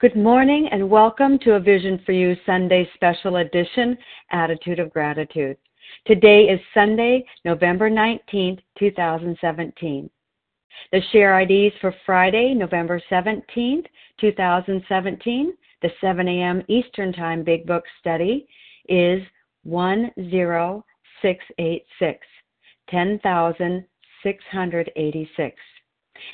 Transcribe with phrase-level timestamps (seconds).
[0.00, 3.98] Good morning and welcome to A Vision for You Sunday Special Edition
[4.30, 5.58] Attitude of Gratitude.
[6.06, 10.08] Today is Sunday, November 19th, 2017.
[10.90, 13.84] The share IDs for Friday, November 17th,
[14.18, 15.52] 2017,
[15.82, 16.62] the 7 a.m.
[16.68, 18.48] Eastern Time Big Book Study
[18.88, 19.20] is
[19.66, 22.26] 10686,
[22.88, 25.56] 10,686.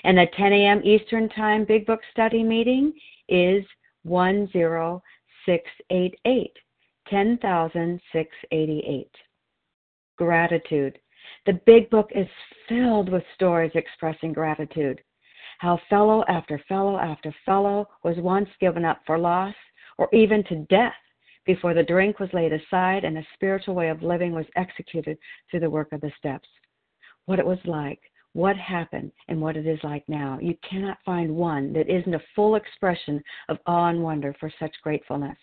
[0.04, 0.80] And the 10 a.m.
[0.84, 2.92] Eastern Time Big Book Study meeting
[3.29, 3.64] is
[4.05, 6.52] 10688,
[7.09, 9.10] 10,688.
[10.16, 10.98] Gratitude.
[11.47, 12.28] The big book is
[12.69, 15.00] filled with stories expressing gratitude.
[15.59, 19.55] How fellow after fellow after fellow was once given up for loss
[19.98, 20.92] or even to death
[21.47, 25.16] before the drink was laid aside and a spiritual way of living was executed
[25.50, 26.48] through the work of the steps.
[27.27, 28.00] What it was like
[28.36, 30.38] what happened and what it is like now.
[30.42, 34.74] You cannot find one that isn't a full expression of awe and wonder for such
[34.82, 35.38] gratefulness.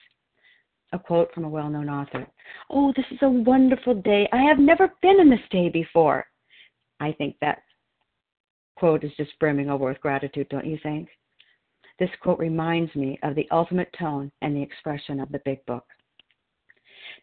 [0.91, 2.27] A quote from a well known author
[2.70, 4.29] Oh, this is a wonderful day.
[4.31, 6.27] I have never been in this day before.
[6.99, 7.63] I think that
[8.76, 11.09] quote is just brimming over with gratitude, don't you think?
[11.98, 15.85] This quote reminds me of the ultimate tone and the expression of the big book.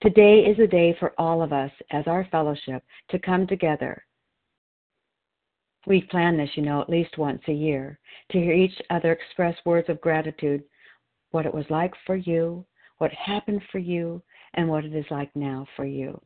[0.03, 4.05] Today is a day for all of us as our fellowship to come together
[5.87, 7.99] we plan this, you know, at least once a year
[8.31, 10.63] to hear each other express words of gratitude,
[11.31, 12.65] what it was like for you,
[12.99, 14.23] what happened for you,
[14.55, 16.21] and what it is like now for you.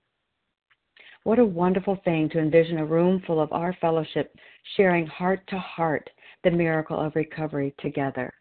[1.22, 4.36] What a wonderful thing to envision a room full of our fellowship
[4.76, 6.08] sharing heart to heart
[6.42, 8.32] the miracle of recovery together.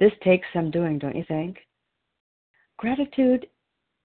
[0.00, 1.58] This takes some doing, don't you think?
[2.78, 3.46] Gratitude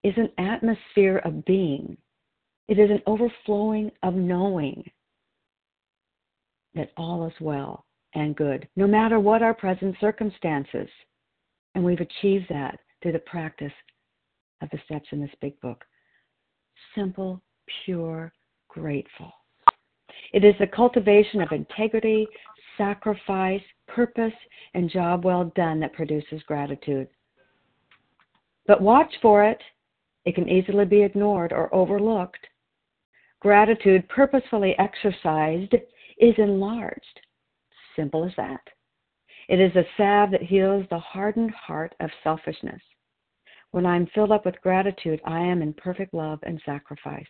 [0.03, 1.97] is an atmosphere of being
[2.67, 4.83] it is an overflowing of knowing
[6.73, 10.89] that all is well and good, no matter what our present circumstances.
[11.73, 13.73] And we've achieved that through the practice
[14.61, 15.83] of the steps in this big book.
[16.95, 17.41] Simple,
[17.85, 18.31] pure,
[18.69, 19.31] grateful.
[20.33, 22.27] It is the cultivation of integrity,
[22.77, 24.33] sacrifice, purpose,
[24.73, 27.07] and job well done that produces gratitude.
[28.67, 29.61] But watch for it.
[30.25, 32.47] It can easily be ignored or overlooked.
[33.45, 35.75] Gratitude purposefully exercised
[36.17, 37.19] is enlarged.
[37.95, 38.61] Simple as that.
[39.47, 42.81] It is a salve that heals the hardened heart of selfishness.
[43.69, 47.27] When I'm filled up with gratitude, I am in perfect love and sacrifice.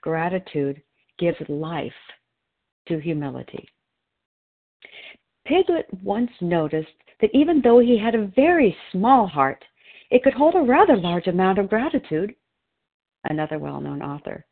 [0.00, 0.80] Gratitude
[1.18, 1.92] gives life
[2.86, 3.68] to humility.
[5.44, 6.88] Piglet once noticed
[7.20, 9.62] that even though he had a very small heart,
[10.10, 12.34] it could hold a rather large amount of gratitude.
[13.24, 14.46] Another well known author.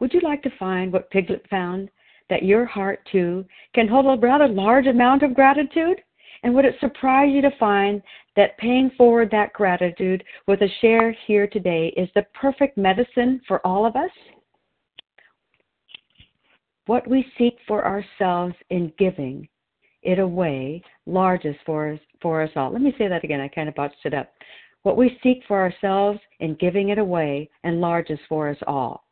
[0.00, 1.90] Would you like to find what Piglet found?
[2.28, 3.44] That your heart, too,
[3.74, 6.00] can hold a rather large amount of gratitude?
[6.42, 8.02] And would it surprise you to find
[8.36, 13.64] that paying forward that gratitude with a share here today is the perfect medicine for
[13.66, 14.10] all of us?
[16.86, 19.48] What we seek for ourselves in giving
[20.02, 22.72] it away largest for us, for us all.
[22.72, 23.40] Let me say that again.
[23.40, 24.30] I kind of botched it up.
[24.82, 29.04] What we seek for ourselves in giving it away enlarges for us all.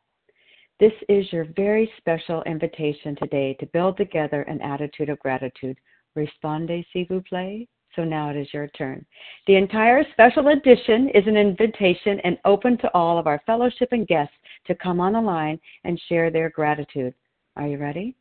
[0.81, 5.77] This is your very special invitation today to build together an attitude of gratitude.
[6.16, 7.66] Responde, s'il vous plaît.
[7.97, 9.05] So now it is your turn.
[9.49, 14.06] The entire special edition is an invitation and open to all of our fellowship and
[14.06, 17.12] guests to come on the line and share their gratitude.
[17.56, 18.15] Are you ready?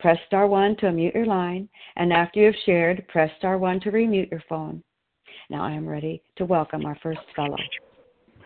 [0.00, 1.66] Press star one to unmute your line,
[1.96, 4.82] and after you have shared, press star one to remute your phone.
[5.48, 7.56] Now I am ready to welcome our first fellow.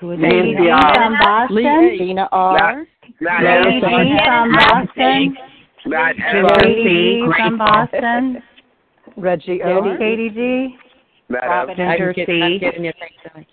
[0.03, 1.57] Who is Lady G from Boston.
[1.57, 2.85] Lee, Gina R.
[3.21, 5.37] Lady G from Boston.
[5.87, 8.43] Lady from Boston.
[9.17, 9.97] Reggie O.
[9.97, 10.77] Katie G.
[11.31, 12.43] Robin Ginger I'm C.
[12.43, 12.93] I'm getting you.
[12.99, 13.49] Thanks,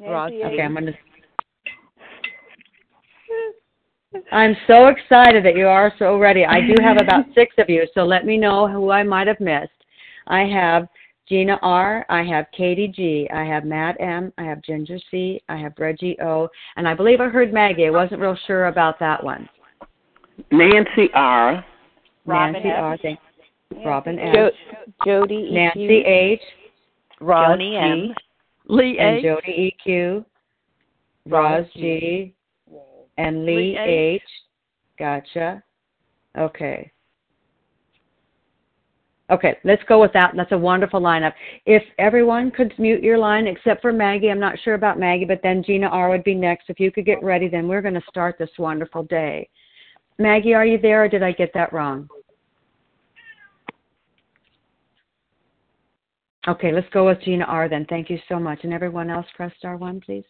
[0.00, 0.30] Ross.
[0.30, 0.92] Okay, I'm gonna.
[4.32, 6.44] I'm so excited that you are so ready.
[6.44, 9.40] I do have about six of you, so let me know who I might have
[9.40, 9.70] missed.
[10.26, 10.88] I have
[11.30, 12.04] Gina R.
[12.08, 13.28] I have Katie G.
[13.32, 14.32] I have Matt M.
[14.36, 15.40] I have Ginger C.
[15.48, 16.48] I have Reggie O.
[16.74, 17.86] And I believe I heard Maggie.
[17.86, 19.48] I wasn't real sure about that one.
[20.50, 21.64] Nancy R.
[22.26, 22.82] Robin Nancy F.
[22.82, 22.98] R.
[23.00, 23.20] Thank
[23.86, 24.34] Robin M.
[24.34, 24.50] Jo-
[25.04, 26.06] Jody Nancy EQ.
[26.06, 26.40] H.
[27.20, 27.76] Roz Joni G.
[27.76, 28.14] M.
[28.66, 29.22] Lee And A.
[29.22, 30.24] Jody EQ.
[31.28, 32.34] Roz G.
[33.18, 33.88] And Lee Lee A.
[33.88, 34.22] H.
[34.98, 35.62] Gotcha.
[36.36, 36.90] Okay.
[39.30, 40.32] Okay, let's go with that.
[40.36, 41.32] That's a wonderful lineup.
[41.64, 45.40] If everyone could mute your line except for Maggie, I'm not sure about Maggie, but
[45.42, 46.64] then Gina R would be next.
[46.68, 49.48] If you could get ready, then we're going to start this wonderful day.
[50.18, 52.08] Maggie, are you there or did I get that wrong?
[56.48, 57.68] Okay, let's go with Gina R.
[57.68, 60.24] Then thank you so much, and everyone else, press star one, please.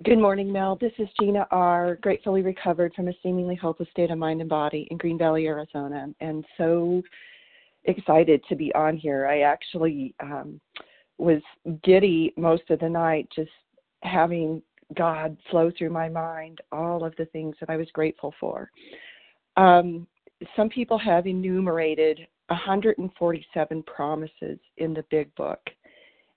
[0.00, 0.76] Good morning, Mel.
[0.80, 4.88] This is Gina R., gratefully recovered from a seemingly hopeless state of mind and body
[4.90, 7.02] in Green Valley, Arizona, and so
[7.84, 9.28] excited to be on here.
[9.28, 10.60] I actually um,
[11.18, 11.42] was
[11.84, 13.50] giddy most of the night, just
[14.02, 14.62] having
[14.96, 18.70] God flow through my mind all of the things that I was grateful for.
[19.56, 20.08] Um,
[20.56, 25.60] some people have enumerated 147 promises in the big book.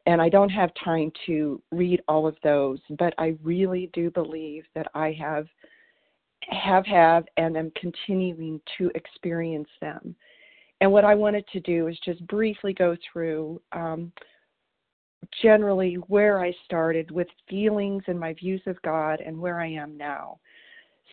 [0.06, 4.66] And I don't have time to read all of those, but I really do believe
[4.76, 5.48] that I have
[6.50, 10.16] have have and am continuing to experience them.
[10.82, 14.12] And what I wanted to do is just briefly go through um,
[15.42, 19.98] generally where I started with feelings and my views of God and where I am
[19.98, 20.40] now.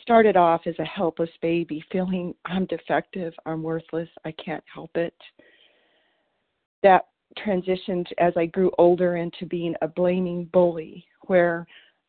[0.03, 5.15] Started off as a helpless baby, feeling I'm defective, I'm worthless, I can't help it.
[6.83, 7.07] That
[7.37, 11.67] transitioned as I grew older into being a blaming bully, where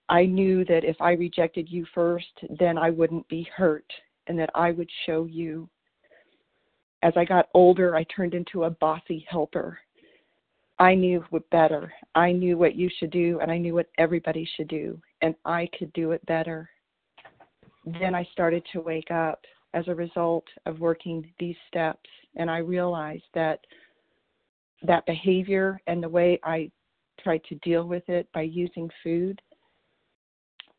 [0.09, 2.27] I knew that if I rejected you first,
[2.59, 3.85] then I wouldn't be hurt
[4.27, 5.69] and that I would show you.
[7.01, 9.79] As I got older, I turned into a bossy helper.
[10.79, 11.93] I knew what better.
[12.15, 15.69] I knew what you should do, and I knew what everybody should do, and I
[15.77, 16.69] could do it better.
[17.85, 19.41] Then I started to wake up
[19.73, 23.59] as a result of working these steps, and I realized that
[24.83, 26.69] that behavior and the way I
[27.19, 29.41] tried to deal with it by using food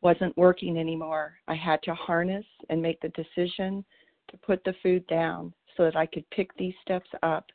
[0.01, 1.33] wasn't working anymore.
[1.47, 3.83] I had to harness and make the decision
[4.29, 7.47] to put the food down so that I could pick these steps up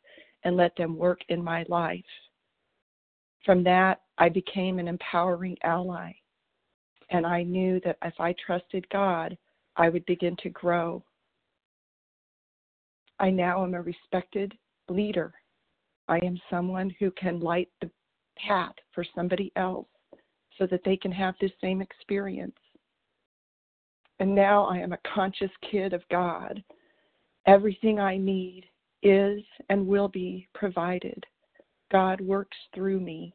[0.45, 2.05] and let them work in my life.
[3.45, 6.13] From that, I became an empowering ally.
[7.11, 9.37] And I knew that if I trusted God,
[9.77, 11.05] I would begin to grow.
[13.19, 14.55] I now am a respected
[14.89, 15.33] leader
[16.11, 17.89] I am someone who can light the
[18.37, 19.87] path for somebody else
[20.59, 22.57] so that they can have this same experience.
[24.19, 26.63] And now I am a conscious kid of God.
[27.47, 28.65] Everything I need
[29.05, 31.25] is and will be provided.
[31.93, 33.33] God works through me.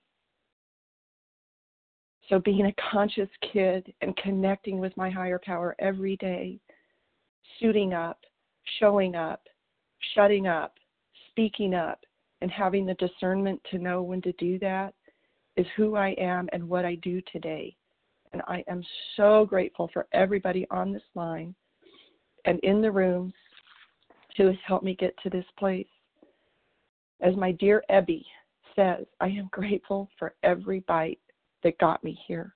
[2.27, 6.59] So, being a conscious kid and connecting with my higher power every day,
[7.59, 8.19] suiting up,
[8.79, 9.43] showing up,
[10.13, 10.73] shutting up,
[11.29, 11.99] speaking up,
[12.45, 14.93] and having the discernment to know when to do that
[15.57, 17.75] is who I am and what I do today.
[18.33, 18.83] And I am
[19.17, 21.55] so grateful for everybody on this line
[22.45, 23.33] and in the rooms
[24.37, 25.87] who has helped me get to this place.
[27.19, 28.23] As my dear Ebby
[28.75, 31.21] says, I am grateful for every bite
[31.63, 32.53] that got me here.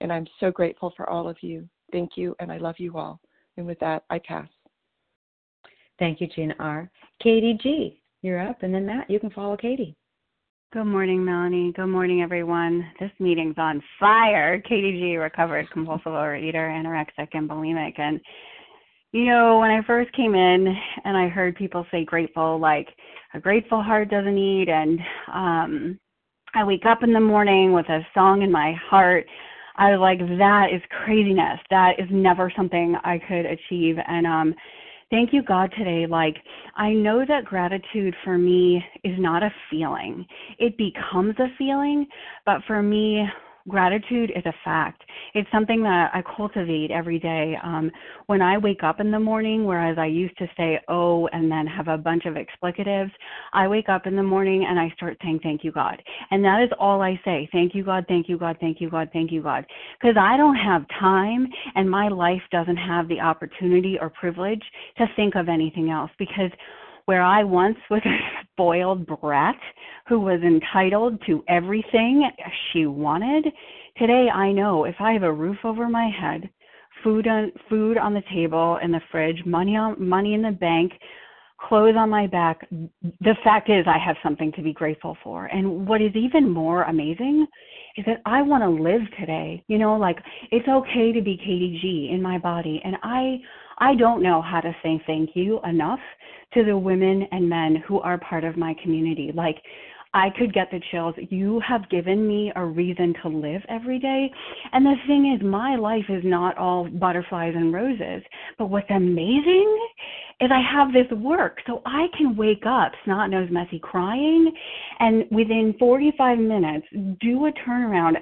[0.00, 1.68] And I'm so grateful for all of you.
[1.90, 3.18] Thank you, and I love you all.
[3.56, 4.46] And with that, I pass.
[5.98, 6.88] Thank you, Gina R.
[7.20, 7.97] Katie G.
[8.22, 9.94] You're up, and then Matt, you can follow Katie.
[10.72, 11.72] Good morning, Melanie.
[11.74, 12.84] Good morning, everyone.
[12.98, 14.60] This meeting's on fire.
[14.60, 17.98] Katie G, recovered compulsive overeater, anorexic, and bulimic.
[17.98, 18.20] And,
[19.12, 20.66] you know, when I first came in
[21.04, 22.88] and I heard people say grateful, like
[23.34, 24.98] a grateful heart doesn't eat, and
[25.32, 26.00] um,
[26.54, 29.26] I wake up in the morning with a song in my heart.
[29.76, 31.60] I was like, that is craziness.
[31.70, 33.96] That is never something I could achieve.
[34.08, 34.54] And um,
[35.10, 36.06] thank you, God, today.
[36.06, 36.36] Like,
[36.76, 40.26] I know that gratitude for me is not a feeling,
[40.58, 42.06] it becomes a feeling.
[42.46, 43.26] But for me,
[43.68, 45.02] gratitude is a fact.
[45.34, 47.56] It's something that I cultivate every day.
[47.62, 47.90] Um,
[48.26, 51.66] when I wake up in the morning, whereas I used to say oh and then
[51.66, 53.10] have a bunch of explicatives,
[53.52, 56.62] I wake up in the morning and I start saying thank you God, and that
[56.62, 57.48] is all I say.
[57.52, 59.66] Thank you God, thank you God, thank you God, thank you God,
[60.00, 64.62] because I don't have time and my life doesn't have the opportunity or privilege
[64.96, 66.50] to think of anything else because
[67.08, 68.18] where I once was a
[68.52, 69.56] spoiled brat
[70.08, 72.30] who was entitled to everything
[72.70, 73.46] she wanted,
[73.96, 76.50] today I know if I have a roof over my head,
[77.02, 80.92] food on food on the table in the fridge, money on money in the bank,
[81.58, 82.68] clothes on my back,
[83.00, 85.46] the fact is I have something to be grateful for.
[85.46, 87.46] And what is even more amazing
[87.96, 89.64] is that I want to live today.
[89.66, 90.18] You know, like
[90.52, 93.38] it's okay to be Katie G in my body and I
[93.78, 96.00] I don't know how to say thank you enough
[96.54, 99.30] to the women and men who are part of my community.
[99.34, 99.56] Like,
[100.14, 101.14] I could get the chills.
[101.28, 104.30] You have given me a reason to live every day.
[104.72, 108.22] And the thing is, my life is not all butterflies and roses.
[108.56, 109.88] But what's amazing
[110.40, 111.58] is I have this work.
[111.66, 114.50] So I can wake up, snot nose messy, crying,
[114.98, 116.86] and within 45 minutes,
[117.20, 118.14] do a turnaround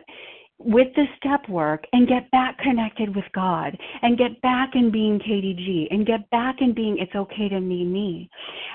[0.58, 5.18] with the step work and get back connected with God and get back in being
[5.18, 8.30] Katie G and get back in being it's okay to be me.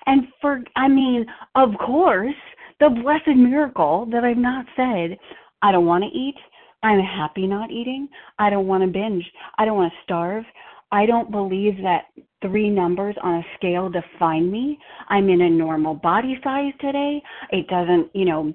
[0.06, 2.36] And for, I mean, of course,
[2.80, 5.18] the blessed miracle that I've not said,
[5.62, 6.36] I don't want to eat.
[6.84, 8.08] I'm happy not eating.
[8.40, 9.24] I don't want to binge.
[9.58, 10.44] I don't want to starve.
[10.92, 12.06] I don't believe that
[12.42, 14.78] three numbers on a scale define me.
[15.10, 17.22] I'm in a normal body size today.
[17.52, 18.54] It doesn't, you know,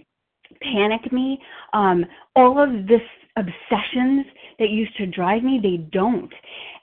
[0.61, 1.39] panic me.
[1.73, 3.03] Um, all of this
[3.37, 4.27] obsessions
[4.59, 6.33] that used to drive me, they don't.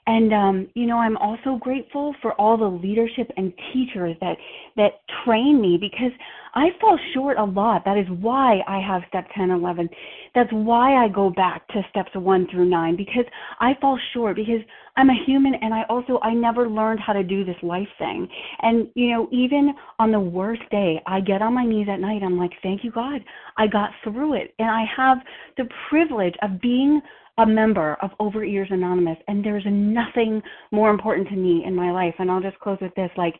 [0.06, 4.36] And um, you know, I'm also grateful for all the leadership and teachers that
[4.76, 6.12] that train me because
[6.54, 7.84] I fall short a lot.
[7.84, 9.88] That is why I have step 10, 11.
[10.34, 13.24] That's why I go back to steps 1 through 9 because
[13.58, 14.60] I fall short because
[14.96, 18.28] I'm a human and I also I never learned how to do this life thing.
[18.60, 22.22] And you know, even on the worst day, I get on my knees at night.
[22.22, 23.24] I'm like, "Thank you God.
[23.56, 25.18] I got through it." And I have
[25.56, 27.00] the privilege of being
[27.38, 32.14] a member of Overeaters Anonymous and there's nothing more important to me in my life.
[32.18, 33.34] And I'll just close with this like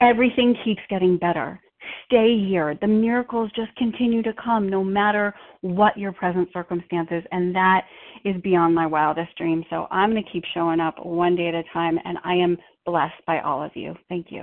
[0.00, 1.60] everything keeps getting better
[2.06, 2.76] Stay here.
[2.80, 7.22] The miracles just continue to come no matter what your present circumstances.
[7.32, 7.84] And that
[8.24, 9.64] is beyond my wildest dreams.
[9.70, 11.98] So I'm going to keep showing up one day at a time.
[12.04, 13.94] And I am blessed by all of you.
[14.08, 14.42] Thank you.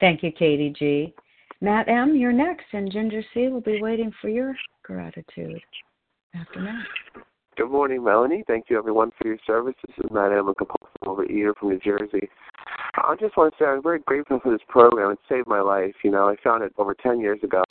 [0.00, 1.14] Thank you, Katie G.
[1.60, 2.66] Matt M., you're next.
[2.72, 3.48] And Ginger C.
[3.48, 4.54] will be waiting for your
[4.84, 5.60] gratitude
[6.34, 6.86] after Matt.
[7.58, 8.44] Good morning, Melanie.
[8.46, 9.74] Thank you, everyone, for your service.
[9.84, 12.28] This is Matt M., a compulsive overeater from New Jersey.
[12.94, 15.10] I just want to say I'm very grateful for this program.
[15.10, 15.96] It saved my life.
[16.04, 17.64] You know, I found it over 10 years ago.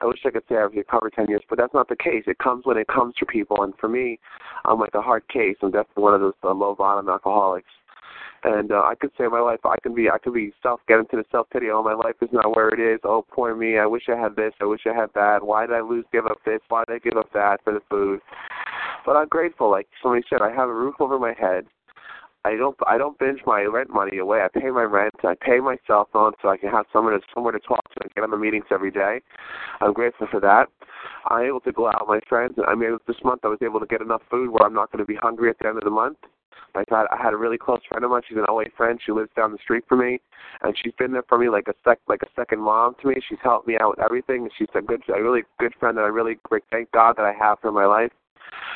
[0.00, 2.22] I wish I could say I've recovered 10 years, but that's not the case.
[2.28, 3.64] It comes when it comes for people.
[3.64, 4.20] And for me,
[4.66, 5.56] I'm like a hard case.
[5.62, 7.66] I'm definitely one of those uh, low bottom alcoholics.
[8.44, 11.00] And uh, I could say my life, I can be, I could be self, get
[11.00, 11.70] into the self pity.
[11.72, 13.00] Oh, my life is not where it is.
[13.02, 13.78] Oh, poor me.
[13.78, 14.52] I wish I had this.
[14.60, 15.44] I wish I had that.
[15.44, 16.60] Why did I lose, give up this?
[16.68, 18.20] Why did I give up that for the food?
[19.04, 19.70] But I'm grateful.
[19.70, 21.66] Like somebody said, I have a roof over my head.
[22.46, 24.42] I don't I don't binge my rent money away.
[24.42, 25.14] I pay my rent.
[25.24, 28.14] I pay my cell phone so I can have someone somewhere to talk to and
[28.14, 29.22] get on the meetings every day.
[29.80, 30.66] I'm grateful for that.
[31.28, 32.54] I'm able to go out with my friends.
[32.66, 34.98] I mean, this month I was able to get enough food where I'm not going
[35.04, 36.18] to be hungry at the end of the month.
[36.74, 38.22] I had I had a really close friend of mine.
[38.28, 39.00] She's an OA friend.
[39.04, 40.20] She lives down the street from me,
[40.62, 43.14] and she's been there for me like a sec like a second mom to me.
[43.26, 44.48] She's helped me out with everything.
[44.58, 46.36] She's a good, a really good friend that I really
[46.70, 48.10] thank God that I have for my life.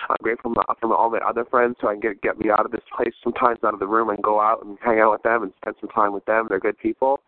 [0.09, 2.73] I'm grateful for all my other friends who I can get get me out of
[2.73, 5.43] this place sometimes out of the room and go out and hang out with them
[5.43, 6.47] and spend some time with them.
[6.49, 7.21] They're good people.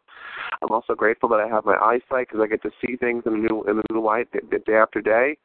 [0.62, 3.35] I'm also grateful that I have my eyesight because I get to see things in
[3.35, 5.37] a new in a new light day after day.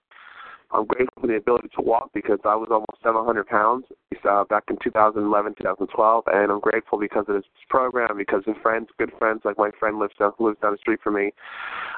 [0.71, 3.85] I'm grateful for the ability to walk because I was almost 700 pounds
[4.27, 8.89] uh, back in 2011, 2012, and I'm grateful because of this program, because of friends,
[8.97, 11.31] good friends like my friend lives down lives down the street from me.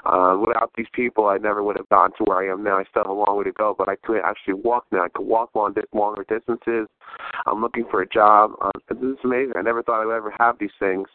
[0.06, 2.78] Uh, without these people, I never would have gotten to where I am now.
[2.78, 5.04] I still have a long way to go, but I could actually walk now.
[5.04, 6.88] I could walk long, longer distances.
[7.46, 8.52] I'm looking for a job.
[8.62, 9.54] Um, this is amazing.
[9.56, 11.08] I never thought I would ever have these things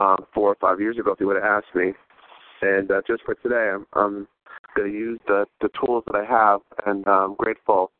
[0.00, 1.92] um, four or five years ago if you would have asked me.
[2.62, 4.28] And uh, just for today, I'm, I'm
[4.76, 7.90] going to use the the tools that I have, and I'm grateful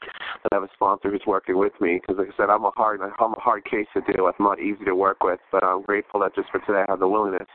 [0.00, 2.00] that I have a sponsor who's working with me.
[2.00, 4.34] Because, like I said, I'm a hard I'm a hard case to deal with.
[4.38, 7.00] I'm not easy to work with, but I'm grateful that just for today I have
[7.00, 7.48] the willingness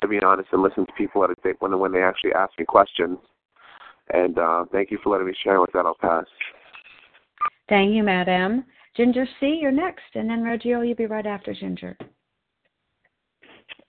[0.00, 2.64] to be honest and listen to people at a when when they actually ask me
[2.64, 3.18] questions.
[4.12, 5.86] And uh, thank you for letting me share with that.
[5.86, 6.26] I'll pass.
[7.68, 8.64] Thank you, Madam.
[8.96, 11.98] Ginger C, you're next, and then Reggie O, you'll be right after Ginger.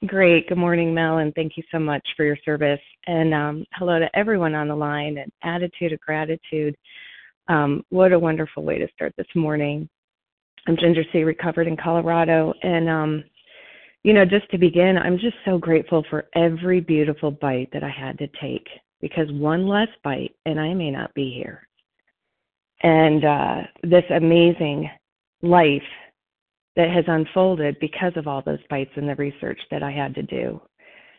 [0.06, 0.48] Great.
[0.48, 2.80] Good morning, Mel, and thank you so much for your service.
[3.08, 6.76] And um, hello to everyone on the line and attitude of gratitude.
[7.48, 9.90] Um, what a wonderful way to start this morning.
[10.68, 12.54] I'm Ginger C, recovered in Colorado.
[12.62, 13.24] And, um,
[14.04, 17.90] you know, just to begin, I'm just so grateful for every beautiful bite that I
[17.90, 18.68] had to take
[19.02, 21.68] because one less bite and I may not be here.
[22.84, 24.90] And uh, this amazing
[25.42, 25.82] life
[26.78, 30.22] that has unfolded because of all those bites and the research that I had to
[30.22, 30.62] do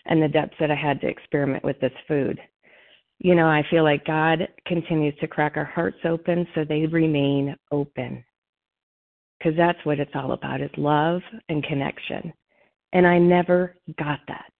[0.06, 2.40] and the depths that I had to experiment with this food.
[3.18, 7.56] You know, I feel like God continues to crack our hearts open so they remain
[7.72, 8.24] open.
[9.38, 12.32] Because that's what it's all about is love and connection.
[12.92, 14.52] And I never got that.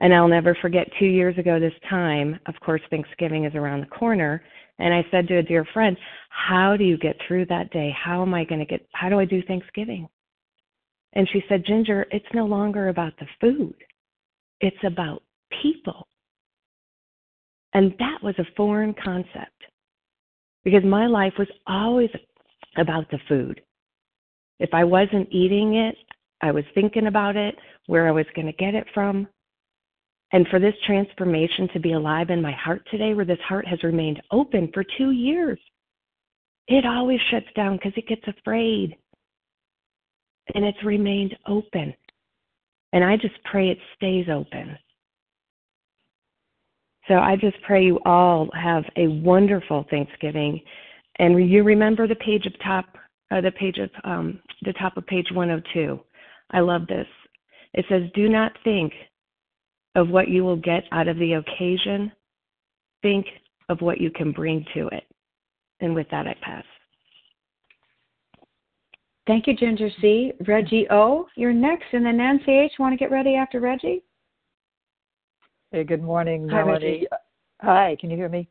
[0.00, 3.86] And I'll never forget two years ago this time, of course, Thanksgiving is around the
[3.86, 4.42] corner,
[4.80, 5.96] and I said to a dear friend,
[6.30, 7.94] How do you get through that day?
[7.96, 10.08] How am I going to get, how do I do Thanksgiving?
[11.12, 13.74] And she said, Ginger, it's no longer about the food,
[14.60, 15.22] it's about
[15.62, 16.06] people.
[17.72, 19.64] And that was a foreign concept
[20.64, 22.10] because my life was always
[22.76, 23.60] about the food.
[24.58, 25.96] If I wasn't eating it,
[26.42, 27.54] I was thinking about it,
[27.86, 29.28] where I was going to get it from,
[30.32, 33.82] and for this transformation to be alive in my heart today, where this heart has
[33.82, 35.58] remained open for two years,
[36.68, 38.96] it always shuts down because it gets afraid.
[40.54, 41.94] And it's remained open.
[42.92, 44.76] And I just pray it stays open.
[47.08, 50.60] So I just pray you all have a wonderful Thanksgiving,
[51.18, 52.84] and you remember the page of top,
[53.32, 55.98] uh, the page of um, the top of page 102.
[56.52, 57.06] I love this.
[57.74, 58.92] It says, "Do not think
[59.94, 62.12] of what you will get out of the occasion.
[63.02, 63.26] Think
[63.68, 65.04] of what you can bring to it."
[65.80, 66.64] And with that, I pass.
[69.26, 70.32] Thank you, Ginger C.
[70.46, 72.72] Reggie O, you're next, and then Nancy H.
[72.78, 74.02] Want to get ready after Reggie?
[75.70, 76.86] Hey, good morning, Hi, Melody.
[76.86, 77.06] Reggie.
[77.60, 78.48] Hi, can you hear me?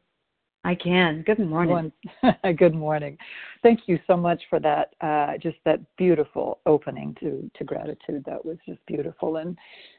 [0.65, 1.23] I can.
[1.25, 1.91] Good morning.
[2.57, 3.17] Good morning.
[3.63, 4.93] Thank you so much for that.
[4.99, 8.23] Uh, just that beautiful opening to to gratitude.
[8.25, 9.57] That was just beautiful, and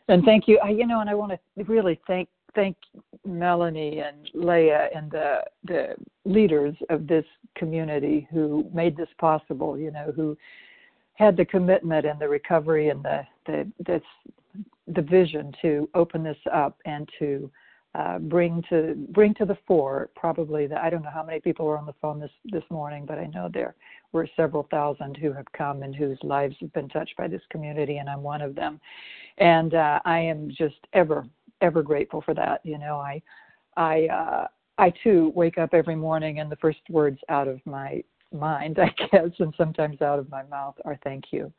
[0.08, 0.58] and thank you.
[0.62, 2.76] I, you know, and I want to really thank thank
[3.24, 5.94] Melanie and Leah and the the
[6.26, 7.24] leaders of this
[7.56, 9.78] community who made this possible.
[9.78, 10.36] You know, who
[11.14, 14.02] had the commitment and the recovery and the the this
[14.88, 17.50] the vision to open this up and to
[17.94, 21.66] uh, bring to bring to the fore probably the I don't know how many people
[21.66, 23.74] were on the phone this this morning, but I know there
[24.12, 27.98] were several thousand who have come and whose lives have been touched by this community,
[27.98, 28.80] and I'm one of them.
[29.38, 31.26] And uh, I am just ever
[31.60, 32.60] ever grateful for that.
[32.64, 33.20] You know, I
[33.76, 34.46] I uh,
[34.78, 38.94] I too wake up every morning, and the first words out of my mind, I
[39.10, 41.52] guess, and sometimes out of my mouth are thank you.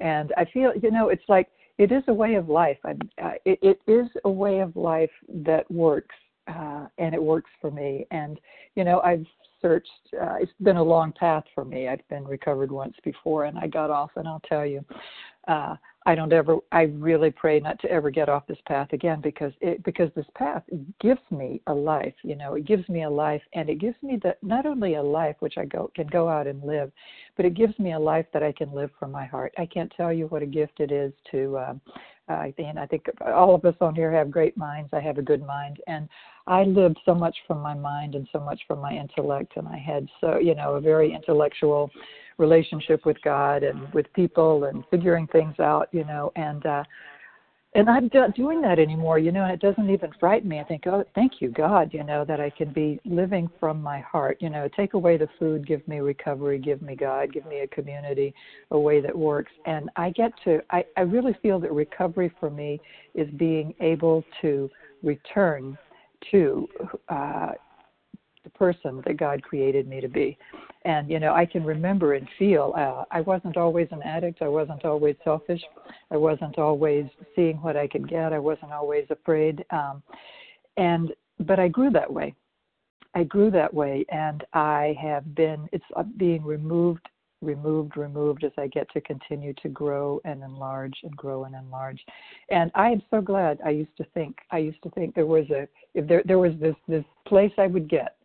[0.00, 1.48] And I feel, you know, it's like
[1.78, 2.78] it is a way of life.
[2.84, 2.90] I,
[3.22, 6.14] uh, it, it is a way of life that works,
[6.48, 8.06] uh, and it works for me.
[8.10, 8.38] And
[8.74, 9.26] you know, I've
[9.62, 9.88] searched.
[10.20, 11.88] Uh, it's been a long path for me.
[11.88, 14.10] I've been recovered once before, and I got off.
[14.16, 14.84] And I'll tell you,
[15.48, 15.76] uh,
[16.06, 16.56] I don't ever.
[16.72, 20.26] I really pray not to ever get off this path again because it because this
[20.34, 20.62] path
[21.00, 22.14] gives me a life.
[22.22, 25.02] You know, it gives me a life, and it gives me the not only a
[25.02, 26.92] life which I go can go out and live,
[27.36, 29.52] but it gives me a life that I can live from my heart.
[29.58, 31.58] I can't tell you what a gift it is to.
[31.58, 31.80] Um,
[32.28, 34.90] I think I think all of us on here have great minds.
[34.92, 36.08] I have a good mind, and
[36.46, 39.76] I lived so much from my mind and so much from my intellect, and I
[39.76, 41.90] had so you know a very intellectual
[42.38, 46.84] relationship with God and with people and figuring things out, you know, and uh
[47.74, 50.58] and I'm not doing that anymore, you know, and it doesn't even frighten me.
[50.58, 54.00] I think, oh, thank you, God, you know, that I can be living from my
[54.00, 54.38] heart.
[54.40, 57.66] You know, take away the food, give me recovery, give me God, give me a
[57.68, 58.34] community,
[58.70, 59.52] a way that works.
[59.66, 62.80] And I get to, I, I really feel that recovery for me
[63.14, 64.70] is being able to
[65.02, 65.76] return
[66.30, 66.68] to
[67.10, 67.52] uh,
[68.48, 70.38] the person that God created me to be.
[70.84, 74.42] And, you know, I can remember and feel uh, I wasn't always an addict.
[74.42, 75.60] I wasn't always selfish.
[76.10, 78.32] I wasn't always seeing what I could get.
[78.32, 79.64] I wasn't always afraid.
[79.70, 80.02] Um,
[80.76, 82.34] and, but I grew that way.
[83.14, 84.04] I grew that way.
[84.10, 87.06] And I have been, it's uh, being removed
[87.42, 92.04] removed, removed as I get to continue to grow and enlarge and grow and enlarge.
[92.50, 95.48] And I am so glad I used to think I used to think there was
[95.50, 98.16] a if there there was this this place I would get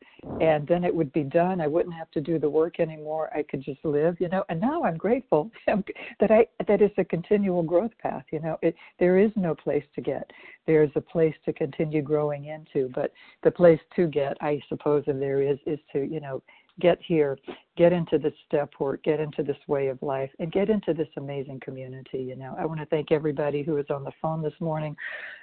[0.41, 1.61] and then it would be done.
[1.61, 3.29] I wouldn't have to do the work anymore.
[3.35, 4.43] I could just live, you know.
[4.49, 8.23] And now I'm grateful that I that is a continual growth path.
[8.31, 10.29] You know, it there is no place to get.
[10.65, 13.11] There's a place to continue growing into, but
[13.43, 16.41] the place to get, I suppose, if there is, is to you know
[16.79, 17.37] get here,
[17.77, 21.07] get into this step work, get into this way of life, and get into this
[21.17, 22.19] amazing community.
[22.19, 24.95] You know, I want to thank everybody who is on the phone this morning,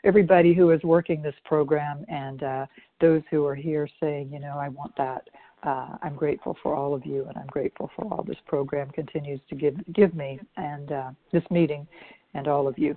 [0.05, 2.67] everybody who is working this program, and uh,
[3.01, 5.29] those who are here saying, you know, I want that.
[5.63, 9.41] Uh, I'm grateful for all of you, and I'm grateful for all this program continues
[9.51, 11.87] to give give me and uh, this meeting,
[12.35, 12.97] and all of you.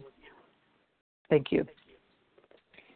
[1.30, 1.66] Thank you.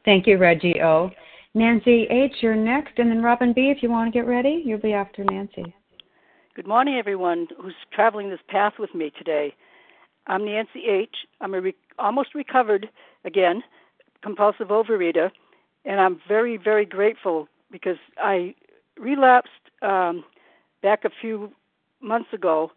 [0.05, 1.11] Thank you, Reggie O.
[1.57, 4.79] Nancy H., you're next, and then Robin B., if you want to get ready, you'll
[4.79, 5.73] be after Nancy.
[6.55, 9.55] Good morning, everyone who's traveling this path with me today.
[10.27, 11.15] I'm Nancy H.
[11.41, 12.89] I'm a re- almost recovered
[13.25, 13.63] again
[14.21, 15.31] compulsive overeater,
[15.83, 18.53] and I'm very, very grateful because I
[18.95, 19.49] relapsed
[19.81, 20.23] um,
[20.83, 21.51] back a few
[22.01, 22.71] months ago,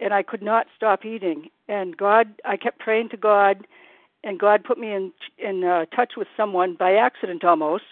[0.00, 1.50] and I could not stop eating.
[1.68, 3.64] And God, I kept praying to God,
[4.24, 7.84] and God put me in in uh, touch with someone by accident almost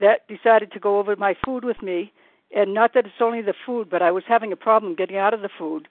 [0.00, 2.12] that decided to go over my food with me.
[2.54, 5.34] And not that it's only the food, but I was having a problem getting out
[5.34, 5.88] of the food.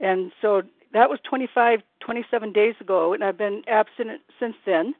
[0.00, 0.62] And so
[0.92, 4.94] that was 25, 27 days ago, and I've been abstinent since then.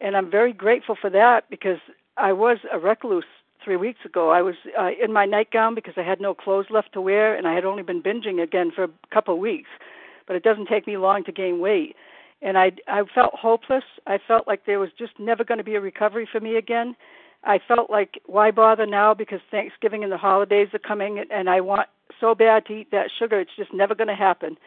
[0.00, 1.78] And I'm very grateful for that because
[2.16, 3.24] I was a recluse
[3.62, 4.30] three weeks ago.
[4.30, 7.46] I was uh, in my nightgown because I had no clothes left to wear, and
[7.46, 9.68] I had only been binging again for a couple of weeks.
[10.26, 11.96] But it doesn't take me long to gain weight.
[12.42, 13.84] And I, I felt hopeless.
[14.06, 16.94] I felt like there was just never going to be a recovery for me again.
[17.46, 21.60] I felt like why bother now because Thanksgiving and the holidays are coming and I
[21.62, 21.88] want
[22.20, 24.58] so bad to eat that sugar it's just never going to happen.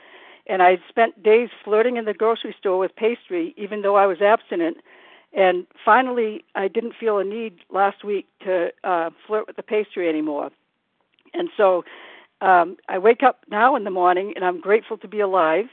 [0.48, 4.22] And I spent days flirting in the grocery store with pastry even though I was
[4.22, 4.78] abstinent
[5.34, 10.10] And finally, I didn't feel a need last week to uh, flirt with the pastry
[10.10, 10.50] anymore.
[11.34, 11.84] And so
[12.42, 15.68] um, I wake up now in the morning and I'm grateful to be alive.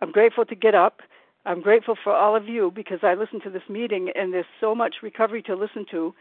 [0.00, 1.02] I'm grateful to get up.
[1.46, 4.74] I'm grateful for all of you because I listen to this meeting and there's so
[4.74, 6.14] much recovery to listen to.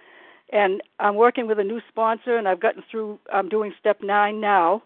[0.51, 4.39] And I'm working with a new sponsor and I've gotten through, I'm doing step nine
[4.39, 4.84] now.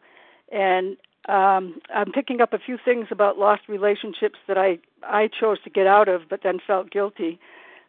[0.51, 5.61] And um, I'm picking up a few things about lost relationships that I, I chose
[5.63, 7.39] to get out of but then felt guilty.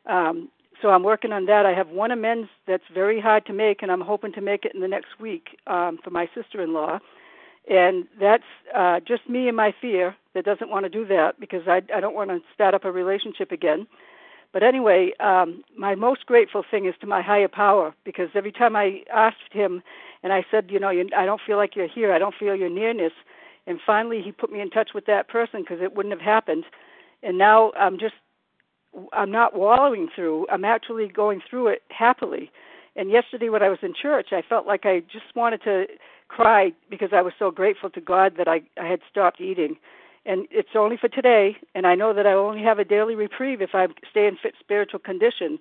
[0.06, 0.48] Um,
[0.80, 1.66] so I'm working on that.
[1.66, 4.74] I have one amends that's very hard to make, and I'm hoping to make it
[4.74, 7.00] in the next week um, for my sister-in-law.
[7.68, 11.62] And that's uh, just me and my fear that doesn't want to do that because
[11.66, 13.86] I, I don't want to start up a relationship again.
[14.52, 18.76] But anyway, um, my most grateful thing is to my higher power because every time
[18.76, 19.82] I asked him
[20.22, 22.56] and I said, you know, you, I don't feel like you're here, I don't feel
[22.56, 23.12] your nearness,
[23.66, 26.64] and finally he put me in touch with that person because it wouldn't have happened.
[27.22, 28.14] And now I'm just
[29.12, 30.46] I'm not wallowing through.
[30.50, 32.50] I'm actually going through it happily.
[32.96, 35.86] And yesterday, when I was in church, I felt like I just wanted to
[36.28, 39.76] cry because I was so grateful to God that I, I had stopped eating.
[40.26, 43.62] And it's only for today, and I know that I only have a daily reprieve
[43.62, 45.58] if I stay in fit spiritual condition.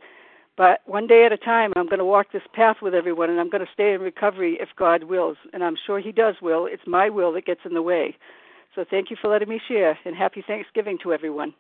[0.58, 3.40] But one day at a time, I'm going to walk this path with everyone, and
[3.40, 5.38] I'm going to stay in recovery if God wills.
[5.54, 6.66] And I'm sure He does will.
[6.66, 8.18] It's my will that gets in the way.
[8.76, 11.54] So thank you for letting me share, and happy Thanksgiving to everyone.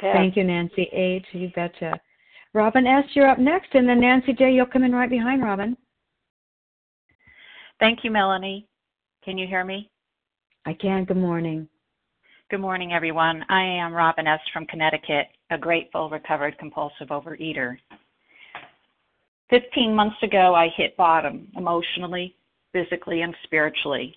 [0.00, 1.24] Thank you, Nancy H.
[1.32, 2.00] You betcha.
[2.52, 5.76] Robin S., you're up next, and then Nancy J., you'll come in right behind Robin.
[7.78, 8.66] Thank you, Melanie.
[9.24, 9.90] Can you hear me?
[10.68, 11.04] I can.
[11.04, 11.68] Good morning.
[12.50, 13.44] Good morning, everyone.
[13.48, 14.40] I am Robin S.
[14.52, 17.76] from Connecticut, a grateful, recovered compulsive overeater.
[19.48, 22.34] Fifteen months ago, I hit bottom emotionally,
[22.72, 24.16] physically, and spiritually.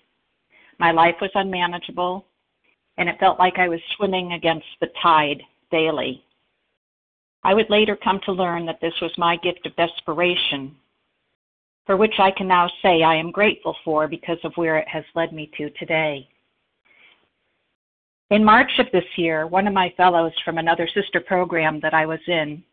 [0.80, 2.26] My life was unmanageable,
[2.98, 6.24] and it felt like I was swimming against the tide daily.
[7.44, 10.76] I would later come to learn that this was my gift of desperation,
[11.86, 15.04] for which I can now say I am grateful for because of where it has
[15.14, 16.28] led me to today.
[18.32, 22.06] In March of this year, one of my fellows from another sister program that I
[22.06, 22.64] was in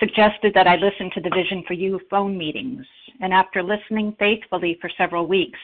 [0.00, 2.84] suggested that I listen to the Vision for You phone meetings,
[3.20, 5.60] and after listening faithfully for several weeks,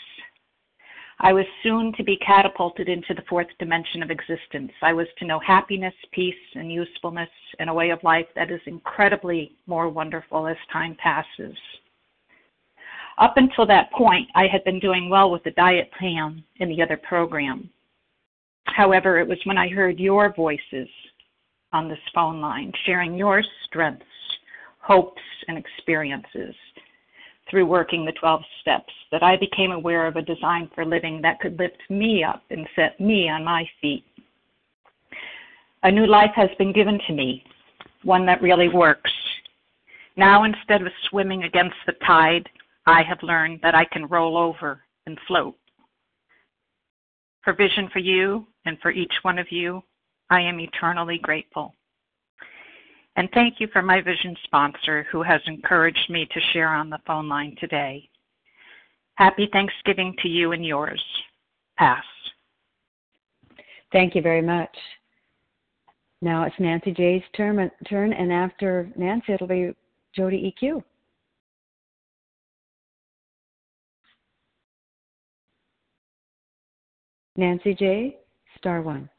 [1.18, 4.70] I was soon to be catapulted into the fourth dimension of existence.
[4.81, 8.61] I was to know happiness, peace, and usefulness in a way of life that is
[8.66, 11.57] incredibly more wonderful as time passes.
[13.18, 16.81] Up until that point, I had been doing well with the diet plan in the
[16.81, 17.70] other program.
[18.74, 20.88] However, it was when I heard your voices
[21.72, 24.04] on this phone line, sharing your strengths,
[24.80, 26.56] hopes, and experiences
[27.48, 31.38] through working the 12 steps that I became aware of a design for living that
[31.38, 34.04] could lift me up and set me on my feet.
[35.84, 37.44] A new life has been given to me,
[38.02, 39.12] one that really works.
[40.16, 42.48] Now, instead of swimming against the tide,
[42.87, 45.54] I have learned that I can roll over and float.
[47.44, 49.83] For vision for you and for each one of you,
[50.31, 51.74] I am eternally grateful.
[53.16, 56.98] And thank you for my vision sponsor who has encouraged me to share on the
[57.07, 58.09] phone line today.
[59.16, 61.03] Happy Thanksgiving to you and yours.
[61.79, 62.05] Pass.
[63.92, 64.77] Thank you very much.
[66.20, 69.72] Now it's Nancy J's turn, turn and after Nancy, it'll be
[70.16, 70.83] Jody EQ.
[77.37, 78.16] Nancy J,
[78.64, 79.11] star one.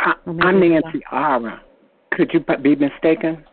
[0.00, 1.60] I, I'm Nancy Ara.
[2.12, 3.44] Could you be mistaken?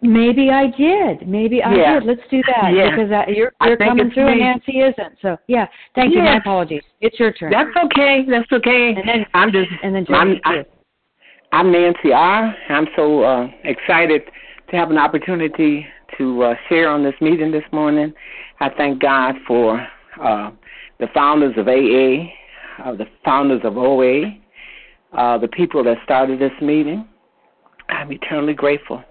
[0.00, 1.28] Maybe I did.
[1.28, 2.00] Maybe I yeah.
[2.00, 2.08] did.
[2.08, 2.90] Let's do that yeah.
[2.90, 4.32] because I, you're you're coming through me.
[4.32, 5.18] and Nancy isn't.
[5.20, 6.20] So yeah, thank yeah.
[6.20, 6.24] you.
[6.24, 6.82] My apologies.
[7.02, 7.52] It's your turn.
[7.52, 8.24] That's okay.
[8.28, 8.94] That's okay.
[8.96, 10.64] And then I'm just and then I'm, I,
[11.52, 12.54] I'm Nancy R.
[12.70, 14.22] I'm so uh, excited
[14.70, 15.86] to have an opportunity
[16.16, 18.14] to uh, share on this meeting this morning.
[18.58, 19.86] I thank God for
[20.20, 20.50] uh,
[21.02, 22.30] the founders of AA,
[22.84, 24.38] uh, the founders of OA,
[25.12, 27.08] uh, the people that started this meeting.
[27.88, 29.02] I'm eternally grateful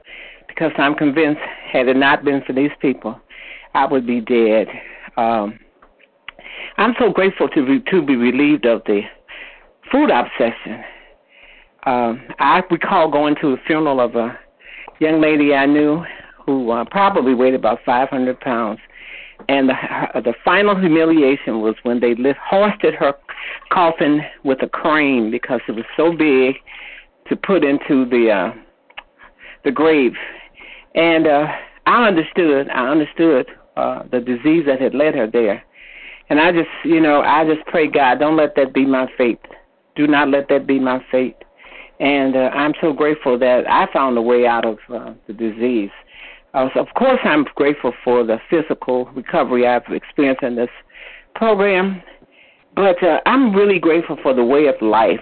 [0.48, 3.20] because I'm convinced, had it not been for these people,
[3.74, 4.68] I would be dead.
[5.18, 5.60] Um,
[6.78, 9.02] I'm so grateful to be, to be relieved of the
[9.92, 10.84] food obsession.
[11.86, 14.40] Um, I recall going to a funeral of a
[15.00, 16.06] young lady I knew
[16.46, 18.80] who uh, probably weighed about 500 pounds.
[19.50, 19.76] And the,
[20.22, 23.14] the final humiliation was when they lift, hoisted her
[23.72, 26.56] coffin with a crane because it was so big
[27.30, 28.54] to put into the uh,
[29.64, 30.14] the grave.
[30.96, 31.48] And uh,
[31.86, 32.70] I understood.
[32.70, 35.64] I understood uh, the disease that had led her there.
[36.30, 39.40] And I just, you know, I just pray God, don't let that be my fate.
[39.96, 41.36] Do not let that be my fate.
[42.00, 45.92] And uh, I'm so grateful that I found a way out of uh, the disease.
[46.54, 50.70] Uh, so of course, I'm grateful for the physical recovery I've experienced in this
[51.36, 52.02] program,
[52.76, 55.22] but uh, I'm really grateful for the way of life.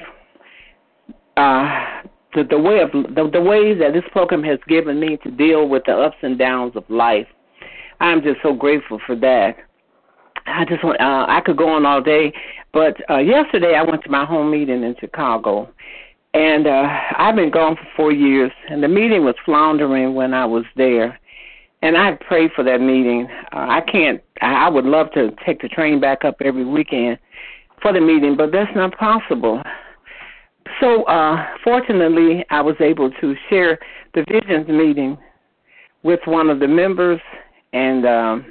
[1.37, 2.01] Uh,
[2.33, 5.67] the, the way of the, the way that this program has given me to deal
[5.67, 7.27] with the ups and downs of life.
[7.99, 9.55] I'm just so grateful for that.
[10.45, 12.33] I just want uh, I could go on all day,
[12.73, 15.69] but uh, yesterday I went to my home meeting in Chicago,
[16.33, 16.87] and uh,
[17.17, 21.19] I've been gone for four years, and the meeting was floundering when I was there,
[21.81, 23.27] and I prayed for that meeting.
[23.51, 24.21] Uh, I can't.
[24.41, 27.17] I would love to take the train back up every weekend
[27.81, 29.61] for the meeting, but that's not possible.
[30.79, 33.79] So, uh, fortunately, I was able to share
[34.13, 35.17] the visions meeting
[36.03, 37.19] with one of the members,
[37.73, 38.45] and um,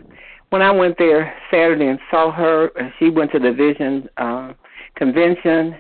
[0.51, 4.53] when I went there Saturday and saw her, she went to the vision uh,
[4.97, 5.77] convention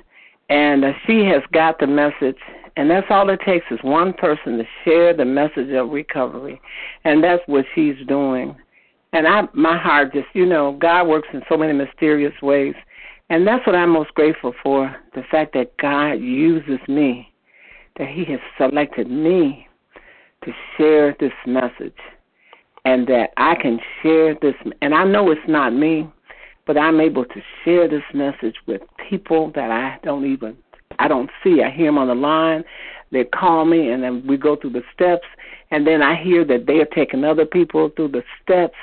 [0.48, 2.38] and uh, she has got the message
[2.76, 6.60] and that's all it takes is one person to share the message of recovery
[7.04, 8.56] and that's what she's doing.
[9.12, 12.74] And i my heart just you know god works in so many mysterious ways
[13.30, 17.32] and that's what i'm most grateful for the fact that god uses me
[17.96, 19.66] that he has selected me
[20.44, 21.96] to share this message
[22.84, 26.06] and that i can share this and i know it's not me
[26.68, 30.54] but I'm able to share this message with people that I don't even
[30.98, 31.62] I don't see.
[31.62, 32.62] I hear them on the line.
[33.10, 35.26] They call me, and then we go through the steps,
[35.70, 38.76] and then I hear that they are taking other people through the steps.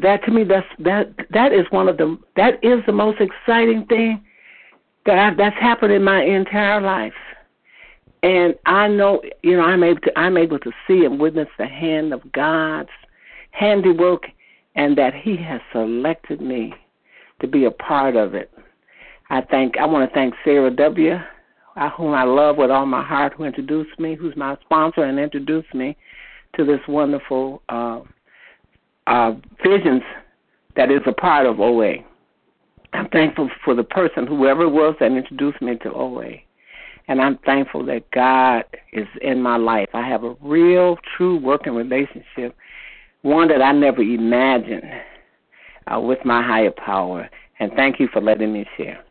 [0.00, 3.86] That to me, that's that that is one of the that is the most exciting
[3.86, 4.24] thing
[5.06, 7.12] that I, that's happened in my entire life.
[8.24, 11.66] And I know, you know, I'm able to I'm able to see and witness the
[11.66, 12.90] hand of God's
[13.52, 14.24] handiwork,
[14.74, 16.74] and that He has selected me
[17.40, 18.50] to be a part of it.
[19.30, 21.14] I thank I want to thank Sarah W,
[21.76, 25.18] uh, whom I love with all my heart, who introduced me, who's my sponsor and
[25.18, 25.96] introduced me
[26.56, 28.00] to this wonderful uh,
[29.06, 30.02] uh, visions
[30.76, 31.96] that is a part of OA.
[32.92, 36.36] I'm thankful for the person, whoever it was that introduced me to OA.
[37.08, 39.88] And I'm thankful that God is in my life.
[39.94, 42.54] I have a real, true working relationship,
[43.22, 44.84] one that I never imagined
[45.92, 47.28] uh, with my higher power.
[47.60, 49.04] And thank you for letting me share.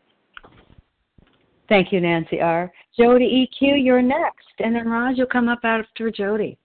[1.70, 2.72] Thank you, Nancy R.
[2.98, 4.48] Jody EQ, you're next.
[4.60, 6.58] And then Raj, you'll come up after Jody.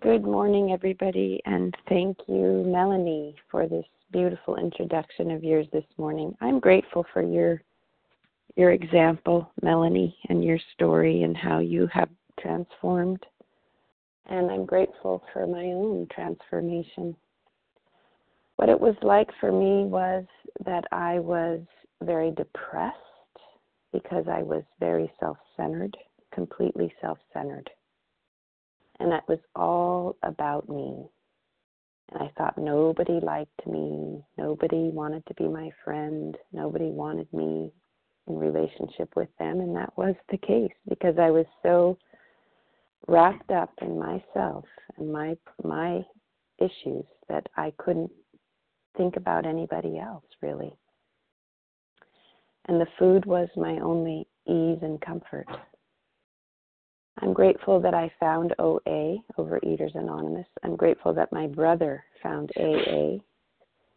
[0.00, 6.36] Good morning, everybody, and thank you, Melanie, for this beautiful introduction of yours this morning.
[6.40, 7.62] I'm grateful for your
[8.56, 12.08] your example, Melanie, and your story and how you have
[12.40, 13.24] transformed.
[14.26, 17.16] And I'm grateful for my own transformation
[18.60, 20.26] what it was like for me was
[20.66, 21.60] that I was
[22.02, 22.94] very depressed
[23.90, 25.96] because I was very self centered,
[26.34, 27.70] completely self centered.
[28.98, 31.06] And that was all about me.
[32.12, 37.72] And I thought nobody liked me, nobody wanted to be my friend, nobody wanted me
[38.26, 39.60] in relationship with them.
[39.60, 41.96] And that was the case because I was so
[43.08, 44.66] wrapped up in myself
[44.98, 46.04] and my my
[46.58, 48.10] issues that I couldn't
[48.96, 50.72] think about anybody else, really.
[52.66, 55.46] And the food was my only ease and comfort.
[57.20, 60.46] I'm grateful that I found OA, Overeaters Anonymous.
[60.62, 63.18] I'm grateful that my brother found AA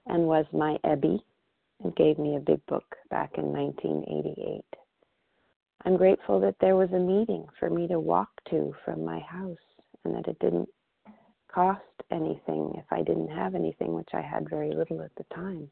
[0.08, 1.20] and was my Ebby
[1.84, 4.64] and gave me a big book back in 1988.
[5.86, 9.58] I'm grateful that there was a meeting for me to walk to from my house
[10.04, 10.70] and that it didn't
[11.54, 15.70] cost anything if I didn't have anything, which I had very little at the time.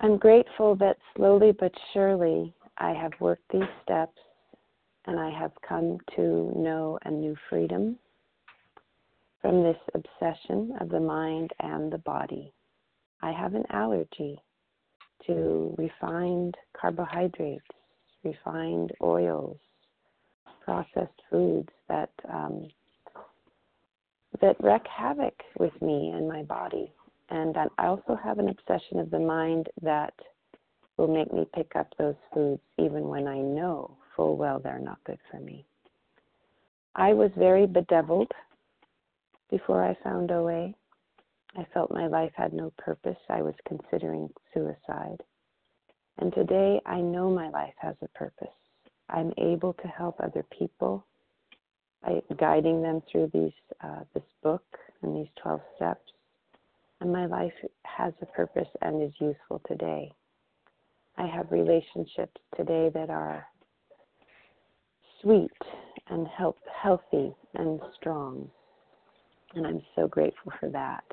[0.00, 4.18] I'm grateful that slowly but surely I have worked these steps
[5.06, 7.98] and I have come to know a new freedom
[9.40, 12.52] from this obsession of the mind and the body.
[13.22, 14.38] I have an allergy
[15.26, 17.64] to refined carbohydrates,
[18.24, 19.58] refined oils,
[20.64, 22.68] processed foods that um,
[24.40, 26.92] that wreak havoc with me and my body.
[27.28, 30.14] And that I also have an obsession of the mind that
[30.96, 35.02] will make me pick up those foods even when I know full well they're not
[35.04, 35.64] good for me.
[36.94, 38.32] I was very bedeviled
[39.48, 40.74] before I found OA.
[41.56, 43.16] I felt my life had no purpose.
[43.28, 45.22] I was considering suicide.
[46.18, 48.48] And today I know my life has a purpose.
[49.08, 51.06] I'm able to help other people
[52.02, 54.64] by guiding them through these uh, this book
[55.02, 56.12] and these 12 steps.
[57.00, 57.52] And my life
[57.84, 60.12] has a purpose and is useful today.
[61.16, 63.46] I have relationships today that are
[65.22, 65.50] sweet
[66.08, 68.50] and help, healthy and strong.
[69.54, 71.04] And I'm so grateful for that.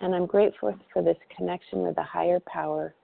[0.00, 2.94] And I'm grateful for this connection with a higher power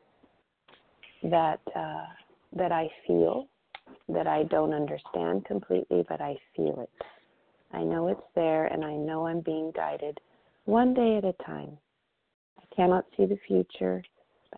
[1.23, 2.07] that uh,
[2.55, 3.47] that I feel,
[4.09, 7.07] that I don't understand completely, but I feel it.
[7.73, 10.21] I know it's there, and I know I'm being guided
[10.65, 11.79] one day at a time.
[12.59, 14.03] I cannot see the future,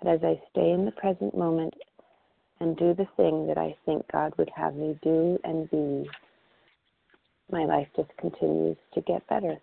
[0.00, 1.74] but as I stay in the present moment
[2.60, 6.08] and do the thing that I think God would have me do and be,
[7.50, 9.56] my life just continues to get better.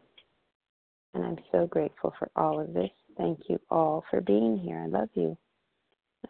[1.14, 2.92] And I'm so grateful for all of this.
[3.18, 4.80] Thank you all for being here.
[4.80, 5.38] I love you.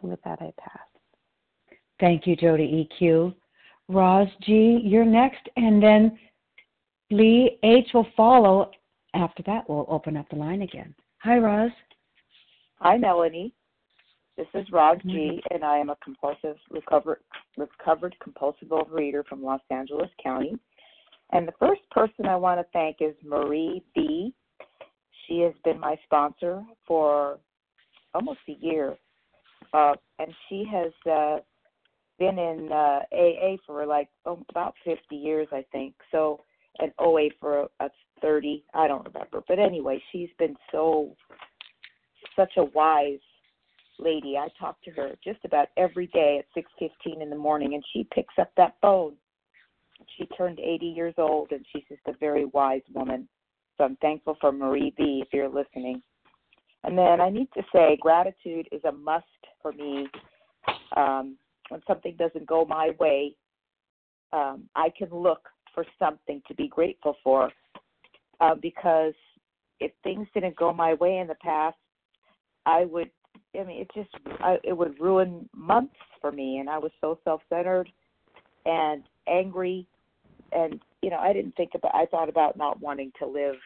[0.00, 0.91] And with that, I pass.
[2.02, 3.32] Thank you, Jody EQ.
[3.86, 6.18] Roz G, you're next, and then
[7.12, 8.72] Lee H will follow.
[9.14, 10.96] After that, we'll open up the line again.
[11.18, 11.70] Hi, Roz.
[12.80, 13.52] Hi, Melanie.
[14.36, 17.20] This is Roz G, and I am a compulsive recovered
[17.56, 20.58] recovered compulsive overeater from Los Angeles County.
[21.30, 24.34] And the first person I want to thank is Marie B.
[25.28, 27.38] She has been my sponsor for
[28.12, 28.96] almost a year,
[29.72, 31.38] uh, and she has uh,
[32.18, 35.94] been in uh, AA for like oh, about 50 years, I think.
[36.10, 36.44] So,
[36.78, 37.88] and OA for uh,
[38.20, 39.42] 30, I don't remember.
[39.46, 41.14] But anyway, she's been so
[42.36, 43.18] such a wise
[43.98, 44.36] lady.
[44.38, 48.06] I talk to her just about every day at 6:15 in the morning, and she
[48.14, 49.14] picks up that phone.
[50.16, 53.28] She turned 80 years old, and she's just a very wise woman.
[53.76, 55.22] So I'm thankful for Marie B.
[55.24, 56.02] If you're listening.
[56.84, 59.24] And then I need to say, gratitude is a must
[59.60, 60.08] for me.
[60.96, 61.36] Um,
[61.68, 63.34] when something doesn't go my way,
[64.32, 67.50] um, I can look for something to be grateful for.
[68.40, 69.14] Uh, because
[69.80, 71.76] if things didn't go my way in the past,
[72.66, 73.10] I would
[73.58, 77.18] I mean, it just I, it would ruin months for me, and I was so
[77.24, 77.88] self-centered
[78.64, 79.86] and angry,
[80.52, 81.94] and you know, I didn't think about.
[81.94, 83.56] I thought about not wanting to live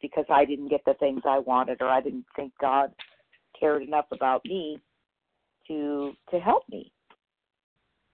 [0.00, 2.92] because I didn't get the things I wanted, or I didn't think God
[3.58, 4.78] cared enough about me
[5.68, 6.92] to to help me.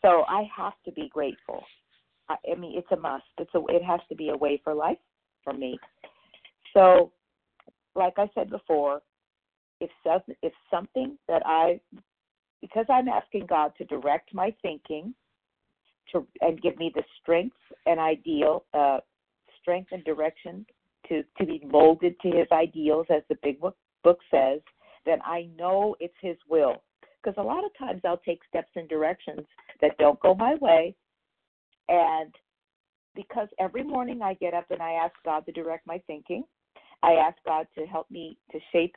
[0.03, 1.63] So I have to be grateful.
[2.29, 3.25] I, I mean, it's a must.
[3.39, 3.61] It's a.
[3.69, 4.99] It has to be a way for life
[5.45, 5.79] for me.
[6.75, 7.13] So,
[7.95, 9.03] like I said before,
[9.81, 9.91] if
[10.43, 11.81] if something that I
[12.61, 15.15] because I'm asking God to direct my thinking
[16.13, 18.99] to and give me the strength and ideal uh,
[19.61, 20.65] strength and direction
[21.09, 24.61] to to be molded to His ideals, as the big book book says,
[25.05, 26.83] then I know it's His will.
[27.23, 29.47] Because a lot of times I'll take steps in directions
[29.81, 30.95] that don't go my way,
[31.89, 32.35] and
[33.15, 36.45] because every morning I get up and I ask God to direct my thinking,
[37.03, 38.95] I ask God to help me to shape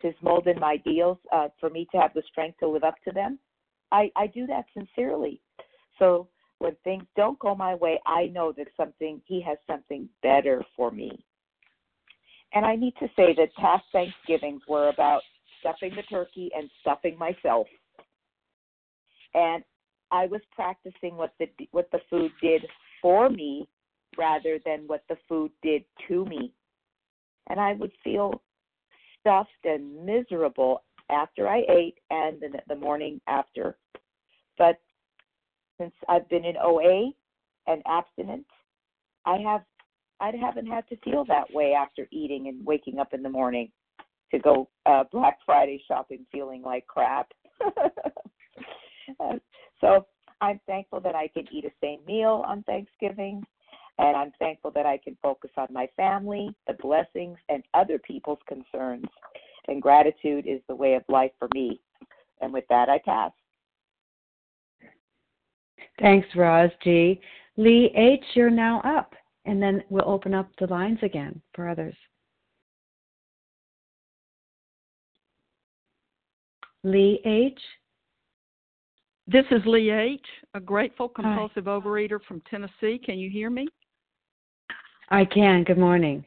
[0.00, 2.96] his mold and my ideals uh, for me to have the strength to live up
[3.04, 3.38] to them.
[3.92, 5.40] I, I do that sincerely.
[5.98, 10.62] So when things don't go my way, I know that something he has something better
[10.76, 11.24] for me.
[12.52, 15.22] And I need to say that past Thanksgivings were about
[15.60, 17.66] stuffing the turkey and stuffing myself.
[19.34, 19.62] And
[20.10, 22.66] I was practicing what the what the food did
[23.02, 23.68] for me
[24.16, 26.52] rather than what the food did to me.
[27.48, 28.42] And I would feel
[29.20, 33.76] stuffed and miserable after I ate and the, the morning after.
[34.58, 34.76] But
[35.78, 37.10] since I've been in OA
[37.66, 38.46] and abstinent,
[39.24, 39.62] I have
[40.20, 43.70] I haven't had to feel that way after eating and waking up in the morning
[44.30, 47.32] to go uh, Black Friday shopping feeling like crap.
[49.80, 50.06] so
[50.40, 53.44] I'm thankful that I can eat a same meal on Thanksgiving.
[53.98, 58.40] And I'm thankful that I can focus on my family, the blessings, and other people's
[58.46, 59.06] concerns.
[59.68, 61.80] And gratitude is the way of life for me.
[62.40, 63.32] And with that, I pass.
[65.98, 67.20] Thanks, Roz G.
[67.56, 69.14] Lee H., you're now up.
[69.46, 71.94] And then we'll open up the lines again for others.
[76.86, 77.58] Lee H.
[79.26, 80.24] This is Lee H.,
[80.54, 81.70] a grateful compulsive Hi.
[81.72, 83.00] overeater from Tennessee.
[83.04, 83.66] Can you hear me?
[85.10, 85.64] I can.
[85.64, 86.24] Good morning.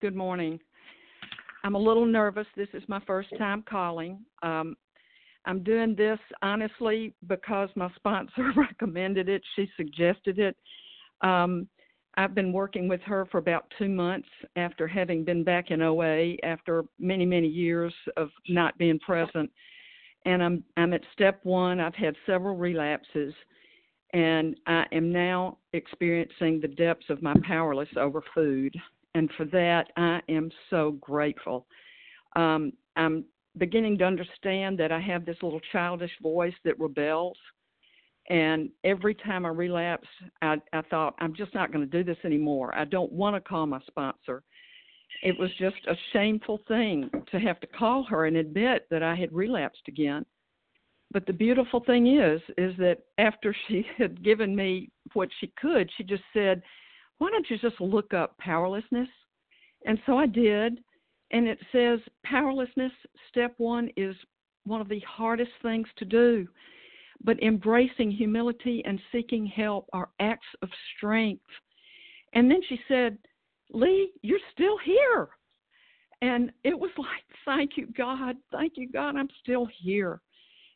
[0.00, 0.60] Good morning.
[1.64, 2.46] I'm a little nervous.
[2.56, 4.20] This is my first time calling.
[4.44, 4.76] Um,
[5.44, 9.42] I'm doing this honestly because my sponsor recommended it.
[9.56, 10.56] She suggested it.
[11.20, 11.66] Um,
[12.16, 16.34] I've been working with her for about two months after having been back in OA
[16.44, 19.50] after many, many years of not being present.
[20.26, 21.80] And I'm I'm at step one.
[21.80, 23.34] I've had several relapses
[24.12, 28.74] and I am now experiencing the depths of my powerless over food.
[29.14, 31.66] And for that, I am so grateful.
[32.36, 33.24] Um, I'm
[33.58, 37.36] beginning to understand that I have this little childish voice that rebels.
[38.28, 40.08] And every time I relapsed,
[40.42, 42.74] I, I thought, I'm just not going to do this anymore.
[42.76, 44.42] I don't want to call my sponsor.
[45.22, 49.14] It was just a shameful thing to have to call her and admit that I
[49.14, 50.24] had relapsed again.
[51.12, 55.90] But the beautiful thing is, is that after she had given me what she could,
[55.96, 56.62] she just said,
[57.18, 59.08] Why don't you just look up powerlessness?
[59.86, 60.80] And so I did
[61.30, 62.92] and it says powerlessness,
[63.28, 64.16] step one, is
[64.64, 66.46] one of the hardest things to do.
[67.22, 71.44] But embracing humility and seeking help are acts of strength.
[72.32, 73.18] And then she said,
[73.72, 75.28] Lee, you're still here.
[76.22, 78.36] And it was like, thank you, God.
[78.52, 79.16] Thank you, God.
[79.16, 80.20] I'm still here.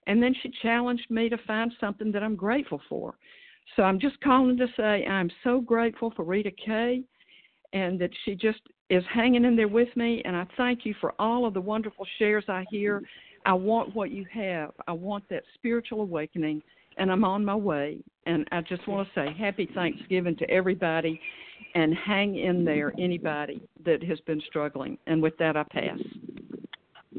[0.07, 3.17] And then she challenged me to find something that I'm grateful for.
[3.77, 7.03] So I'm just calling to say I'm so grateful for Rita Kay
[7.73, 10.23] and that she just is hanging in there with me.
[10.25, 13.03] And I thank you for all of the wonderful shares I hear.
[13.47, 14.73] I want what you have.
[14.87, 16.63] I want that spiritual awakening,
[16.99, 17.99] and I'm on my way.
[18.27, 21.21] And I just want to say happy Thanksgiving to everybody
[21.75, 24.97] and hang in there, anybody that has been struggling.
[25.07, 25.99] And with that, I pass.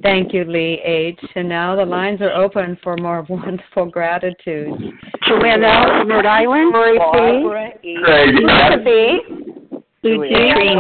[0.02, 1.20] Thank you, Lee H.
[1.36, 4.72] And now the lines are open for more wonderful gratitude.
[5.28, 5.62] Joanne
[6.08, 6.72] Rhode Island.
[6.72, 8.00] Marie P.
[8.04, 9.20] Craig B.
[10.04, 10.80] Eugene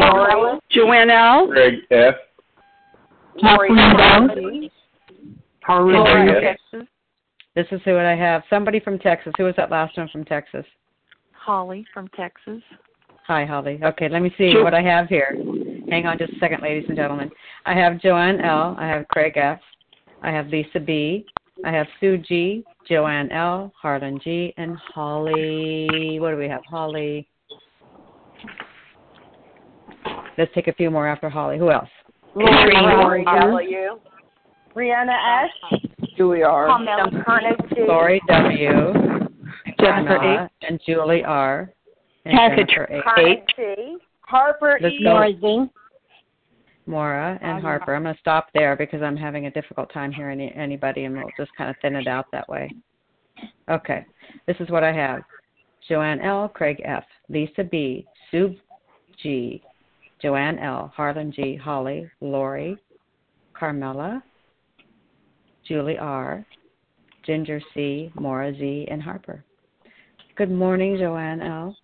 [0.70, 1.48] Joanne L.
[1.48, 2.16] Greg F.
[5.66, 6.88] Kathleen Texas.
[7.56, 8.43] This is who I have.
[8.49, 9.32] Somebody from Texas.
[9.38, 10.66] Who was that last one from Texas?
[11.32, 12.62] Holly from Texas.
[13.28, 13.80] Hi, Holly.
[13.84, 15.36] Okay, let me see what I have here.
[15.89, 17.32] Hang on just a second, ladies and gentlemen.
[17.66, 18.76] I have Joanne L.
[18.78, 19.60] I have Craig F.
[20.22, 21.26] I have Lisa B.
[21.64, 22.66] I have Sue G.
[22.89, 23.72] Joanne L.
[23.82, 24.53] Harlan G.
[24.58, 26.18] And Holly.
[26.20, 26.62] What do we have?
[26.70, 27.28] Holly.
[30.38, 31.58] Let's take a few more after Holly.
[31.58, 31.89] Who else?
[32.36, 33.99] Lori W.
[34.76, 35.80] Rihanna S.
[36.18, 36.68] Julie R.
[37.88, 38.70] Lori W.
[39.80, 40.51] Jennifer H.
[40.61, 41.72] And Julie R.
[42.26, 43.39] And Jennifer H.
[44.22, 45.03] Harper Let's E.
[45.03, 45.70] go.
[46.88, 47.95] Mora and Harper.
[47.95, 51.16] I'm going to stop there because I'm having a difficult time hearing any, anybody, and
[51.16, 52.72] we'll just kind of thin it out that way.
[53.70, 54.05] Okay,
[54.47, 55.22] this is what I have:
[55.89, 58.55] Joanne L, Craig F, Lisa B, Sue
[59.22, 59.63] G,
[60.22, 62.78] Joanne L, Harlan G, Holly, Lori,
[63.53, 64.24] Carmela,
[65.68, 66.45] Julie R,
[67.26, 69.43] Ginger C, Mora Z, and Harper.
[70.36, 71.76] Good morning, Joanne L.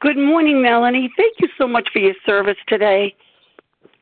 [0.00, 1.10] Good morning, Melanie.
[1.16, 3.14] Thank you so much for your service today.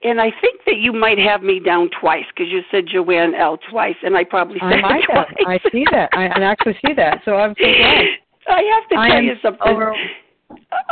[0.03, 3.59] And I think that you might have me down twice because you said Joanne L
[3.71, 5.27] twice, and I probably said I might twice.
[5.39, 5.47] have.
[5.49, 6.11] I see that.
[6.13, 7.23] I, I actually see that.
[7.25, 8.05] So I'm so glad.
[8.49, 9.63] I have to tell you something.
[9.67, 9.95] over-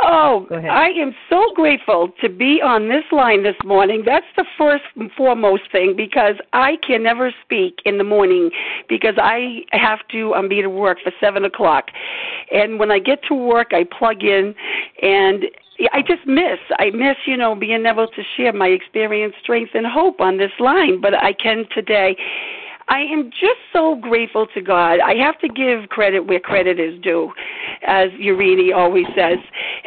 [0.03, 0.45] Oh.
[0.51, 4.03] I am so grateful to be on this line this morning.
[4.05, 8.51] That's the first and foremost thing because I can never speak in the morning
[8.87, 11.85] because I have to um, be to work for seven o'clock,
[12.51, 14.53] and when I get to work, I plug in,
[15.01, 15.45] and
[15.91, 16.59] I just miss.
[16.77, 20.51] I miss, you know, being able to share my experience, strength, and hope on this
[20.59, 21.01] line.
[21.01, 22.15] But I can today.
[22.87, 24.99] I am just so grateful to God.
[24.99, 27.31] I have to give credit where credit is due,
[27.87, 29.39] as Urini always says.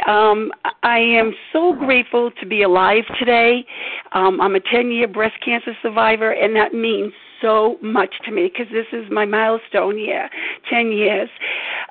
[0.09, 0.51] Um,
[0.83, 3.65] I am so grateful to be alive today.
[4.13, 8.51] Um, I'm a 10 year breast cancer survivor, and that means so much to me
[8.53, 10.29] because this is my milestone year
[10.71, 11.29] 10 years.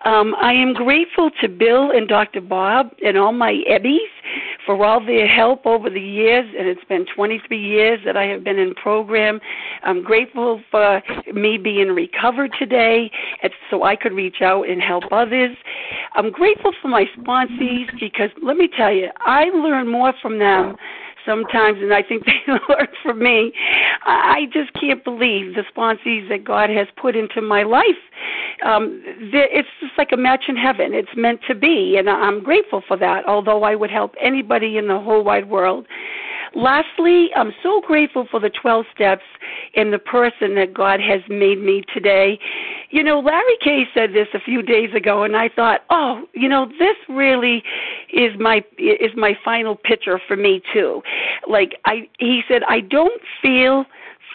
[0.05, 2.41] Um, I am grateful to Bill and Dr.
[2.41, 3.97] Bob and all my Ebbies
[4.65, 8.43] for all their help over the years, and it's been 23 years that I have
[8.43, 9.39] been in program.
[9.83, 11.01] I'm grateful for
[11.33, 13.09] me being recovered today,
[13.71, 15.55] so I could reach out and help others.
[16.15, 20.75] I'm grateful for my sponsees because let me tell you, I learn more from them
[21.27, 23.53] sometimes, and I think they learn from me.
[24.05, 27.85] I just can't believe the sponsees that God has put into my life.
[28.65, 30.93] Um, it's just like a match in heaven.
[30.93, 33.27] It's meant to be, and I'm grateful for that.
[33.27, 35.85] Although I would help anybody in the whole wide world.
[36.57, 39.21] Lastly, I'm so grateful for the 12 steps
[39.75, 42.39] and the person that God has made me today.
[42.89, 46.49] You know, Larry Kay said this a few days ago, and I thought, oh, you
[46.49, 47.61] know, this really
[48.11, 51.03] is my is my final picture for me too.
[51.47, 53.85] Like I, he said, I don't feel,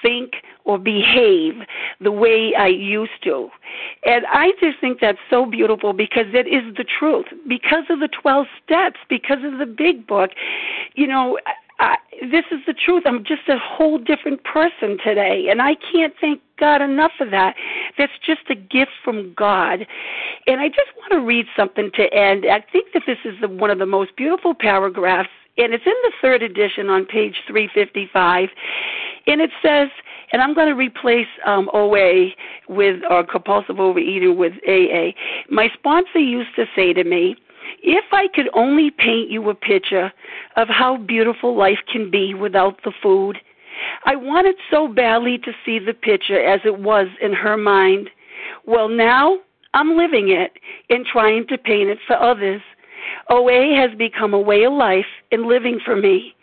[0.01, 1.55] think, or behave
[2.01, 3.49] the way I used to.
[4.05, 7.27] And I just think that's so beautiful because it is the truth.
[7.49, 10.31] Because of the 12 steps, because of the big book,
[10.95, 11.39] you know,
[11.83, 11.97] I,
[12.31, 13.03] this is the truth.
[13.07, 17.57] I'm just a whole different person today, and I can't thank God enough for that.
[17.99, 19.85] That's just a gift from God.
[20.47, 22.45] And I just want to read something to end.
[22.47, 25.29] I think that this is the, one of the most beautiful paragraphs
[25.59, 28.49] and it's in the third edition on page 355,
[29.27, 29.89] and it says,
[30.33, 32.29] and I'm going to replace um, OA
[32.69, 35.11] with or compulsive overeating with AA.
[35.51, 37.37] My sponsor used to say to me,
[37.83, 40.13] if I could only paint you a picture
[40.57, 43.39] of how beautiful life can be without the food,
[44.05, 48.11] I wanted so badly to see the picture as it was in her mind.
[48.67, 49.39] Well, now
[49.75, 50.59] I'm living it
[50.91, 52.63] and trying to paint it for others.
[53.31, 56.35] OA has become a way of life and living for me.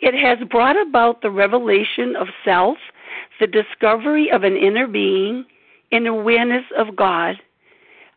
[0.00, 2.76] It has brought about the revelation of self,
[3.40, 5.44] the discovery of an inner being,
[5.92, 7.36] and awareness of God.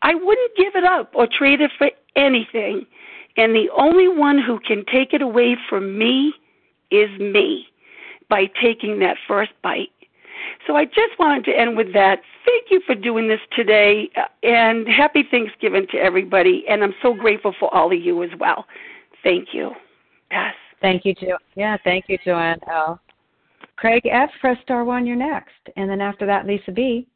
[0.02, 2.86] I wouldn't give it up or trade it for anything,
[3.38, 6.34] and the only one who can take it away from me
[6.92, 7.68] is me
[8.30, 9.90] by taking that first bite.
[10.66, 12.22] So I just wanted to end with that.
[12.46, 16.66] Thank you for doing this today, uh, and happy Thanksgiving to everybody.
[16.70, 18.66] And I'm so grateful for all of you as well.
[19.24, 19.72] Thank you.
[20.32, 20.54] Yes.
[20.82, 21.38] Thank you, Jo.
[21.56, 23.00] Yeah, thank you, Joanne L.
[23.78, 24.30] Craig F.
[24.42, 25.06] Press star one.
[25.06, 27.08] You're next, and then after that, Lisa B.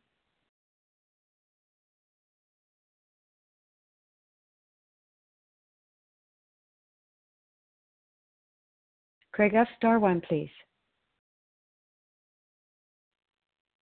[9.42, 9.68] Craig F.
[9.76, 10.52] Star one, please.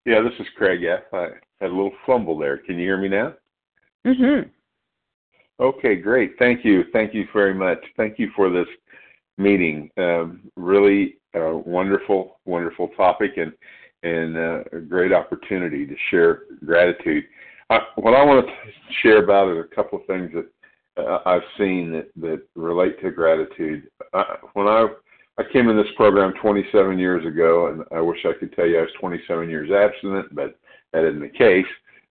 [0.06, 1.00] Yeah, this is Craig F.
[1.12, 1.30] I
[1.61, 2.59] had a little fumble there.
[2.59, 3.34] Can you hear me now?
[4.06, 4.50] Mm-hmm.
[5.61, 6.34] Okay, great.
[6.38, 6.84] Thank you.
[6.92, 7.78] Thank you very much.
[7.96, 8.68] Thank you for this
[9.36, 9.90] meeting.
[9.96, 13.52] Um, really uh, wonderful, wonderful topic and
[14.04, 17.24] and uh, a great opportunity to share gratitude.
[17.68, 18.52] I, what I want to
[19.02, 23.02] share about it are a couple of things that uh, I've seen that, that relate
[23.02, 23.90] to gratitude.
[24.14, 24.86] Uh, when I
[25.39, 28.78] I came in this program 27 years ago, and I wish I could tell you
[28.78, 30.59] I was 27 years abstinent, but
[30.93, 31.66] that isn't the case.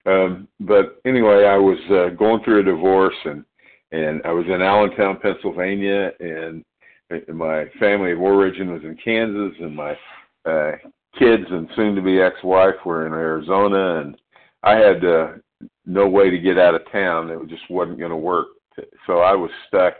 [0.06, 3.44] Um, but anyway, I was uh, going through a divorce, and
[3.92, 6.64] and I was in Allentown, Pennsylvania, and
[7.34, 9.98] my family of origin was in Kansas, and my
[10.46, 10.74] uh,
[11.18, 14.18] kids and soon-to-be ex-wife were in Arizona, and
[14.64, 15.28] I had uh,
[15.86, 17.30] no way to get out of town.
[17.30, 18.48] It just wasn't going to work.
[19.06, 19.94] So I was stuck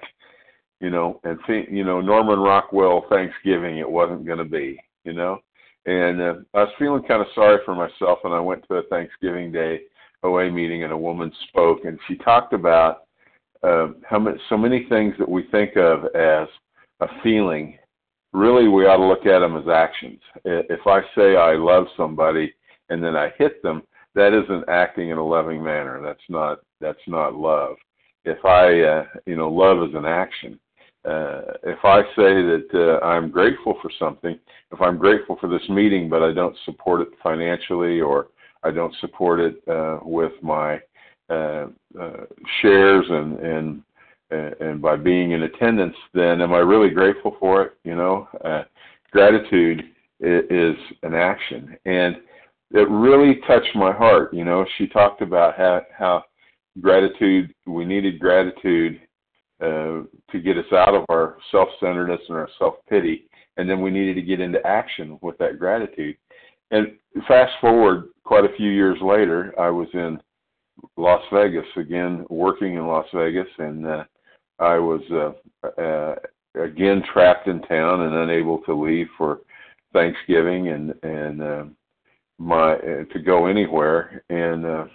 [0.80, 5.14] you know, and think, you know, Norman Rockwell Thanksgiving, it wasn't going to be, you
[5.14, 5.40] know,
[5.86, 8.84] and uh, I was feeling kind of sorry for myself, and I went to a
[8.84, 9.82] Thanksgiving Day
[10.24, 13.04] OA meeting, and a woman spoke, and she talked about
[13.64, 16.48] uh, how many, so many things that we think of as
[17.00, 17.78] a feeling,
[18.34, 20.20] really we ought to look at them as actions.
[20.44, 22.54] If I say I love somebody
[22.90, 23.84] and then I hit them,
[24.16, 26.02] that isn't acting in a loving manner.
[26.04, 27.76] That's not that's not love.
[28.26, 30.60] If I uh, you know love is an action
[31.08, 34.38] uh, if I say that uh, I'm grateful for something,
[34.72, 38.28] if I'm grateful for this meeting, but I don't support it financially or
[38.64, 40.82] I don't support it uh, with my
[41.30, 41.68] uh,
[42.00, 42.26] uh,
[42.62, 43.84] shares and and
[44.60, 47.74] and by being in attendance, then am I really grateful for it?
[47.86, 48.64] You know, uh,
[49.12, 49.84] gratitude
[50.20, 52.18] is an action, and
[52.72, 54.34] it really touched my heart.
[54.34, 56.26] You know, she talked about how how
[56.82, 59.00] gratitude we needed gratitude
[59.62, 63.28] uh, to get us out of our self-centeredness and our self-pity,
[63.58, 66.16] and then we needed to get into action with that gratitude.
[66.72, 66.98] And
[67.28, 70.20] fast forward quite a few years later, I was in
[70.96, 74.04] Las Vegas again, working in Las Vegas, and uh,
[74.60, 76.16] I was uh, uh,
[76.62, 79.40] again trapped in town and unable to leave for
[79.94, 81.64] Thanksgiving and and uh,
[82.38, 84.24] my uh, to go anywhere.
[84.30, 84.86] And uh,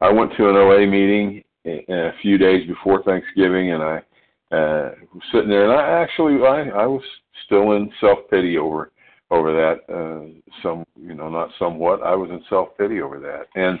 [0.00, 3.96] I went to an OA meeting a few days before Thanksgiving, and I
[4.52, 7.02] uh, was sitting there, and I actually I, I was
[7.46, 8.92] still in self pity over
[9.30, 9.92] over that.
[9.92, 12.02] Uh, some you know not somewhat.
[12.02, 13.78] I was in self pity over that, and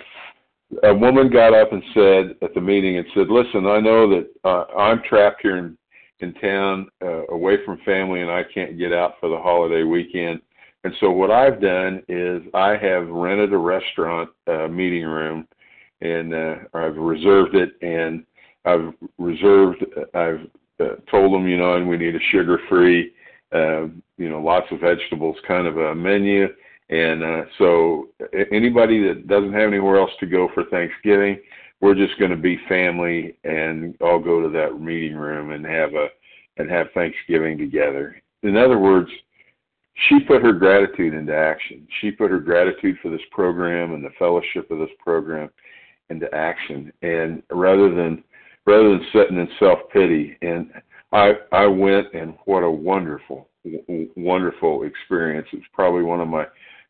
[0.84, 4.30] a woman got up and said at the meeting and said, "Listen, I know that
[4.44, 5.76] uh, I'm trapped here in
[6.20, 10.40] in town, uh, away from family, and I can't get out for the holiday weekend."
[10.84, 15.46] And so what I've done is I have rented a restaurant uh, meeting room
[16.02, 18.24] and uh, I've reserved it, and
[18.64, 19.84] I've reserved.
[20.14, 20.46] I've
[20.80, 23.12] uh, told them, you know, and we need a sugar-free,
[23.52, 23.82] uh,
[24.18, 26.48] you know, lots of vegetables kind of a menu.
[26.90, 28.08] And uh, so
[28.50, 31.38] anybody that doesn't have anywhere else to go for Thanksgiving,
[31.80, 35.94] we're just going to be family and all go to that meeting room and have
[35.94, 36.08] a
[36.58, 38.20] and have Thanksgiving together.
[38.42, 39.08] In other words,
[40.08, 41.88] she put her gratitude into action.
[42.00, 45.48] She put her gratitude for this program and the fellowship of this program
[46.12, 48.22] into action and rather than
[48.66, 50.70] rather than sitting in self pity and
[51.12, 53.48] I I went and what a wonderful
[54.16, 55.46] wonderful experience.
[55.52, 56.46] It's probably one of my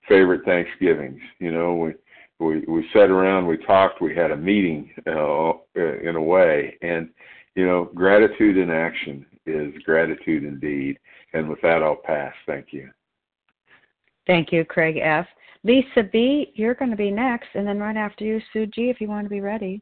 [0.09, 1.20] favorite Thanksgivings.
[1.39, 1.95] You know, we
[2.39, 7.09] we we sat around, we talked, we had a meeting uh, in a way, and
[7.55, 9.27] you know, gratitude in action.
[9.47, 10.99] is gratitude indeed.
[11.35, 12.35] And with that, I'll pass.
[12.47, 12.91] Thank you.
[14.27, 15.27] Thank you, Craig F.
[15.65, 19.01] Lisa B., you're going to be next, and then right after you, Sue G., if
[19.01, 19.81] you want to be ready.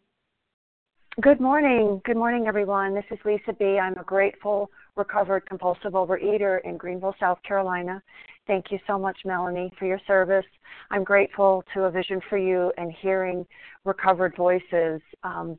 [1.21, 2.01] Good morning.
[2.05, 2.95] Good morning, everyone.
[2.95, 3.79] This is Lisa B.
[3.79, 8.03] I'm a grateful, recovered compulsive overeater in Greenville, South Carolina.
[8.47, 10.47] Thank you so much, Melanie, for your service.
[10.91, 13.47] I'm grateful to A Vision for You and hearing
[13.85, 15.01] recovered voices.
[15.23, 15.59] Um,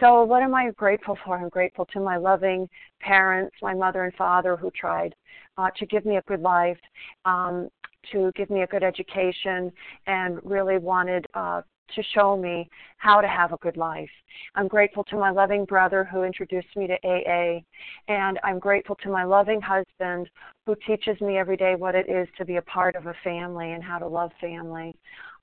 [0.00, 1.38] so, what am I grateful for?
[1.38, 2.68] I'm grateful to my loving
[3.00, 5.14] parents, my mother and father, who tried
[5.58, 6.78] uh, to give me a good life.
[7.24, 7.68] Um,
[8.12, 9.72] to give me a good education
[10.06, 11.62] and really wanted uh,
[11.94, 14.10] to show me how to have a good life.
[14.54, 17.60] I'm grateful to my loving brother who introduced me to AA,
[18.08, 20.28] and I'm grateful to my loving husband
[20.66, 23.72] who teaches me every day what it is to be a part of a family
[23.72, 24.94] and how to love family.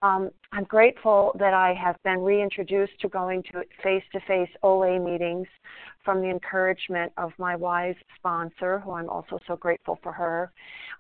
[0.02, 5.00] Um, I'm grateful that I have been reintroduced to going to face to face OA
[5.00, 5.48] meetings
[6.06, 10.52] from the encouragement of my wise sponsor, who I'm also so grateful for her.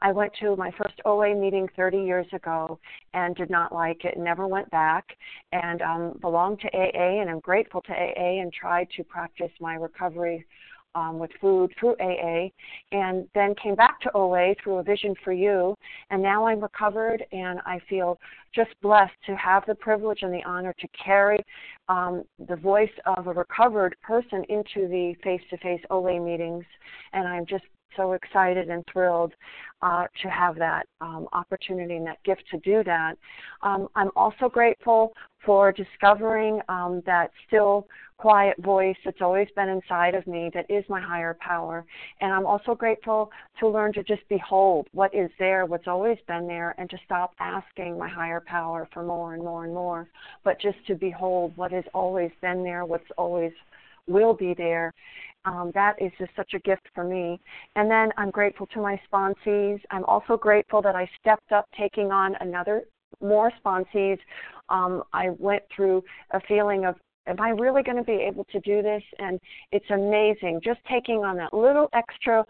[0.01, 2.79] I went to my first OA meeting 30 years ago
[3.13, 5.05] and did not like it, never went back,
[5.51, 9.75] and um, belonged to AA, and I'm grateful to AA and tried to practice my
[9.75, 10.45] recovery
[10.95, 12.49] um, with food through AA,
[12.91, 15.75] and then came back to OA through a Vision for You.
[16.09, 18.19] And now I'm recovered, and I feel
[18.53, 21.39] just blessed to have the privilege and the honor to carry
[21.89, 26.65] um, the voice of a recovered person into the face to face OA meetings.
[27.13, 27.65] And I'm just
[27.95, 29.33] so excited and thrilled
[29.81, 33.15] uh, to have that um, opportunity and that gift to do that.
[33.61, 35.13] Um, I'm also grateful
[35.45, 40.83] for discovering um, that still quiet voice that's always been inside of me that is
[40.89, 41.85] my higher power.
[42.19, 46.47] And I'm also grateful to learn to just behold what is there, what's always been
[46.47, 50.07] there, and to stop asking my higher power for more and more and more,
[50.43, 53.51] but just to behold what has always been there, what's always
[54.07, 54.93] will be there.
[55.45, 57.39] Um, that is just such a gift for me.
[57.75, 59.79] And then I'm grateful to my sponsees.
[59.91, 62.83] I'm also grateful that I stepped up taking on another
[63.21, 64.17] more sponsees.
[64.69, 66.95] Um, I went through a feeling of
[67.27, 69.03] am I really going to be able to do this?
[69.19, 69.39] And
[69.71, 72.45] it's amazing just taking on that little extra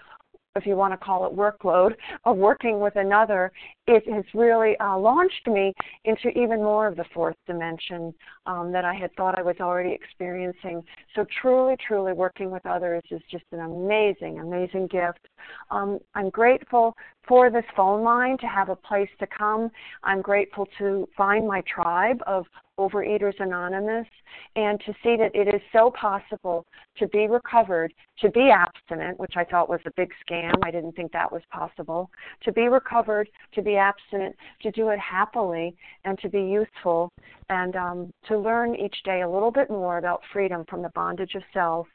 [0.58, 1.94] if you want to call it workload
[2.26, 3.52] of working with another,
[3.88, 5.74] it has really uh, launched me
[6.06, 8.14] into even more of the fourth dimension
[8.46, 10.84] um, that I had thought I was already experiencing.
[11.16, 15.28] So truly, truly working with others is just an amazing, amazing gift.
[15.72, 16.96] Um, I'm grateful
[17.28, 19.70] for this phone line to have a place to come.
[20.04, 22.46] I'm grateful to find my tribe of
[22.80, 24.08] Overeaters Anonymous
[24.56, 26.66] and to see that it is so possible
[26.98, 30.54] to be recovered, to be abstinent, which I thought was a big scam.
[30.64, 32.10] I didn't think that was possible.
[32.44, 35.76] To be recovered, to be abstinent, to do it happily,
[36.06, 37.12] and to be useful,
[37.50, 41.36] and um, to learn each day a little bit more about freedom from the bondage
[41.36, 41.88] of self.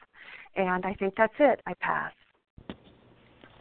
[0.55, 1.61] And I think that's it.
[1.65, 2.11] I pass.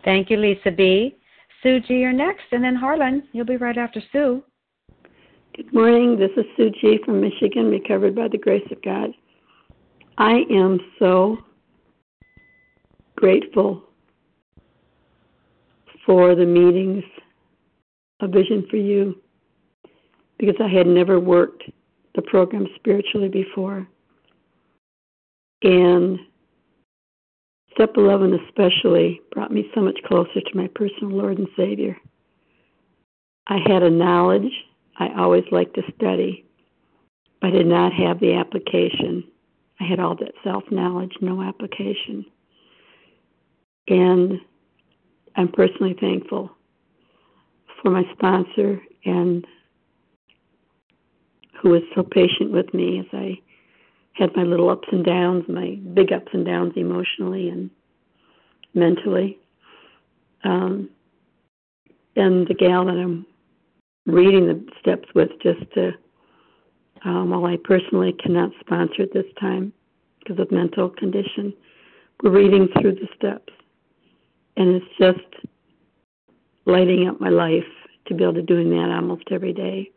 [0.05, 1.16] Thank you, Lisa B.
[1.62, 4.43] Sue G, you're next, and then Harlan, you'll be right after Sue.
[5.55, 6.18] Good morning.
[6.18, 9.11] This is Sue G from Michigan, recovered by the grace of God.
[10.16, 11.36] I am so
[13.16, 13.82] grateful
[16.07, 17.05] for the meetings
[18.20, 19.20] A Vision for You
[20.38, 21.64] because I had never worked
[22.14, 23.86] the program spiritually before.
[25.61, 26.18] And
[27.74, 31.94] Step 11 especially brought me so much closer to my personal Lord and Savior.
[33.48, 34.50] I had a knowledge.
[35.09, 36.44] I always liked to study.
[37.42, 39.24] I did not have the application.
[39.80, 42.24] I had all that self knowledge, no application.
[43.88, 44.40] And
[45.34, 46.50] I'm personally thankful
[47.82, 49.44] for my sponsor and
[51.61, 53.40] who was so patient with me as I
[54.12, 57.70] had my little ups and downs, my big ups and downs emotionally and
[58.74, 59.38] mentally.
[60.44, 60.90] Um,
[62.14, 63.26] and the gal that I'm
[64.07, 65.92] reading the steps with just to,
[67.05, 69.72] um, while I personally cannot sponsor at this time
[70.18, 71.53] because of mental condition,
[72.22, 73.53] we're reading through the steps.
[74.57, 75.46] And it's just
[76.66, 77.64] lighting up my life
[78.07, 79.90] to be able to doing that almost every day.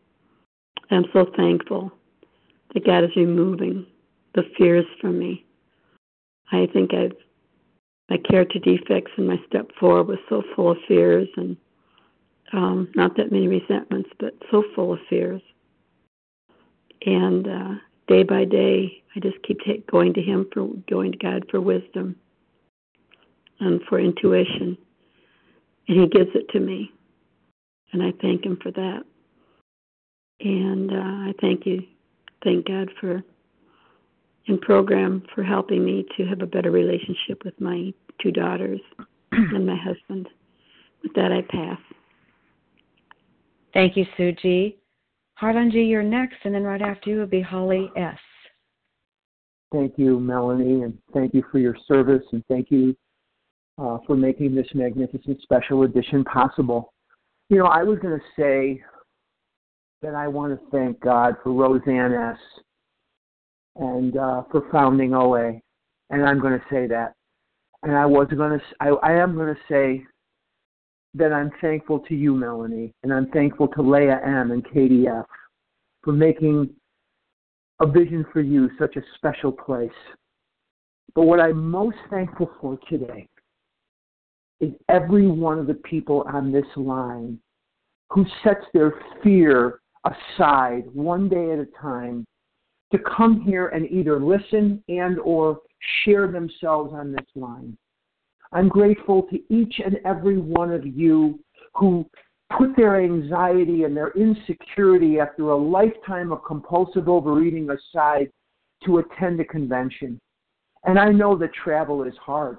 [0.91, 1.91] I'm so thankful
[2.73, 3.85] that God is removing
[4.33, 5.45] the fears from me.
[6.51, 7.13] I think I've
[8.09, 11.57] my character defects in my step four was so full of fears and
[12.53, 15.41] um, not that many resentments, but so full of fears.
[17.05, 17.73] And uh,
[18.07, 21.61] day by day, I just keep take, going to Him for going to God for
[21.61, 22.15] wisdom
[23.59, 24.77] and for intuition,
[25.87, 26.91] and He gives it to me,
[27.93, 29.03] and I thank Him for that.
[30.41, 31.83] And uh, I thank you,
[32.43, 33.23] thank God for
[34.47, 37.91] and program for helping me to have a better relationship with my
[38.21, 38.79] two daughters,
[39.31, 40.27] and my husband.
[41.03, 41.79] With that, I pass.
[43.75, 44.77] Thank you, Sue G.
[45.33, 48.17] Harlan G., you're next, and then right after you will be Holly S.
[49.73, 52.95] Thank you, Melanie, and thank you for your service, and thank you
[53.77, 56.93] uh, for making this magnificent special edition possible.
[57.49, 58.81] You know, I was going to say
[60.01, 62.39] that I want to thank God for Rozanne S.
[63.75, 65.59] and uh, for founding OA,
[66.11, 67.13] and I'm going to say that.
[67.83, 70.05] And I was going to, I, I am going to say
[71.15, 74.51] that I'm thankful to you, Melanie, and I'm thankful to Leah M.
[74.51, 75.25] and Katie F.
[76.03, 76.69] for making
[77.79, 79.89] a vision for you such a special place.
[81.13, 83.27] But what I'm most thankful for today
[84.59, 87.39] is every one of the people on this line
[88.09, 88.93] who sets their
[89.23, 92.25] fear aside one day at a time
[92.91, 95.59] to come here and either listen and or
[96.03, 97.77] share themselves on this line.
[98.51, 101.39] I'm grateful to each and every one of you
[101.73, 102.05] who
[102.57, 108.29] put their anxiety and their insecurity after a lifetime of compulsive overeating aside
[108.85, 110.19] to attend a convention.
[110.83, 112.57] And I know that travel is hard.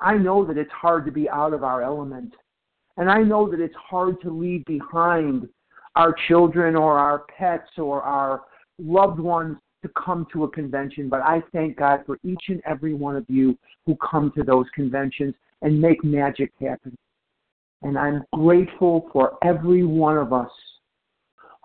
[0.00, 2.34] I know that it's hard to be out of our element.
[2.96, 5.48] And I know that it's hard to leave behind
[5.96, 8.42] our children or our pets or our
[8.78, 12.94] loved ones to come to a convention, but I thank God for each and every
[12.94, 16.96] one of you who come to those conventions and make magic happen.
[17.82, 20.50] And I'm grateful for every one of us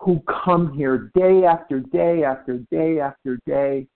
[0.00, 3.86] who come here day after day after day after day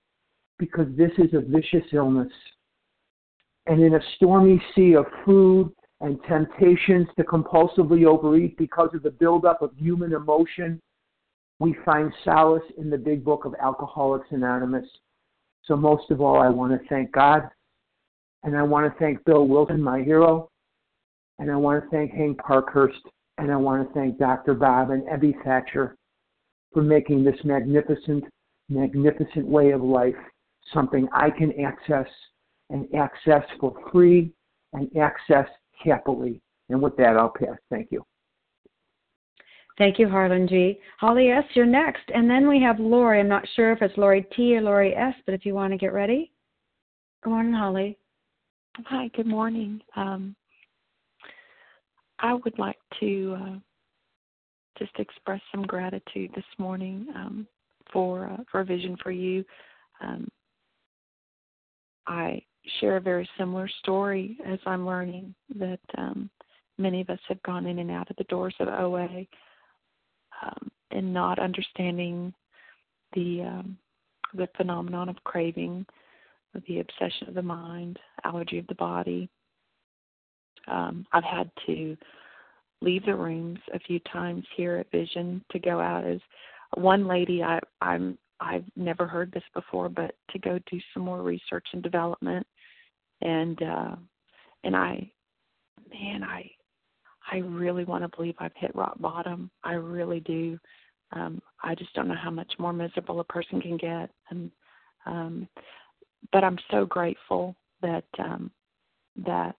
[0.58, 2.32] because this is a vicious illness.
[3.66, 5.70] And in a stormy sea of food
[6.00, 10.80] and temptations to compulsively overeat because of the buildup of human emotion
[11.60, 14.86] we find solace in the big book of Alcoholics Anonymous.
[15.64, 17.48] So, most of all, I want to thank God.
[18.42, 20.50] And I want to thank Bill Wilson, my hero.
[21.38, 23.00] And I want to thank Hank Parkhurst.
[23.38, 24.54] And I want to thank Dr.
[24.54, 25.96] Bob and Ebby Thatcher
[26.72, 28.24] for making this magnificent,
[28.68, 30.14] magnificent way of life
[30.72, 32.06] something I can access
[32.70, 34.32] and access for free
[34.72, 35.46] and access
[35.84, 36.40] happily.
[36.68, 37.58] And with that, I'll pass.
[37.70, 38.04] Thank you.
[39.76, 40.78] Thank you, Harlan G.
[41.00, 42.04] Holly S., you're next.
[42.14, 43.18] And then we have Lori.
[43.18, 45.78] I'm not sure if it's Lori T or Lori S., but if you want to
[45.78, 46.30] get ready.
[47.22, 47.98] Good morning, Holly.
[48.86, 49.80] Hi, good morning.
[49.96, 50.36] Um,
[52.20, 53.56] I would like to uh,
[54.78, 57.46] just express some gratitude this morning um,
[57.92, 59.44] for uh, for Vision for You.
[60.00, 60.28] Um,
[62.06, 62.42] I
[62.80, 66.30] share a very similar story as I'm learning that um,
[66.78, 69.26] many of us have gone in and out of the doors of OA
[70.44, 72.32] um, and not understanding
[73.14, 73.78] the um,
[74.34, 75.86] the phenomenon of craving,
[76.66, 79.28] the obsession of the mind, allergy of the body.
[80.66, 81.96] Um, I've had to
[82.80, 86.20] leave the rooms a few times here at Vision to go out as
[86.76, 87.42] one lady.
[87.42, 91.82] I, I'm I've never heard this before, but to go do some more research and
[91.82, 92.46] development,
[93.22, 93.96] and uh,
[94.64, 95.10] and I,
[95.92, 96.50] man, I
[97.30, 99.50] I really want to believe I've hit rock bottom.
[99.62, 100.58] I really do.
[101.12, 104.50] Um, I just don't know how much more miserable a person can get, and
[105.06, 105.48] um,
[106.32, 108.50] but I'm so grateful that um,
[109.24, 109.54] that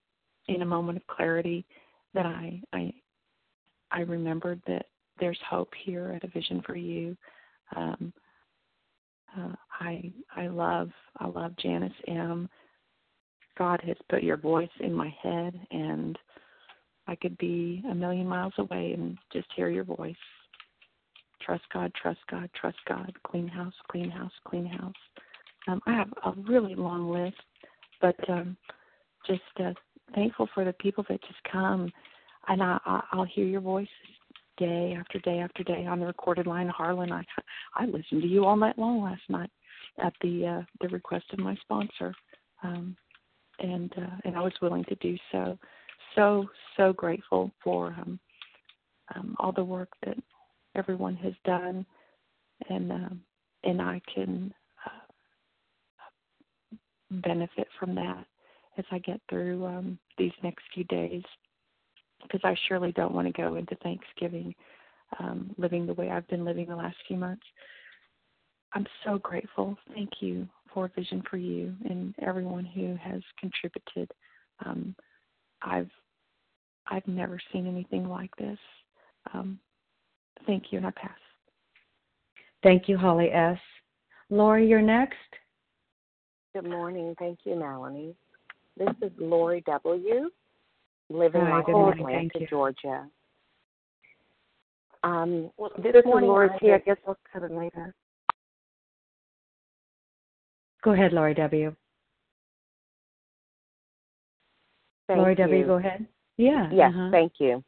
[0.48, 1.64] in a moment of clarity
[2.14, 2.92] that I I
[3.90, 4.86] I remembered that
[5.18, 7.16] there's hope here at a vision for you.
[7.74, 8.12] Um,
[9.38, 12.48] uh, I I love I love Janice M.
[13.58, 16.18] God has put your voice in my head, and
[17.06, 20.14] I could be a million miles away and just hear your voice.
[21.40, 23.12] Trust God, trust God, trust God.
[23.24, 24.94] Clean house, clean house, clean house.
[25.68, 27.36] Um, I have a really long list,
[28.00, 28.56] but um,
[29.26, 29.72] just uh,
[30.14, 31.90] thankful for the people that just come,
[32.48, 33.88] and I, I, I'll hear your voice
[34.58, 36.68] day after day after day on the recorded line.
[36.68, 37.24] Harlan, I
[37.74, 39.50] I listened to you all night long last night
[40.02, 42.14] at the uh, the request of my sponsor,
[42.62, 42.96] um,
[43.58, 45.58] and uh, and I was willing to do so
[46.16, 46.46] so
[46.76, 48.18] so grateful for um,
[49.14, 50.16] um, all the work that
[50.74, 51.86] everyone has done,
[52.68, 53.20] and um,
[53.62, 54.52] and I can
[54.84, 54.90] uh,
[57.10, 58.24] benefit from that
[58.78, 61.22] as I get through um, these next few days,
[62.22, 64.54] because I surely don't want to go into Thanksgiving
[65.18, 67.44] um, living the way I've been living the last few months.
[68.74, 69.76] I'm so grateful.
[69.94, 74.10] Thank you for Vision for You and everyone who has contributed.
[74.64, 74.94] Um,
[75.62, 75.90] I've
[76.88, 78.58] I've never seen anything like this.
[79.34, 79.58] Um,
[80.46, 81.10] thank you, and I pass.
[82.62, 83.58] Thank you, Holly S.
[84.30, 85.16] Lori, you're next.
[86.54, 87.14] Good morning.
[87.18, 88.14] Thank you, Melanie.
[88.76, 90.30] This is Lori W.
[91.08, 92.00] Living Hi, life good in morning.
[92.06, 92.46] Atlanta, Thank you.
[92.48, 93.06] Georgia.
[95.04, 96.68] Um, Well, this, this is morning Laura I T.
[96.70, 97.94] I was- guess we'll cut it later.
[100.82, 101.74] Go ahead, Lori W.
[105.08, 106.06] Thank Lori W, go ahead.
[106.36, 106.68] Yeah.
[106.72, 107.10] Yes, uh-huh.
[107.10, 107.62] thank you.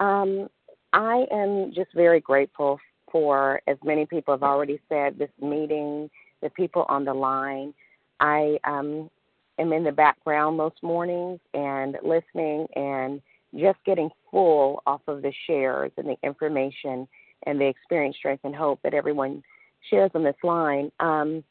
[0.00, 0.48] Um,
[0.92, 2.78] I am just very grateful
[3.12, 6.10] for, as many people have already said, this meeting,
[6.42, 7.74] the people on the line.
[8.20, 9.10] I um,
[9.58, 13.20] am in the background most mornings and listening and
[13.56, 17.06] just getting full off of the shares and the information
[17.46, 19.42] and the experience, strength, and hope that everyone
[19.88, 20.90] shares on this line.
[21.00, 21.42] Um,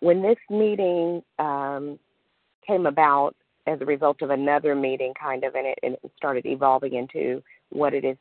[0.00, 1.98] when this meeting um,
[2.66, 3.34] came about
[3.68, 7.42] as a result of another meeting, kind of, and it, and it started evolving into
[7.70, 8.16] what it is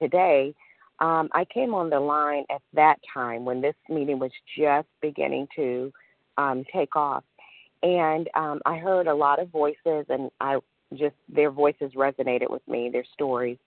[0.00, 0.54] today.
[1.00, 5.46] Um, I came on the line at that time when this meeting was just beginning
[5.54, 5.92] to
[6.36, 7.24] um, take off,
[7.82, 10.58] and um, I heard a lot of voices, and I
[10.94, 13.58] just their voices resonated with me, their stories.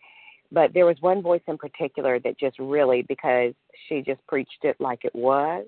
[0.51, 3.53] But there was one voice in particular that just really, because
[3.87, 5.65] she just preached it like it was,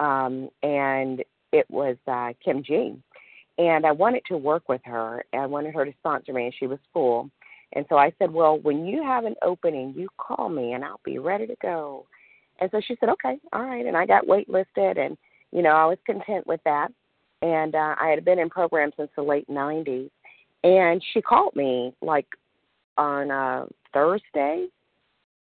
[0.00, 1.22] um, and
[1.52, 2.96] it was uh, Kim G.
[3.58, 5.24] And I wanted to work with her.
[5.32, 7.30] I wanted her to sponsor me, and she was full.
[7.72, 11.00] And so I said, Well, when you have an opening, you call me and I'll
[11.04, 12.06] be ready to go.
[12.60, 13.86] And so she said, Okay, all right.
[13.86, 15.16] And I got waitlisted, and,
[15.52, 16.88] you know, I was content with that.
[17.42, 20.10] And uh, I had been in programs since the late 90s.
[20.62, 22.26] And she called me like
[22.98, 24.66] on uh, Thursday.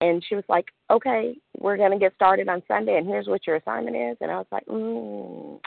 [0.02, 3.58] And she was like, Okay, we're to get started on Sunday, and here's what your
[3.58, 4.18] assignment is.
[4.22, 5.60] And I was like, mm,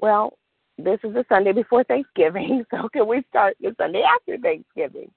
[0.00, 0.36] Well,
[0.78, 5.10] this is the Sunday before Thanksgiving, so can we start the Sunday after Thanksgiving?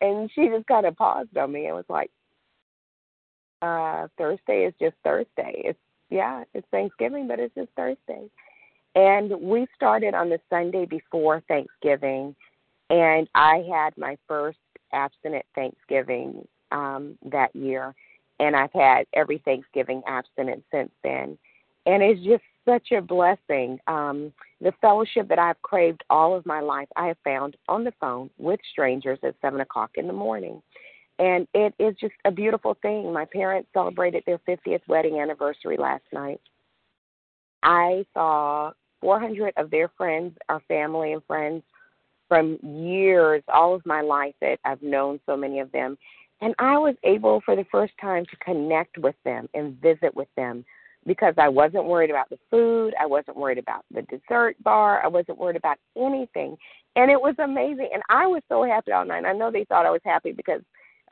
[0.00, 2.10] And she just kind of paused on me and was like,
[3.62, 5.62] uh, Thursday is just Thursday.
[5.64, 5.78] It's
[6.10, 8.30] yeah, it's Thanksgiving, but it's just Thursday.
[8.94, 12.36] And we started on the Sunday before Thanksgiving,
[12.90, 14.58] and I had my first
[14.92, 17.94] abstinent Thanksgiving um, that year,
[18.38, 21.36] and I've had every Thanksgiving abstinent since then.
[21.86, 23.78] And it's just such a blessing.
[23.86, 27.92] Um, the fellowship that I've craved all of my life, I have found on the
[28.00, 30.62] phone with strangers at seven o'clock in the morning.
[31.18, 33.12] And it is just a beautiful thing.
[33.12, 36.40] My parents celebrated their 50th wedding anniversary last night.
[37.62, 41.62] I saw 400 of their friends, our family and friends
[42.28, 45.96] from years, all of my life that I've known so many of them.
[46.40, 50.28] And I was able for the first time to connect with them and visit with
[50.36, 50.64] them
[51.06, 52.94] because I wasn't worried about the food.
[53.00, 55.02] I wasn't worried about the dessert bar.
[55.02, 56.56] I wasn't worried about anything.
[56.96, 57.90] And it was amazing.
[57.94, 59.24] And I was so happy all night.
[59.24, 60.62] I know they thought I was happy because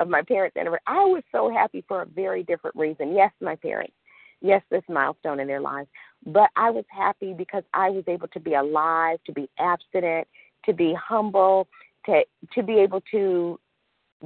[0.01, 0.83] of my parents' anniversary.
[0.87, 3.15] I was so happy for a very different reason.
[3.15, 3.95] Yes, my parents.
[4.41, 5.89] Yes, this milestone in their lives.
[6.27, 10.27] But I was happy because I was able to be alive, to be abstinent,
[10.67, 11.69] to be humble,
[12.07, 12.23] to
[12.53, 13.59] to be able to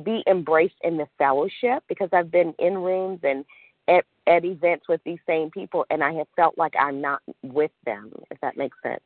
[0.02, 3.44] be embraced in the fellowship because I've been in rooms and
[3.88, 7.70] at, at events with these same people and I have felt like I'm not with
[7.84, 9.02] them, if that makes sense.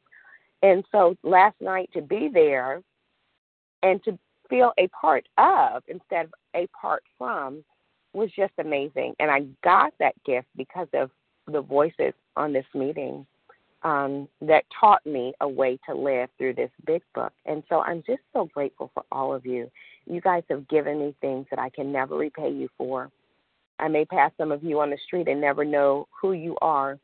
[0.62, 2.83] And so last night to be there
[3.83, 4.18] and to
[4.49, 7.64] feel a part of instead of a part from
[8.12, 9.14] was just amazing.
[9.18, 11.11] And I got that gift because of
[11.47, 13.26] the voices on this meeting
[13.83, 17.33] um, that taught me a way to live through this big book.
[17.47, 19.70] And so I'm just so grateful for all of you.
[20.07, 23.11] You guys have given me things that I can never repay you for.
[23.83, 27.01] I may pass some of you on the street and never know who you are,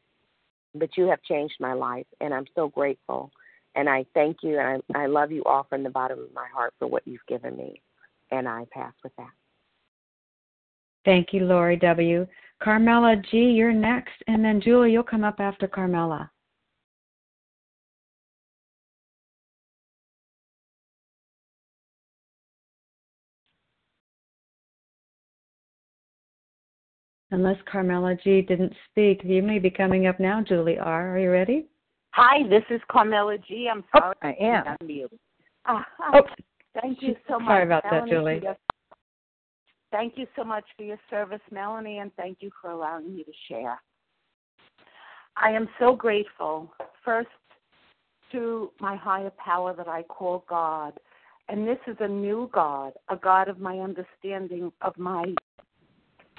[0.76, 3.32] but you have changed my life, and I'm so grateful.
[3.74, 6.46] And I thank you, and I, I love you all from the bottom of my
[6.54, 7.82] heart for what you've given me.
[8.30, 9.32] And I pass with that.
[11.04, 12.26] Thank you, Lori W.
[12.62, 16.30] Carmela G, you're next, and then Julie, you'll come up after Carmela.
[27.30, 31.14] Unless Carmela G didn't speak, you may be coming up now, Julie R.
[31.14, 31.66] Are you ready?
[32.12, 33.68] Hi, this is Carmela G.
[33.70, 34.14] I'm sorry.
[34.22, 34.64] I am.
[34.64, 35.18] to unmute.
[35.66, 35.82] Uh,
[36.14, 36.22] Oh,
[36.80, 37.48] thank you so much.
[37.48, 38.40] sorry about that, Julie.
[38.42, 38.56] your-
[39.90, 43.32] Thank you so much for your service, Melanie, and thank you for allowing me to
[43.48, 43.80] share.
[45.36, 46.70] I am so grateful,
[47.02, 47.28] first,
[48.32, 50.98] to my higher power that I call God.
[51.48, 55.24] And this is a new God, a God of my understanding of my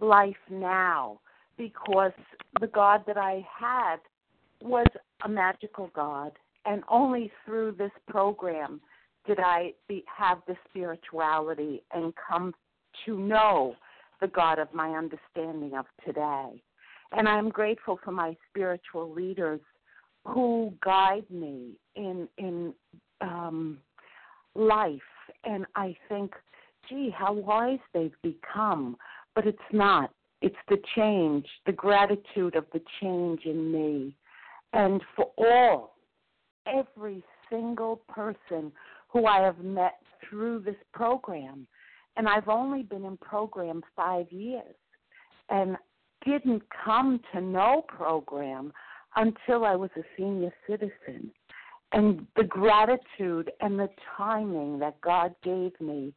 [0.01, 1.19] life now,
[1.57, 2.11] because
[2.59, 3.97] the God that I had
[4.61, 4.87] was
[5.23, 6.31] a magical God.
[6.65, 8.81] And only through this program
[9.25, 12.53] did I be, have the spirituality and come
[13.05, 13.75] to know
[14.21, 16.61] the God of my understanding of today.
[17.11, 19.61] And I'm grateful for my spiritual leaders
[20.25, 22.73] who guide me in in
[23.21, 23.79] um,
[24.53, 25.01] life
[25.43, 26.33] and I think,
[26.87, 28.97] gee, how wise they've become.
[29.39, 30.11] But it's not.
[30.41, 34.13] It's the change, the gratitude of the change in me.
[34.73, 35.95] And for all,
[36.67, 38.73] every single person
[39.07, 39.93] who I have met
[40.29, 41.67] through this program.
[42.17, 44.75] And I've only been in program five years
[45.47, 45.77] and
[46.25, 48.73] didn't come to know program
[49.15, 51.31] until I was a senior citizen.
[51.93, 53.87] And the gratitude and the
[54.17, 56.11] timing that God gave me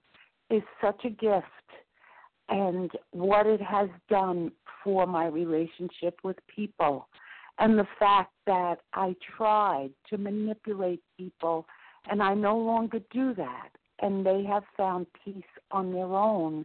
[0.50, 1.46] is such a gift.
[2.48, 7.08] And what it has done for my relationship with people,
[7.58, 11.66] and the fact that I tried to manipulate people,
[12.10, 13.68] and I no longer do that.
[14.00, 16.64] And they have found peace on their own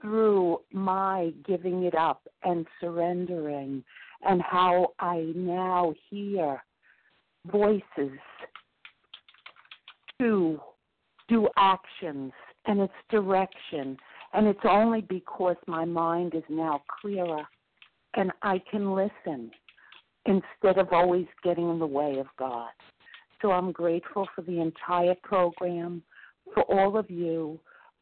[0.00, 3.84] through my giving it up and surrendering,
[4.22, 6.62] and how I now hear
[7.46, 8.18] voices
[10.18, 10.60] to
[11.28, 12.32] do actions
[12.66, 13.98] and its direction.
[14.32, 17.42] And it's only because my mind is now clearer
[18.14, 19.50] and I can listen
[20.26, 22.70] instead of always getting in the way of God.
[23.40, 26.02] So I'm grateful for the entire program,
[26.54, 27.58] for all of you,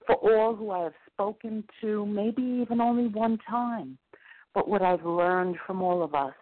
[0.06, 3.96] for all who I have spoken to, maybe even only one time,
[4.54, 6.34] but what I've learned from all of us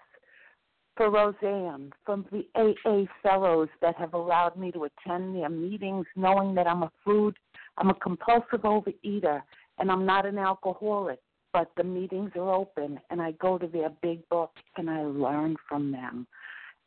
[0.98, 6.56] for Rozanne, from the AA fellows that have allowed me to attend their meetings, knowing
[6.56, 7.36] that I'm a food,
[7.78, 9.40] I'm a compulsive overeater,
[9.78, 11.20] and I'm not an alcoholic.
[11.52, 15.56] But the meetings are open, and I go to their big book and I learn
[15.66, 16.26] from them.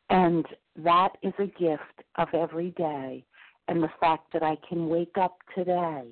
[0.10, 0.46] And
[0.78, 3.24] that is a gift of every day.
[3.68, 6.04] And the fact that I can wake up today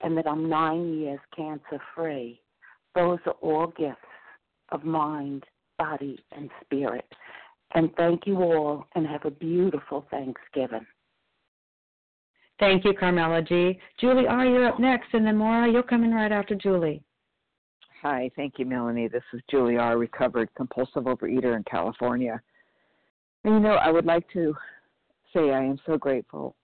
[0.00, 2.40] and that I'm nine years cancer free,
[2.94, 3.98] those are all gifts
[4.70, 5.44] of mind
[5.78, 7.06] body, and spirit.
[7.74, 10.86] And thank you all, and have a beautiful Thanksgiving.
[12.58, 13.78] Thank you, Carmela G.
[14.00, 17.02] Julie R., you're up next, and then Maura, you'll come in right after Julie.
[18.02, 19.08] Hi, thank you, Melanie.
[19.08, 22.40] This is Julie R., recovered compulsive overeater in California.
[23.44, 24.54] And you know, I would like to
[25.34, 26.54] say I am so grateful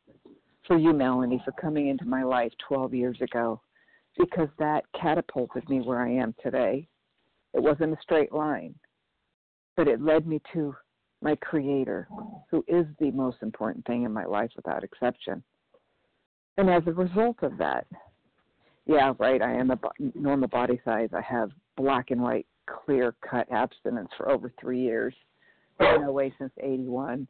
[0.67, 3.61] for you, Melanie, for coming into my life 12 years ago
[4.17, 6.89] because that catapulted me where I am today.
[7.55, 8.75] It wasn't a straight line
[9.79, 10.75] but it led me to
[11.23, 12.09] my creator,
[12.51, 15.43] who is the most important thing in my life without exception.
[16.59, 17.87] And as a result of that,
[18.85, 19.79] yeah, right, I am a
[20.15, 21.09] normal body size.
[21.17, 25.15] I have black and white, clear cut abstinence for over three years,
[25.79, 27.29] been away since 81.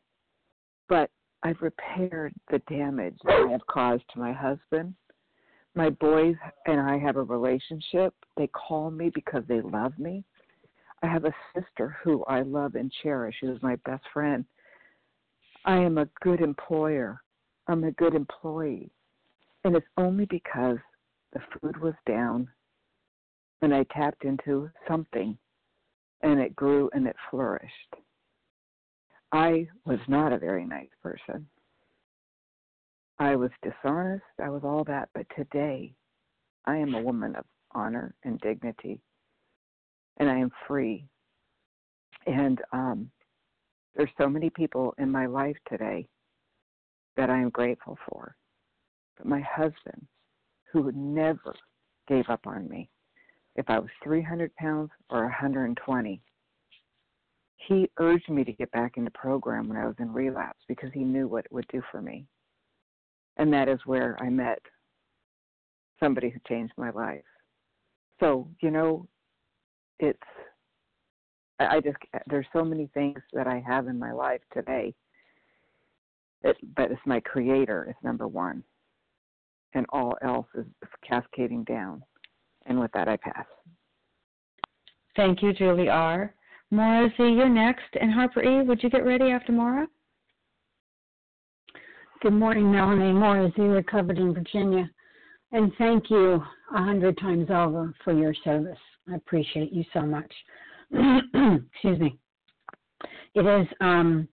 [0.89, 1.11] But
[1.43, 4.95] I've repaired the damage that I have caused to my husband.
[5.75, 8.15] My boys and I have a relationship.
[8.39, 10.25] They call me because they love me.
[11.03, 14.47] I have a sister who I love and cherish, who is my best friend.
[15.67, 17.21] I am a good employer.
[17.69, 18.91] I'm a good employee.
[19.65, 20.79] And it's only because
[21.33, 22.49] the food was down
[23.63, 25.37] and I tapped into something
[26.23, 27.97] and it grew and it flourished.
[29.33, 31.47] I was not a very nice person.
[33.19, 34.23] I was dishonest.
[34.43, 35.09] I was all that.
[35.13, 35.93] But today,
[36.65, 37.45] I am a woman of
[37.75, 39.01] honor and dignity
[40.19, 41.05] and I am free.
[42.27, 43.11] And um,
[43.95, 46.09] there's so many people in my life today
[47.17, 48.37] that I am grateful for.
[49.19, 50.07] But my husband,
[50.73, 51.55] who never
[52.07, 52.89] gave up on me,
[53.57, 56.21] if I was 300 pounds or 120,
[57.57, 61.01] he urged me to get back into program when I was in relapse because he
[61.01, 62.25] knew what it would do for me.
[63.37, 64.61] And that is where I met
[66.01, 67.25] somebody who changed my life.
[68.21, 69.07] So, you know,
[69.99, 70.19] it's
[71.61, 71.97] I just
[72.29, 74.95] there's so many things that I have in my life today.
[76.43, 78.63] It, but it's my creator is number one,
[79.75, 82.03] and all else is, is cascading down.
[82.67, 83.47] And with that, I pass.
[85.17, 86.35] Thank you, Julie R.
[86.71, 88.63] Maura Z, you're next, and Harper E.
[88.63, 89.87] Would you get ready after Maura?
[92.21, 93.13] Good morning, Melanie.
[93.13, 94.91] Maura Z, recovered in Virginia,
[95.53, 96.43] and thank you
[96.75, 98.79] a hundred times over for your service.
[99.11, 100.33] I appreciate you so much.
[100.93, 102.19] Excuse me.
[103.35, 104.29] It is, um,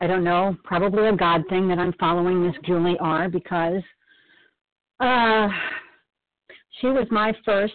[0.00, 3.28] I don't know, probably a God thing that I'm following this Julie R.
[3.28, 3.82] because
[5.02, 5.48] uh,
[6.80, 7.74] she was my first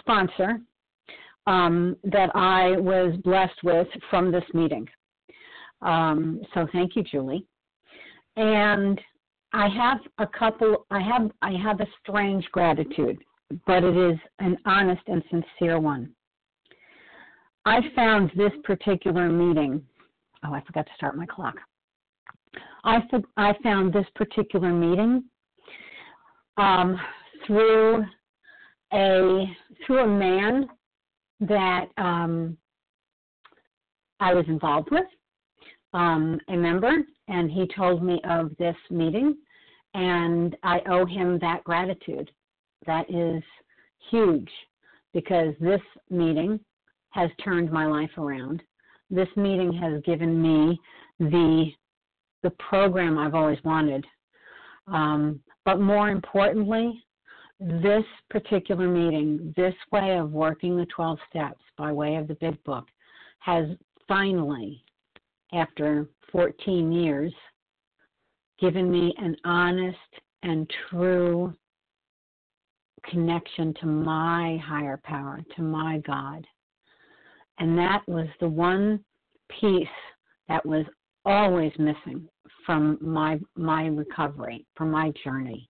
[0.00, 0.58] sponsor
[1.46, 4.88] um, that I was blessed with from this meeting.
[5.82, 7.46] Um, so thank you, Julie.
[8.36, 9.00] And
[9.52, 10.86] I have a couple.
[10.90, 13.18] I have I have a strange gratitude
[13.66, 16.10] but it is an honest and sincere one.
[17.64, 19.82] I found this particular meeting.
[20.44, 21.56] Oh, I forgot to start my clock.
[22.84, 23.00] I,
[23.36, 25.24] I found this particular meeting
[26.56, 26.98] um,
[27.46, 28.04] through
[28.92, 29.44] a
[29.86, 30.68] through a man
[31.40, 32.56] that um,
[34.20, 35.04] I was involved with,
[35.92, 36.92] um, a member,
[37.28, 39.36] and he told me of this meeting,
[39.94, 42.30] and I owe him that gratitude.
[42.86, 43.42] That is
[44.10, 44.50] huge
[45.12, 45.80] because this
[46.10, 46.60] meeting
[47.10, 48.62] has turned my life around.
[49.10, 50.78] This meeting has given me
[51.18, 51.70] the
[52.42, 54.04] the program I've always wanted.
[54.86, 57.04] Um, but more importantly,
[57.58, 62.62] this particular meeting, this way of working the 12 steps by way of the big
[62.64, 62.86] book,
[63.40, 63.66] has
[64.06, 64.82] finally,
[65.52, 67.34] after 14 years,
[68.60, 69.98] given me an honest
[70.44, 71.52] and true
[73.10, 76.46] connection to my higher power, to my God.
[77.58, 79.04] And that was the one
[79.48, 79.88] piece
[80.48, 80.84] that was
[81.26, 82.26] always missing
[82.64, 85.68] from my my recovery, from my journey.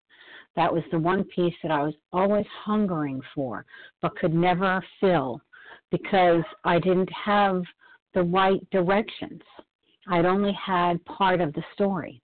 [0.55, 3.67] That was the one piece that I was always hungering for,
[4.01, 5.41] but could never fill
[5.91, 7.63] because I didn't have
[8.15, 9.43] the right directions.
[10.09, 12.23] I'd only had part of the story.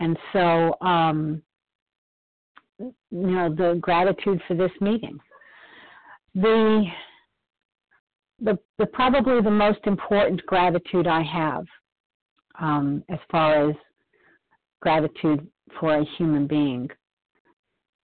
[0.00, 1.42] And so, um,
[2.78, 5.18] you know, the gratitude for this meeting.
[6.34, 6.84] The,
[8.40, 11.66] the, the probably the most important gratitude I have
[12.60, 13.76] um, as far as
[14.80, 15.46] gratitude
[15.80, 16.88] for a human being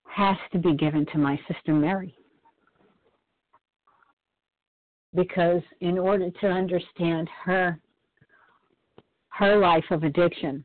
[0.05, 2.15] has to be given to my sister Mary.
[5.15, 7.79] Because in order to understand her
[9.29, 10.65] her life of addiction,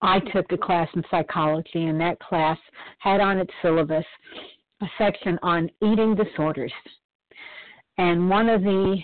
[0.00, 2.58] I took a class in psychology, and that class
[2.98, 4.04] had on its syllabus
[4.82, 6.72] a section on eating disorders.
[7.96, 8.98] And one of the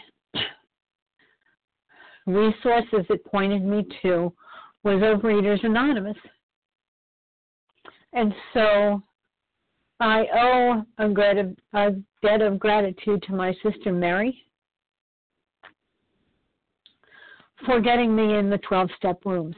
[2.34, 4.32] resources it pointed me to
[4.82, 6.16] was Overeaters Anonymous.
[8.12, 9.02] And so
[10.00, 11.90] I owe a, grat- a
[12.22, 14.44] debt of gratitude to my sister Mary
[17.66, 19.56] for getting me in the 12 step rooms.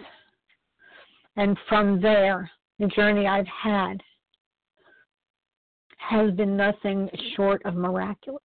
[1.36, 4.02] And from there, the journey I've had
[5.98, 8.42] has been nothing short of miraculous.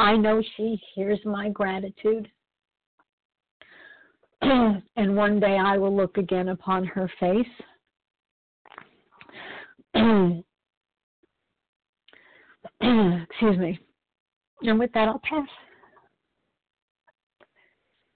[0.00, 2.26] I know she hears my gratitude.
[4.40, 7.46] and one day I will look again upon her face.
[12.80, 13.78] Excuse me.
[14.62, 15.46] And with that, I'll pass.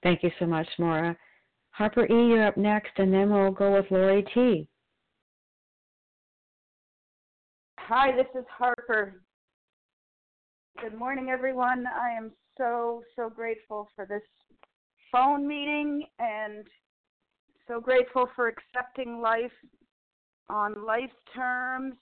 [0.03, 1.15] Thank you so much, Maura.
[1.73, 4.67] Harper E., you're up next, and then we'll go with Lori T.
[7.79, 9.21] Hi, this is Harper.
[10.81, 11.87] Good morning, everyone.
[11.87, 14.23] I am so, so grateful for this
[15.11, 16.67] phone meeting and
[17.69, 19.53] so grateful for accepting life
[20.51, 21.95] on life's terms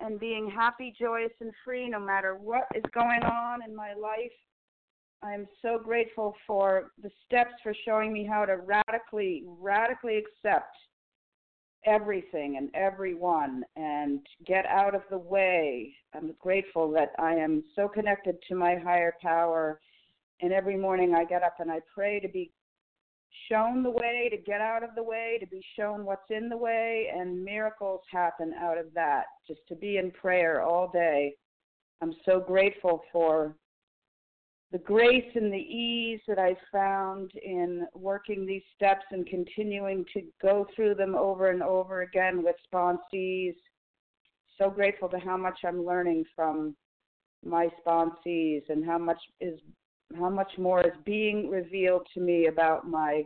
[0.00, 4.32] and being happy, joyous, and free no matter what is going on in my life.
[5.22, 10.76] I'm so grateful for the steps for showing me how to radically, radically accept
[11.84, 15.94] everything and everyone and get out of the way.
[16.14, 19.80] I'm grateful that I am so connected to my higher power.
[20.40, 22.52] And every morning I get up and I pray to be
[23.50, 26.56] shown the way, to get out of the way, to be shown what's in the
[26.56, 29.24] way, and miracles happen out of that.
[29.46, 31.34] Just to be in prayer all day.
[32.00, 33.56] I'm so grateful for
[34.72, 40.22] the grace and the ease that I found in working these steps and continuing to
[40.40, 43.54] go through them over and over again with sponsees.
[44.58, 46.74] So grateful to how much I'm learning from
[47.44, 49.60] my sponsees and how much is
[50.18, 53.24] how much more is being revealed to me about my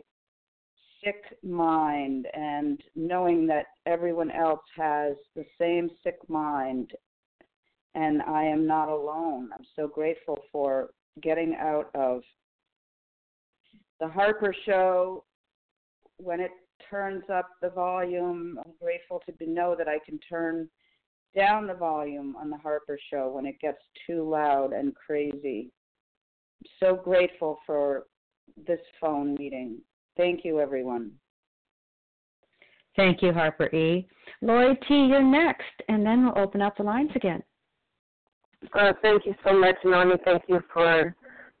[1.03, 6.91] sick mind and knowing that everyone else has the same sick mind
[7.93, 9.49] and I am not alone.
[9.53, 10.91] I'm so grateful for
[11.21, 12.21] getting out of
[13.99, 15.23] the Harper Show
[16.17, 16.51] when it
[16.89, 18.59] turns up the volume.
[18.63, 20.69] I'm grateful to know that I can turn
[21.35, 25.71] down the volume on the Harper Show when it gets too loud and crazy.
[26.61, 28.07] I'm so grateful for
[28.65, 29.79] this phone meeting.
[30.15, 31.11] Thank you, everyone.
[32.95, 34.07] Thank you, Harper E.
[34.41, 37.43] Lori T., you're next, and then we'll open up the lines again.
[38.73, 40.15] Uh, thank you so much, Nani.
[40.25, 41.15] Thank you for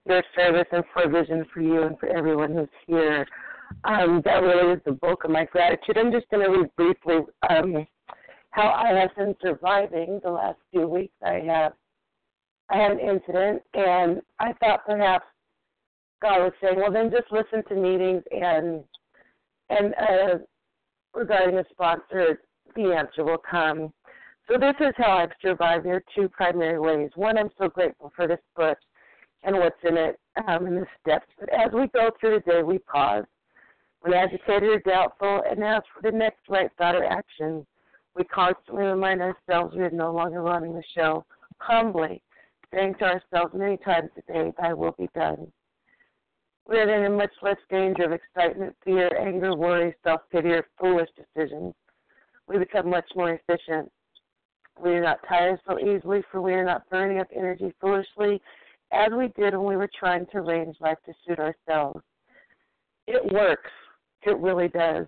[0.05, 3.25] your service and for vision for you and for everyone who's here.
[3.83, 5.97] Um, that really is the bulk of my gratitude.
[5.97, 7.85] I'm just going to read briefly um,
[8.51, 11.13] how I have been surviving the last few weeks.
[11.23, 11.73] I have
[12.69, 15.25] I had an incident, and I thought perhaps
[16.21, 18.83] God was saying, "Well, then just listen to meetings and
[19.69, 20.37] And uh,
[21.13, 22.41] regarding a sponsor,
[22.75, 23.91] the answer will come.
[24.47, 25.85] So this is how I've survived.
[25.85, 27.09] There are two primary ways.
[27.15, 28.77] One, I'm so grateful for this book
[29.43, 31.27] and what's in it um, and the steps.
[31.37, 33.25] But as we go through the day, we pause.
[34.05, 37.65] We agitated or doubtful and ask for the next right thought or action.
[38.15, 41.25] We constantly remind ourselves we are no longer running the show.
[41.59, 42.21] Humbly,
[42.73, 45.51] saying to ourselves many times a day, Thy will be done.
[46.69, 50.65] We are then in much less danger of excitement, fear, anger, worry, self pity, or
[50.79, 51.73] foolish decisions.
[52.47, 53.91] We become much more efficient.
[54.81, 58.41] We are not tired so easily, for we are not burning up energy foolishly
[58.91, 62.01] as we did when we were trying to arrange life to suit ourselves.
[63.07, 63.71] It works.
[64.23, 65.05] It really does.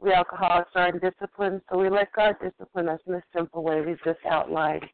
[0.00, 4.02] We alcoholics are undisciplined, so we let God discipline us in a simple way we've
[4.04, 4.84] just outlined.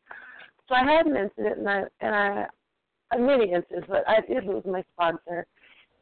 [0.69, 4.65] So I had an incident, and I, and I, many incidents, but I did lose
[4.65, 5.47] my sponsor,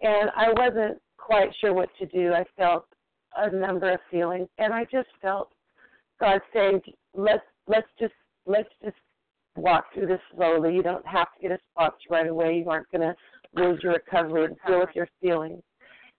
[0.00, 2.32] and I wasn't quite sure what to do.
[2.32, 2.86] I felt
[3.36, 5.52] a number of feelings, and I just felt
[6.20, 6.82] God saying,
[7.14, 8.14] "Let's let's just
[8.46, 8.96] let's just
[9.56, 10.74] walk through this slowly.
[10.74, 12.58] You don't have to get a sponsor right away.
[12.58, 13.14] You aren't going to
[13.54, 15.62] lose your recovery and deal with your feelings."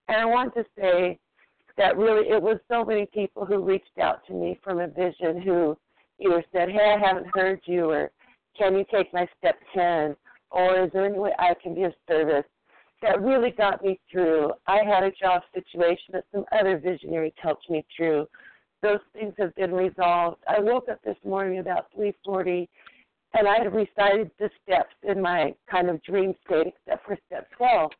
[0.07, 1.19] And I want to say
[1.77, 5.41] that really it was so many people who reached out to me from a vision
[5.41, 5.77] who
[6.19, 8.11] either said, Hey, I haven't heard you or
[8.57, 10.15] can you take my step ten
[10.51, 12.45] or is there any way I can be of service?
[13.01, 14.51] That really got me through.
[14.67, 18.27] I had a job situation that some other visionaries helped me through.
[18.84, 20.38] Those things have been resolved.
[20.47, 22.69] I woke up this morning about three forty
[23.34, 27.47] and I had recited the steps in my kind of dream state except for step
[27.57, 27.91] twelve.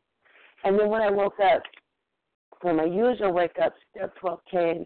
[0.64, 1.64] And then when I woke up
[2.64, 4.86] for my usual wake up, step 12 came,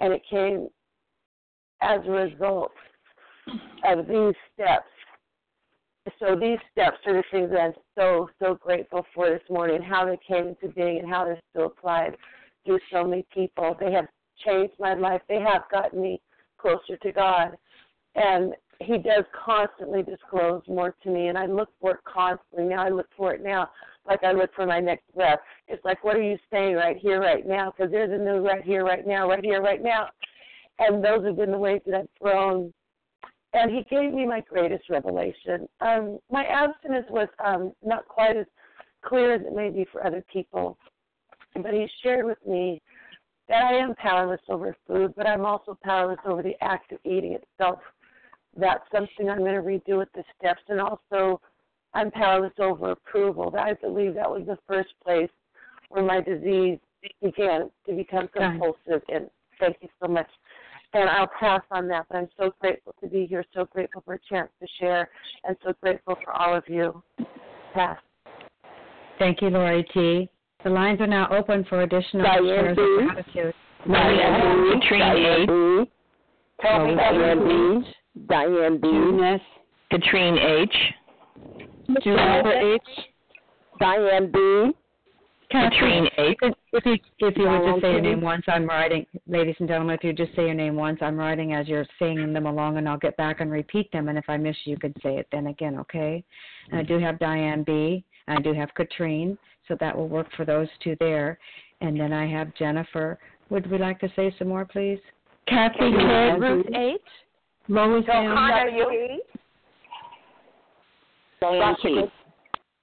[0.00, 0.68] and it came
[1.80, 2.72] as a result
[3.84, 4.88] of these steps.
[6.20, 10.04] So these steps are the things that I'm so, so grateful for this morning, how
[10.04, 12.16] they came into being and how they're still applied
[12.64, 13.76] through so many people.
[13.80, 14.06] They have
[14.44, 15.22] changed my life.
[15.28, 16.20] They have gotten me
[16.58, 17.56] closer to God.
[18.14, 22.64] And he does constantly disclose more to me and I look for it constantly.
[22.64, 23.70] Now I look for it now
[24.08, 25.38] like I look for my next breath.
[25.68, 27.72] It's like, what are you saying right here, right now?
[27.76, 30.08] Because there's a new right here, right now, right here, right now.
[30.78, 32.72] And those have been the ways that I've grown.
[33.52, 35.68] And he gave me my greatest revelation.
[35.80, 38.46] Um, my abstinence was um, not quite as
[39.04, 40.76] clear as it may be for other people,
[41.54, 42.82] but he shared with me
[43.48, 47.34] that I am powerless over food, but I'm also powerless over the act of eating
[47.34, 47.78] itself.
[48.56, 51.40] That's something I'm going to redo with the steps, and also
[51.94, 53.54] I'm powerless over approval.
[53.58, 55.30] I believe that was the first place
[55.88, 56.78] where my disease
[57.22, 59.02] began to become compulsive.
[59.08, 60.28] And thank you so much.
[60.92, 64.14] And I'll pass on that, but I'm so grateful to be here, so grateful for
[64.14, 65.10] a chance to share,
[65.44, 67.02] and so grateful for all of you.
[67.74, 67.98] Pass.
[69.18, 70.30] Thank you, Lori T.
[70.66, 72.82] The lines are now open for additional Diane shares B.
[72.82, 73.54] of gratitude.
[73.86, 74.80] Diane B.
[74.80, 75.86] Katrine A.
[76.96, 77.86] Diane B.
[78.28, 79.38] Diane B.
[79.92, 80.76] Katrine H.
[82.02, 82.82] Jennifer H.
[83.78, 84.72] Diane B.
[85.52, 86.36] Katrine H.
[86.72, 89.06] If you if you would just say your name once, I'm writing.
[89.28, 92.32] Ladies and gentlemen, if you just say your name once, I'm writing as you're saying
[92.32, 94.08] them along, and I'll get back and repeat them.
[94.08, 96.24] And if I miss you, you could say it then again, okay?
[96.72, 96.88] And I mm.
[96.88, 98.02] do have Diane B.
[98.28, 99.38] And I do have Katrine,
[99.68, 101.38] so that will work for those two there.
[101.80, 103.18] And then I have Jennifer.
[103.50, 104.98] Would we like to say some more, please?
[105.48, 106.32] Kathy K.
[106.38, 107.00] Ruth H.
[107.68, 108.34] Lois M.
[108.34, 109.18] W.
[111.40, 112.02] Diane T.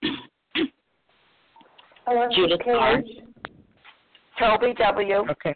[2.36, 3.02] Judith R.
[4.40, 5.26] Toby W.
[5.32, 5.56] Okay.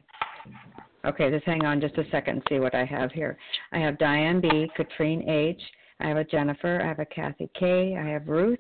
[1.06, 3.38] Okay, just hang on just a second and see what I have here.
[3.72, 5.62] I have Diane B, Katrine H,
[5.99, 8.60] I have a Jennifer, I have a Kathy K, I have Ruth,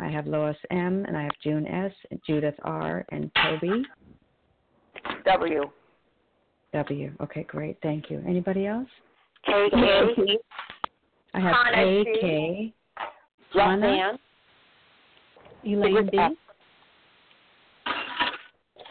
[0.00, 1.92] I have Lois M, and I have June S,
[2.26, 3.82] Judith R, and Toby
[5.24, 5.62] W.
[6.72, 7.12] W.
[7.20, 7.78] Okay, great.
[7.82, 8.22] Thank you.
[8.26, 8.88] Anybody else?
[9.44, 10.38] K K.
[11.34, 12.20] I have Hannah K C.
[12.20, 12.74] K.
[13.54, 14.18] Hannah,
[15.64, 16.18] Elaine B.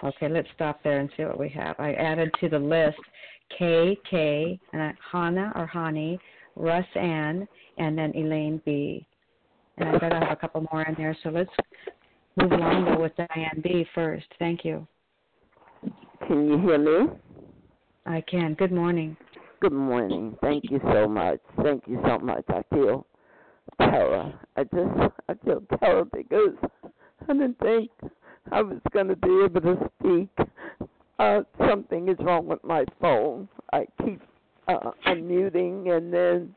[0.03, 1.75] Okay, let's stop there and see what we have.
[1.79, 2.97] I added to the list
[3.57, 6.19] K K and I- Hannah or Hani,
[6.55, 7.47] Russ Ann,
[7.77, 9.05] and then Elaine B.
[9.77, 11.15] And I bet I have a couple more in there.
[11.23, 11.49] So let's
[12.37, 14.25] move along though with Diane B first.
[14.39, 14.87] Thank you.
[16.27, 17.13] Can you hear me?
[18.05, 18.53] I can.
[18.53, 19.17] Good morning.
[19.61, 20.37] Good morning.
[20.41, 21.39] Thank you so much.
[21.63, 22.43] Thank you so much.
[22.49, 23.05] I feel
[23.79, 24.33] terror.
[24.55, 26.55] I just I feel terror because
[27.27, 27.89] I didn't think
[28.51, 30.29] I was going to be able to speak.
[31.17, 33.47] Uh, something is wrong with my phone.
[33.73, 34.21] I keep
[34.67, 36.55] uh, unmuting and then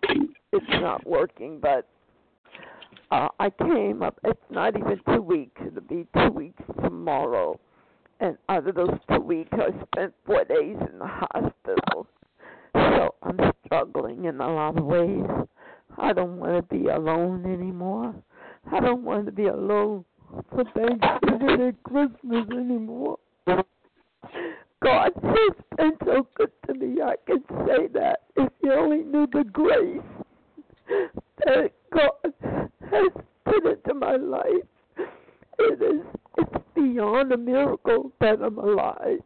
[0.53, 1.61] it's not working.
[1.61, 1.87] But
[3.11, 4.19] uh, I came up.
[4.25, 5.61] It's not even two weeks.
[5.67, 7.59] It'll be two weeks tomorrow.
[8.21, 12.07] And out of those two weeks, I spent four days in the hospital.
[12.75, 15.25] So I'm struggling in a lot of ways.
[15.97, 18.15] I don't want to be alone anymore.
[18.71, 20.05] I don't want to be alone
[20.51, 23.19] for Thanksgiving and Christmas anymore.
[24.83, 27.01] God has been so good to me.
[27.03, 30.03] I can say that if you only knew the grace
[31.45, 34.65] that God has put into my life.
[35.59, 36.07] It is
[36.39, 39.19] it's beyond a miracle that I'm alive.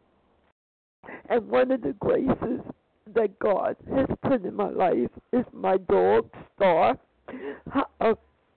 [1.29, 2.61] And one of the graces
[3.13, 6.97] that God has put in my life is my dog Star.
[8.01, 8.13] Uh,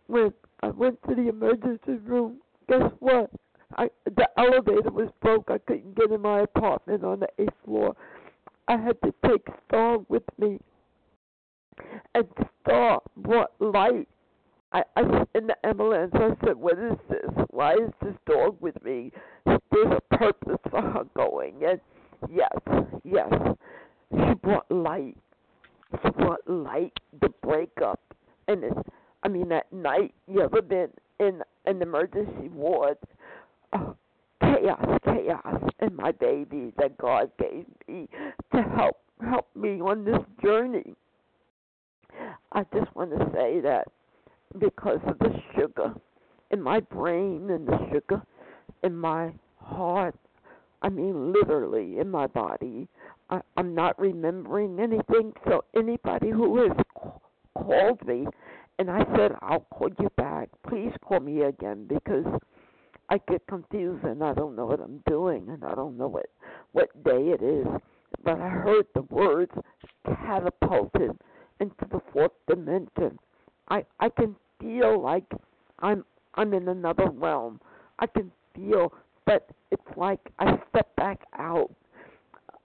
[0.06, 2.38] when I went to the emergency room,
[2.68, 3.30] guess what?
[3.76, 5.50] I the elevator was broke.
[5.50, 7.94] I couldn't get in my apartment on the eighth floor.
[8.68, 10.58] I had to take Star with me.
[12.14, 12.26] And
[12.62, 14.08] Star brought light.
[14.72, 15.00] I, I
[15.34, 16.12] in the ambulance.
[16.14, 17.30] I said, "What is this?
[17.50, 19.12] Why is this dog with me?
[19.44, 19.60] There's
[19.92, 21.80] a purpose for her going." And
[22.30, 22.52] yes,
[23.04, 23.32] yes,
[24.10, 25.16] she brought light.
[26.02, 28.00] She brought light to break up.
[28.48, 28.78] And it's,
[29.22, 30.88] I mean, at night, you ever been
[31.20, 32.98] in an emergency ward?
[33.72, 33.96] Oh,
[34.40, 38.08] chaos, chaos, and my baby that God gave me
[38.52, 40.94] to help help me on this journey.
[42.52, 43.88] I just want to say that
[44.58, 45.94] because of the sugar
[46.50, 48.22] in my brain and the sugar
[48.82, 50.14] in my heart,
[50.82, 52.88] I mean literally in my body,
[53.30, 55.32] I, I'm not remembering anything.
[55.46, 56.76] So anybody who has
[57.54, 58.26] called me,
[58.78, 60.48] and I said I'll call you back.
[60.68, 62.26] Please call me again because
[63.08, 66.26] I get confused and I don't know what I'm doing and I don't know what
[66.72, 67.66] what day it is.
[68.24, 69.52] But I heard the words
[70.04, 71.12] catapulted
[71.60, 73.18] into the fourth dimension.
[73.68, 75.24] I I can feel like
[75.80, 76.04] I'm
[76.34, 77.60] I'm in another realm.
[77.98, 78.92] I can feel,
[79.24, 81.70] but it's like I step back out.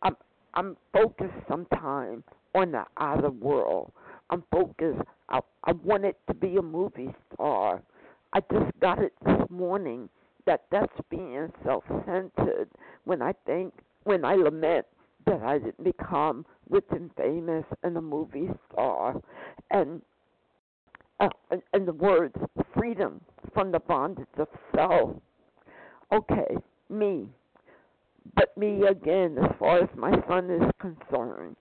[0.01, 0.15] I'm
[0.53, 2.23] I'm focused sometimes
[2.55, 3.91] on the outer world.
[4.29, 5.01] I'm focused.
[5.29, 7.81] I I want it to be a movie star.
[8.33, 10.09] I just got it this morning
[10.45, 12.69] that that's being self-centered.
[13.03, 13.73] When I think,
[14.03, 14.85] when I lament
[15.25, 19.21] that I didn't become rich and famous and a movie star,
[19.69, 20.01] and
[21.21, 21.29] uh,
[21.73, 22.35] and, the words
[22.73, 23.21] freedom
[23.53, 25.11] from the bondage of self.
[26.11, 26.57] Okay,
[26.89, 27.27] me.
[28.35, 31.55] But me again, as far as my son is concerned,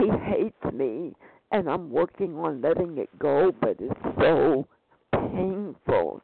[0.00, 1.14] he hates me,
[1.50, 4.66] and I'm working on letting it go, but it's so
[5.12, 6.22] painful.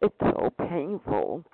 [0.00, 1.44] It's so painful.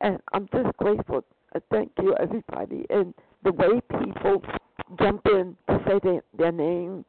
[0.00, 1.24] And I'm just grateful.
[1.54, 2.84] Uh, thank you, everybody.
[2.90, 4.42] And the way people
[4.98, 7.04] jump in to say their, their name,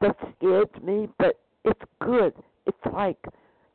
[0.00, 2.34] that scares me, but it's good.
[2.66, 3.18] It's like,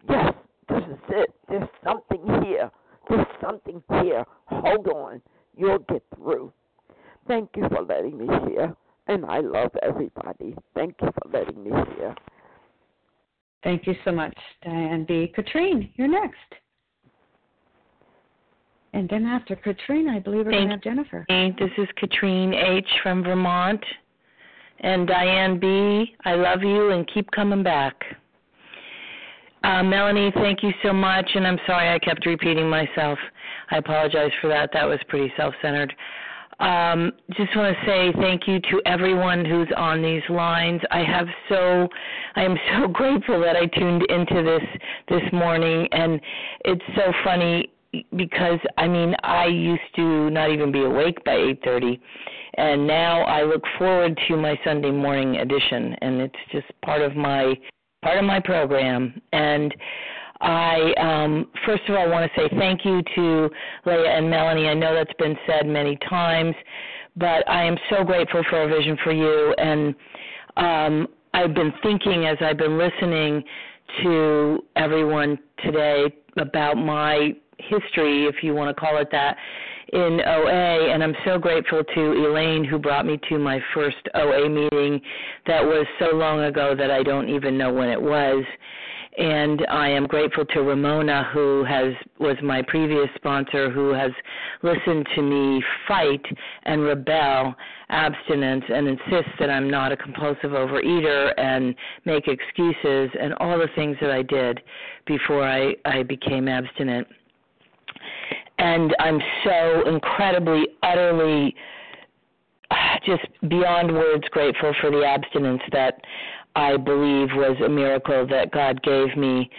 [0.09, 0.33] yes,
[0.69, 1.33] this is it.
[1.49, 2.71] There's something here.
[3.09, 4.25] There's something here.
[4.47, 5.21] Hold on.
[5.55, 6.51] You'll get through.
[7.27, 8.75] Thank you for letting me share.
[9.07, 10.55] And I love everybody.
[10.73, 12.15] Thank you for letting me share.
[13.63, 15.31] Thank you so much, Diane B.
[15.33, 16.37] Katrine, you're next.
[18.93, 21.25] And then after Katrine, I believe we're going to have Jennifer.
[21.27, 22.87] This is Katrine H.
[23.03, 23.83] from Vermont.
[24.79, 27.95] And Diane B., I love you and keep coming back.
[29.63, 31.29] Uh, Melanie, thank you so much.
[31.33, 33.17] And I'm sorry I kept repeating myself.
[33.71, 34.69] I apologize for that.
[34.73, 35.93] That was pretty self centered.
[36.59, 40.81] Um, just want to say thank you to everyone who's on these lines.
[40.89, 41.89] I have so,
[42.35, 44.63] I am so grateful that I tuned into this
[45.09, 46.21] this morning, and
[46.63, 47.69] it's so funny
[48.15, 51.35] because I mean I used to not even be awake by
[51.65, 51.99] 8:30
[52.57, 57.15] and now I look forward to my Sunday morning edition and it's just part of
[57.15, 57.53] my
[58.01, 59.73] part of my program and
[60.41, 63.49] I um first of all want to say thank you to
[63.85, 64.67] Leah and Melanie.
[64.67, 66.55] I know that's been said many times,
[67.15, 69.95] but I am so grateful for a vision for you and
[70.57, 73.43] um I've been thinking as I've been listening
[74.03, 76.05] to everyone today
[76.37, 79.37] about my history, if you want to call it that,
[79.93, 84.49] in OA, and I'm so grateful to Elaine who brought me to my first OA
[84.49, 85.01] meeting
[85.47, 88.43] that was so long ago that I don't even know when it was.
[89.17, 94.11] And I am grateful to Ramona who has was my previous sponsor who has
[94.61, 96.25] listened to me fight
[96.63, 97.55] and rebel
[97.87, 103.69] abstinence and insist that I'm not a compulsive overeater and make excuses and all the
[103.75, 104.59] things that I did
[105.05, 107.07] before I, I became abstinent
[108.59, 111.55] and I'm so incredibly, utterly,
[113.05, 116.01] just beyond words grateful for the abstinence that
[116.55, 119.49] I believe was a miracle that God gave me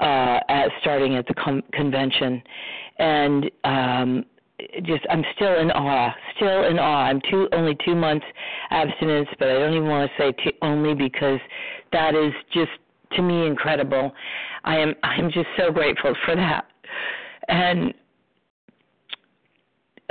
[0.00, 2.42] uh, at starting at the com- convention,
[2.98, 4.24] and um,
[4.82, 7.04] just I'm still in awe, still in awe.
[7.04, 8.26] I'm two only two months
[8.70, 11.38] abstinence, but I don't even want to say two, only because
[11.92, 12.70] that is just
[13.12, 14.12] to me incredible.
[14.64, 16.66] I am I'm just so grateful for that,
[17.48, 17.94] and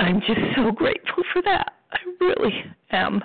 [0.00, 1.74] I'm just so grateful for that.
[1.92, 3.22] I really am.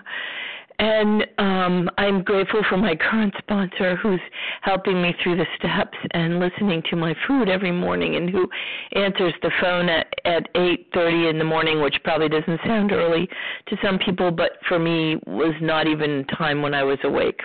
[0.78, 4.20] And um, I'm grateful for my current sponsor who's
[4.62, 8.50] helping me through the steps and listening to my food every morning and who
[8.92, 13.30] answers the phone at, at 8.30 in the morning, which probably doesn't sound early
[13.68, 17.40] to some people, but for me was not even time when I was awake.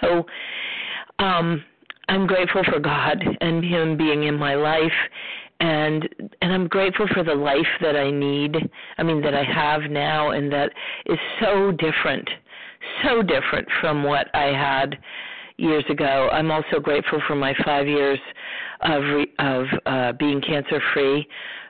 [0.00, 0.24] So
[1.18, 1.62] um,
[2.08, 4.92] I'm grateful for God and Him being in my life
[5.60, 6.08] and
[6.42, 8.56] and I'm grateful for the life that I need.
[8.98, 10.70] I mean that I have now and that
[11.06, 12.28] is so different,
[13.02, 14.98] so different from what I had
[15.56, 16.28] years ago.
[16.32, 18.18] I'm also grateful for my 5 years
[18.82, 21.26] of re, of uh being cancer free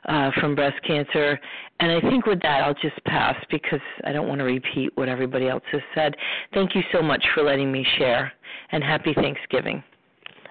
[0.07, 1.39] uh from breast cancer.
[1.79, 5.09] And I think with that I'll just pass because I don't want to repeat what
[5.09, 6.17] everybody else has said.
[6.53, 8.33] Thank you so much for letting me share
[8.73, 9.85] and happy Thanksgiving.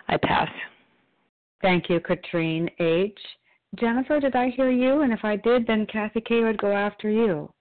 [0.07, 0.49] I pass.
[1.65, 3.17] Thank you, Katrine H.
[3.79, 5.01] Jennifer, did I hear you?
[5.01, 7.51] And if I did, then Kathy K would go after you.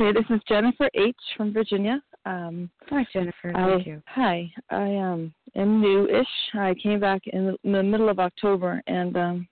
[0.00, 1.16] Okay, this is Jennifer H.
[1.36, 2.00] from Virginia.
[2.24, 3.50] Um, hi, Jennifer.
[3.52, 4.02] Thank I, you.
[4.06, 6.54] Hi, I um, am new-ish.
[6.54, 9.48] I came back in the, in the middle of October, and um,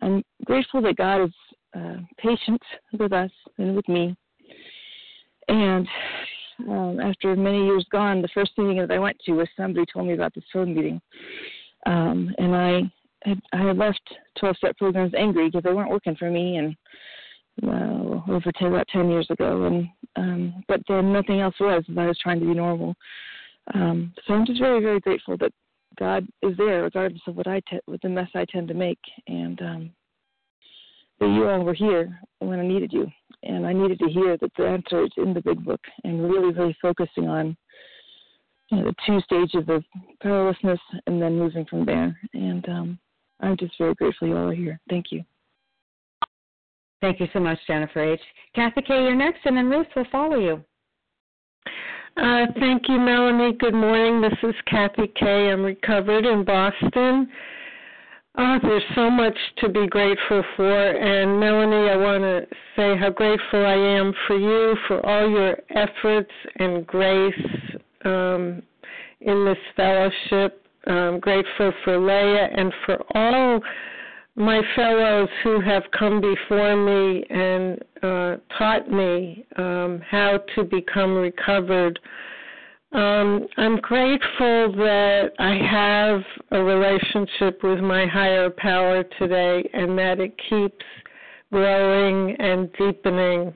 [0.00, 1.34] I'm grateful that God is
[1.76, 2.62] uh, patient
[3.00, 4.16] with us and with me.
[5.48, 5.88] And
[6.68, 10.06] um, after many years gone, the first meeting that I went to was somebody told
[10.06, 11.00] me about this phone meeting,
[11.84, 12.82] um, and I
[13.26, 14.00] I had left
[14.38, 16.76] 12 step programs angry because they weren't working for me and
[17.66, 19.66] uh, over 10, about 10 years ago.
[19.66, 22.94] And um, but then nothing else was as I was trying to be normal.
[23.74, 25.52] Um, so I'm just very, very grateful that
[25.98, 29.60] God is there regardless of what I what the mess I tend to make, and
[29.60, 29.90] um,
[31.20, 33.08] that you all were here when I needed you,
[33.42, 36.52] and I needed to hear that the answer is in the Big Book, and really,
[36.52, 37.56] really focusing on
[38.70, 39.82] you know, the two stages of
[40.22, 42.18] powerlessness and then moving from there.
[42.34, 42.98] And um,
[43.40, 44.80] I'm just very grateful you all are here.
[44.88, 45.24] Thank you.
[47.00, 48.20] Thank you so much, Jennifer H.
[48.54, 50.64] Kathy K, you're next, and then Ruth will follow you.
[52.16, 53.56] Uh, thank you, Melanie.
[53.60, 54.20] Good morning.
[54.20, 55.50] This is Kathy K.
[55.50, 57.28] I'm recovered in Boston.
[58.36, 60.90] Oh, there's so much to be grateful for.
[60.90, 65.56] And Melanie, I want to say how grateful I am for you, for all your
[65.70, 67.34] efforts and grace
[68.04, 68.62] um,
[69.20, 70.64] in this fellowship.
[70.88, 73.60] I'm grateful for Leah and for all
[74.36, 81.14] my fellows who have come before me and uh, taught me um, how to become
[81.14, 81.98] recovered.
[82.92, 90.20] Um, I'm grateful that I have a relationship with my higher power today and that
[90.20, 90.84] it keeps
[91.52, 93.52] growing and deepening.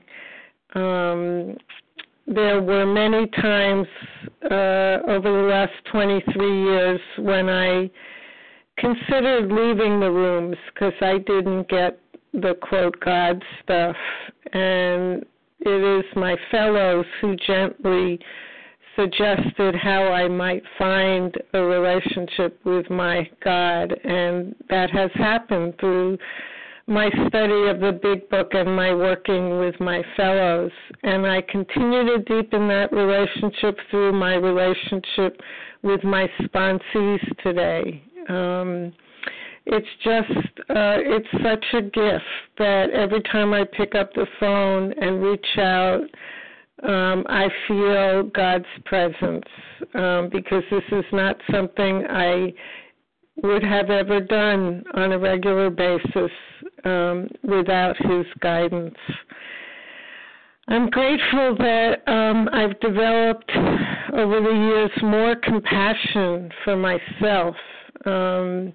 [0.75, 1.57] Um,
[2.27, 3.87] there were many times
[4.49, 7.89] uh, over the last 23 years when I
[8.77, 11.99] considered leaving the rooms because I didn't get
[12.33, 13.95] the quote God stuff.
[14.53, 15.25] And
[15.59, 18.19] it is my fellows who gently
[18.95, 23.93] suggested how I might find a relationship with my God.
[24.03, 26.17] And that has happened through
[26.87, 30.71] my study of the big book and my working with my fellows.
[31.03, 35.39] And I continue to deepen that relationship through my relationship
[35.81, 38.03] with my sponsees today.
[38.29, 38.93] Um,
[39.65, 42.23] it's just, uh, it's such a gift
[42.57, 46.01] that every time I pick up the phone and reach out,
[46.83, 49.45] um, I feel God's presence
[49.93, 52.53] um, because this is not something I
[53.41, 56.31] would have ever done on a regular basis
[56.85, 58.95] um, without his guidance.
[60.67, 63.51] I'm grateful that um, I've developed
[64.13, 67.55] over the years more compassion for myself.
[68.05, 68.73] Um,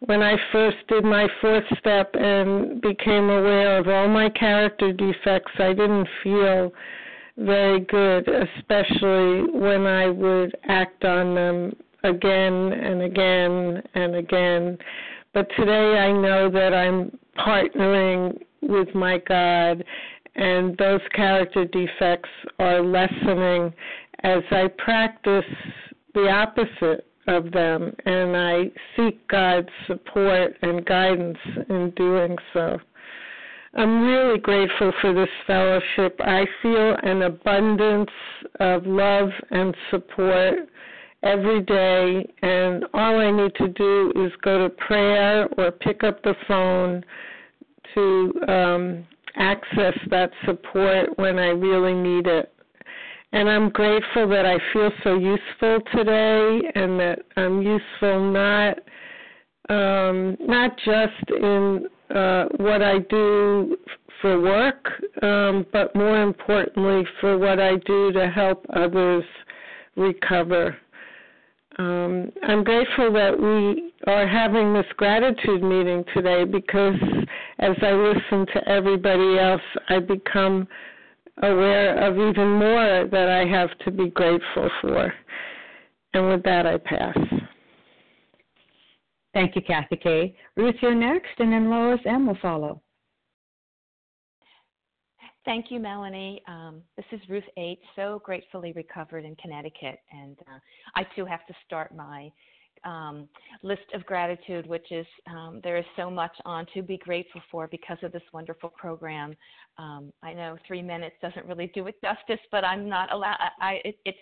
[0.00, 5.52] when I first did my fourth step and became aware of all my character defects,
[5.58, 6.72] I didn't feel
[7.38, 11.72] very good, especially when I would act on them
[12.06, 14.78] again and again and again.
[15.34, 19.84] But today I know that I'm partnering with my God,
[20.34, 23.72] and those character defects are lessening
[24.22, 25.44] as I practice
[26.14, 31.38] the opposite of them, and I seek God's support and guidance
[31.68, 32.78] in doing so.
[33.74, 36.18] I'm really grateful for this fellowship.
[36.20, 38.10] I feel an abundance
[38.58, 40.60] of love and support
[41.22, 46.22] every day, and all I need to do is go to prayer or pick up
[46.22, 47.04] the phone
[47.94, 49.06] to um,
[49.36, 52.52] access that support when I really need it.
[53.32, 58.78] And I'm grateful that I feel so useful today and that I'm useful not
[59.68, 63.76] um, not just in uh, what I do
[64.22, 64.86] for work,
[65.22, 69.24] um, but more importantly for what I do to help others
[69.96, 70.76] recover.
[71.78, 76.94] Um, I'm grateful that we are having this gratitude meeting today because
[77.58, 80.66] as I listen to everybody else, I become
[81.42, 85.12] aware of even more that I have to be grateful for.
[86.14, 87.16] And with that, I pass.
[89.34, 90.34] Thank you, Kathy K.
[90.56, 92.26] Ruth, you're next, and then Lois M.
[92.26, 92.80] will follow.
[95.46, 96.42] Thank you, Melanie.
[96.48, 100.00] Um, this is Ruth H., so gratefully recovered in Connecticut.
[100.10, 100.58] And uh,
[100.96, 102.32] I too have to start my
[102.82, 103.28] um,
[103.62, 107.68] list of gratitude, which is um, there is so much on to be grateful for
[107.68, 109.36] because of this wonderful program.
[109.78, 113.38] Um, I know three minutes doesn't really do it justice, but I'm not allowed.
[113.60, 114.18] I, it, it's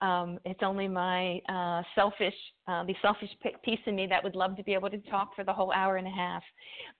[0.00, 2.34] um, it's only my uh, selfish,
[2.68, 3.30] uh, the selfish
[3.64, 5.96] piece in me that would love to be able to talk for the whole hour
[5.96, 6.42] and a half.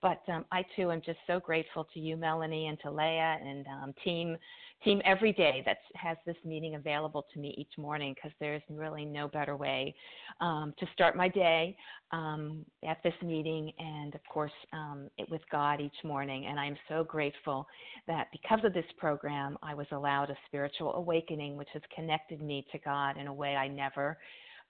[0.01, 3.67] But um, I too am just so grateful to you, Melanie, and to Leah and
[3.67, 4.37] um, team
[4.83, 9.05] team every day that has this meeting available to me each morning because there's really
[9.05, 9.95] no better way
[10.41, 11.77] um, to start my day
[12.11, 16.47] um, at this meeting and, of course, um, it, with God each morning.
[16.47, 17.67] And I'm so grateful
[18.07, 22.67] that because of this program, I was allowed a spiritual awakening, which has connected me
[22.73, 24.19] to God in a way I never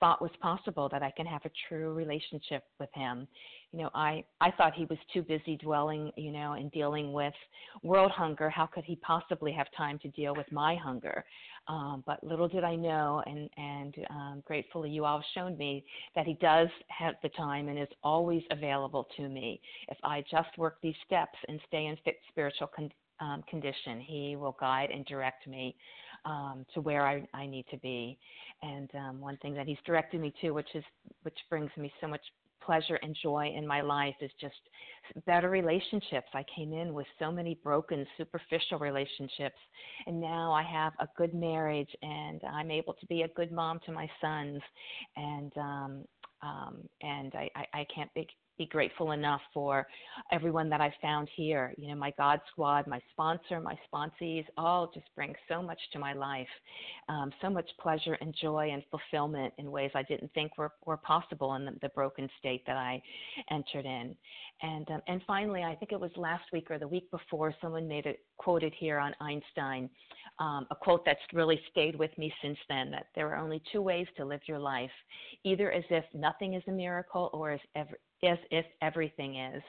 [0.04, 3.26] thought was possible that I can have a true relationship with him.
[3.72, 7.32] You know, I I thought he was too busy dwelling, you know, and dealing with
[7.82, 8.50] world hunger.
[8.50, 11.24] How could he possibly have time to deal with my hunger?
[11.68, 16.26] Um, but little did I know, and and um, gratefully you all shown me that
[16.26, 19.58] he does have the time and is always available to me.
[19.88, 24.36] If I just work these steps and stay in fit spiritual con- um, condition, he
[24.36, 25.76] will guide and direct me
[26.24, 28.18] um, to where I, I need to be.
[28.62, 30.84] And um, one thing that he's directed me to, which is
[31.22, 32.22] which brings me so much
[32.64, 34.54] pleasure and joy in my life, is just
[35.26, 36.28] better relationships.
[36.32, 39.58] I came in with so many broken, superficial relationships,
[40.06, 43.80] and now I have a good marriage, and I'm able to be a good mom
[43.86, 44.62] to my sons,
[45.16, 46.04] and um,
[46.42, 48.26] um, and I, I, I can't be,
[48.56, 49.86] be grateful enough for
[50.32, 51.74] everyone that I found here.
[51.76, 55.98] You know, my God Squad, my sponsor, my sponsees, all just bring so much to
[55.98, 56.48] my life,
[57.08, 60.96] um, so much pleasure and joy and fulfillment in ways I didn't think were, were
[60.96, 63.02] possible in the, the broken state that I
[63.50, 64.14] entered in.
[64.62, 67.88] And um, and finally, I think it was last week or the week before, someone
[67.88, 69.90] made it quoted here on Einstein,
[70.38, 72.90] um, a quote that's really stayed with me since then.
[72.90, 74.90] That there are only two ways to live your life,
[75.42, 79.62] either as if nothing is a miracle or as ever, as if everything is.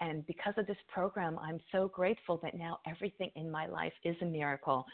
[0.00, 4.16] And because of this program, I'm so grateful that now everything in my life is
[4.22, 4.84] a miracle.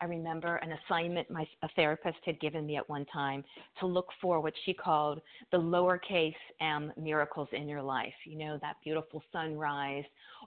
[0.00, 3.44] I remember an assignment my a therapist had given me at one time
[3.80, 5.20] to look for what she called
[5.52, 8.14] the lowercase m miracles in your life.
[8.24, 10.04] You know, that beautiful sunrise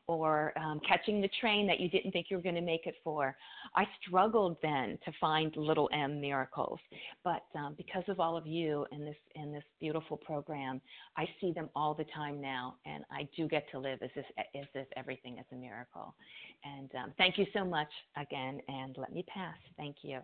[0.07, 2.95] or um, catching the train that you didn't think you were going to make it
[3.03, 3.35] for.
[3.75, 6.79] I struggled then to find little m miracles,
[7.23, 10.81] but um, because of all of you in this in this beautiful program,
[11.15, 14.25] I see them all the time now, and I do get to live as if
[14.55, 16.15] as if everything is a miracle.
[16.63, 19.42] And um, thank you so much again, and let me pass.
[19.77, 20.19] Thank you.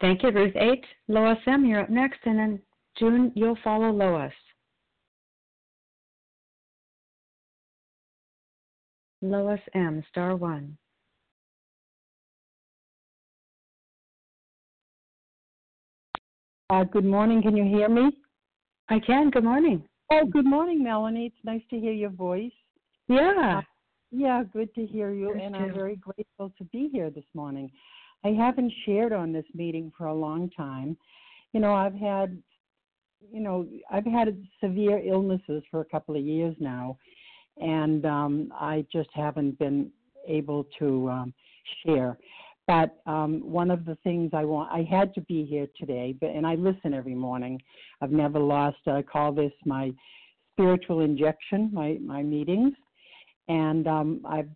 [0.00, 0.84] Thank you, Ruth H.
[1.08, 2.60] Lois M., you're up next, and then
[2.98, 4.32] June, you'll follow Lois.
[9.22, 10.76] Lois M., star one.
[16.70, 17.42] Uh, good morning.
[17.42, 18.10] Can you hear me?
[18.90, 19.30] I can.
[19.30, 19.82] Good morning.
[20.12, 21.26] Oh, good morning, Melanie.
[21.26, 22.52] It's nice to hear your voice.
[23.08, 23.62] Yeah.
[24.10, 25.62] Yeah, good to hear you, Yes, and too.
[25.62, 27.70] I'm very grateful to be here this morning.
[28.24, 30.96] I haven't shared on this meeting for a long time.
[31.52, 32.42] You know, I've had,
[33.32, 36.98] you know, I've had severe illnesses for a couple of years now,
[37.58, 39.90] and um, I just haven't been
[40.26, 41.34] able to um,
[41.84, 42.18] share.
[42.66, 46.30] But um, one of the things I want, I had to be here today, but
[46.30, 47.60] and I listen every morning.
[48.00, 48.78] I've never lost.
[48.86, 49.92] I call this my
[50.52, 52.72] spiritual injection, my my meetings
[53.48, 54.48] and um, I've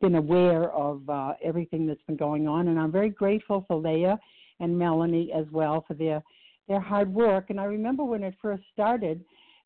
[0.00, 4.18] been aware of uh, everything that's been going on, and I'm very grateful for Leah
[4.60, 6.22] and Melanie as well for their
[6.68, 7.50] their hard work.
[7.50, 9.24] And I remember when it first started,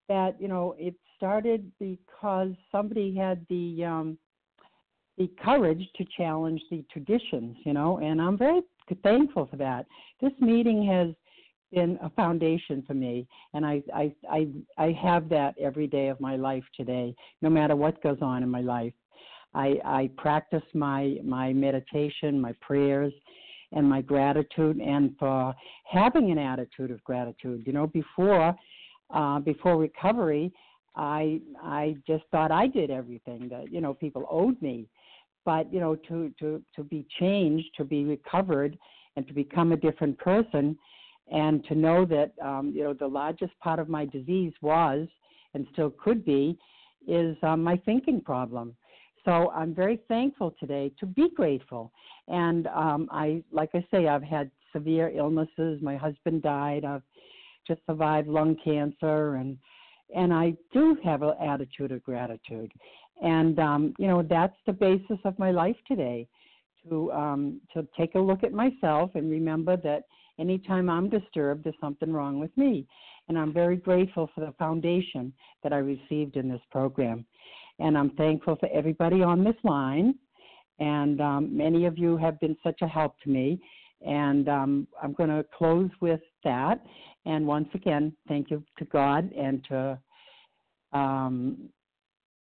[0.09, 4.19] that you know it started because somebody had the um,
[5.19, 8.61] the courage to challenge the traditions, you know, and I'm very
[9.03, 9.87] thankful for that.
[10.21, 11.15] This meeting has
[11.77, 14.49] been a foundation for me, and I, I I
[14.79, 18.49] I have that every day of my life today, no matter what goes on in
[18.49, 18.95] my life.
[19.55, 23.13] I I practice my my meditation, my prayers,
[23.73, 25.55] and my gratitude, and for
[25.85, 27.63] having an attitude of gratitude.
[27.67, 28.57] You know, before
[29.11, 30.51] uh, before recovery,
[30.97, 34.89] I I just thought I did everything that you know people owed me,
[35.45, 38.79] but you know to to to be changed, to be recovered,
[39.17, 40.79] and to become a different person
[41.31, 45.09] and to know that um, you know the largest part of my disease was
[45.55, 46.59] and still could be
[47.07, 48.77] is um, my thinking problem.
[49.25, 51.93] So I'm very thankful today to be grateful.
[52.29, 55.83] And um, I, like I say, I've had severe illnesses.
[55.83, 56.85] My husband died.
[56.85, 57.03] I've
[57.67, 59.59] just survived lung cancer, and
[60.15, 62.71] and I do have an attitude of gratitude.
[63.21, 66.29] And um, you know that's the basis of my life today.
[66.89, 70.05] To um, to take a look at myself and remember that
[70.39, 72.87] Anytime I'm disturbed, there's something wrong with me.
[73.29, 75.33] And I'm very grateful for the foundation
[75.63, 77.25] that I received in this program.
[77.79, 80.15] And I'm thankful for everybody on this line.
[80.79, 83.61] And um, many of you have been such a help to me.
[84.07, 86.85] And um, I'm going to close with that.
[87.25, 89.99] And once again, thank you to God and to
[90.93, 91.69] um,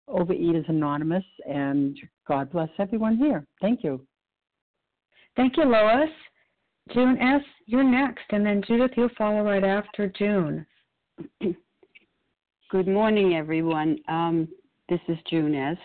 [0.08, 1.24] Overeaters Anonymous.
[1.48, 3.44] And God bless everyone here.
[3.60, 4.06] Thank you.
[5.36, 6.10] Thank you, Lois.
[6.90, 10.66] June S., you're next, and then Judith, you'll follow right after June.
[12.70, 13.98] Good morning, everyone.
[14.08, 14.48] Um,
[14.88, 15.78] this is June S.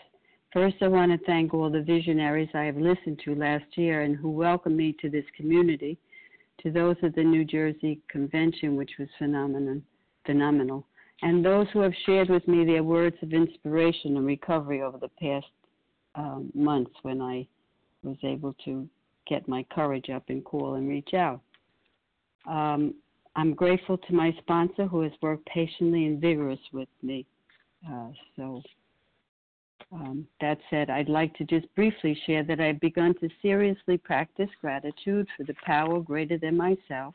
[0.51, 4.15] First, I want to thank all the visionaries I have listened to last year and
[4.15, 5.97] who welcomed me to this community,
[6.63, 9.81] to those at the New Jersey convention, which was phenomenal,
[10.25, 10.85] phenomenal,
[11.21, 15.09] and those who have shared with me their words of inspiration and recovery over the
[15.21, 15.45] past
[16.15, 17.47] um, months when I
[18.03, 18.89] was able to
[19.27, 21.41] get my courage up and call and reach out.
[22.47, 22.93] Um,
[23.35, 27.25] I'm grateful to my sponsor who has worked patiently and vigorous with me.
[27.87, 28.61] Uh, so,
[29.91, 34.49] um, that said, I'd like to just briefly share that I've begun to seriously practice
[34.59, 37.13] gratitude for the power greater than myself,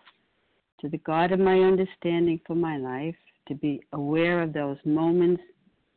[0.80, 3.16] to the God of my understanding for my life,
[3.48, 5.42] to be aware of those moments,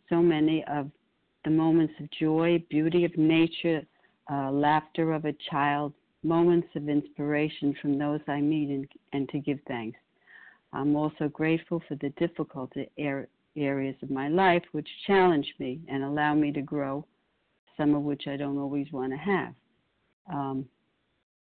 [0.10, 0.90] so many of
[1.44, 3.84] the moments of joy, beauty of nature,
[4.32, 5.94] uh, laughter of a child,
[6.26, 10.00] moments of inspiration from those I meet and, and to give thanks.
[10.74, 16.34] I'm also grateful for the difficult areas of my life which challenge me and allow
[16.34, 17.06] me to grow,
[17.78, 19.54] some of which I don't always want to have.
[20.32, 20.66] Um,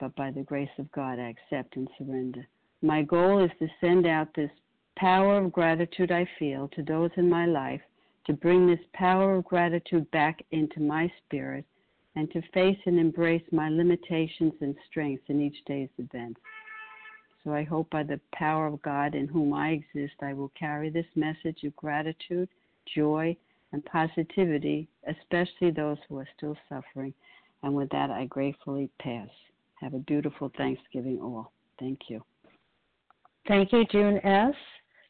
[0.00, 2.46] but by the grace of God, I accept and surrender.
[2.82, 4.50] My goal is to send out this
[4.96, 7.80] power of gratitude I feel to those in my life,
[8.26, 11.64] to bring this power of gratitude back into my spirit
[12.16, 16.40] and to face and embrace my limitations and strengths in each day's events.
[17.42, 20.88] So I hope by the power of God in whom I exist, I will carry
[20.88, 22.48] this message of gratitude,
[22.94, 23.36] joy,
[23.72, 27.12] and positivity, especially those who are still suffering.
[27.62, 29.28] And with that, I gratefully pass.
[29.80, 31.52] Have a beautiful Thanksgiving, all.
[31.78, 32.22] Thank you.
[33.46, 34.54] Thank you, June S.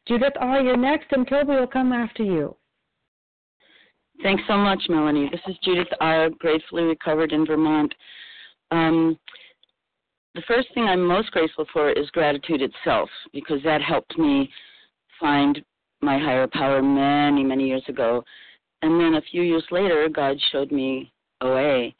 [0.07, 2.57] Judith R., you're next, and Toby will come after you.
[4.23, 5.29] Thanks so much, Melanie.
[5.31, 7.93] This is Judith I gratefully recovered in Vermont.
[8.71, 9.19] Um,
[10.35, 14.51] the first thing I'm most grateful for is gratitude itself, because that helped me
[15.21, 15.63] find
[16.01, 18.25] my higher power many, many years ago.
[18.83, 21.91] And then a few years later, God showed me OA.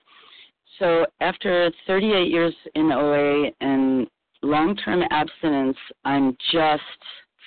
[0.79, 4.07] So after 38 years in OA and
[4.43, 6.83] long term abstinence, I'm just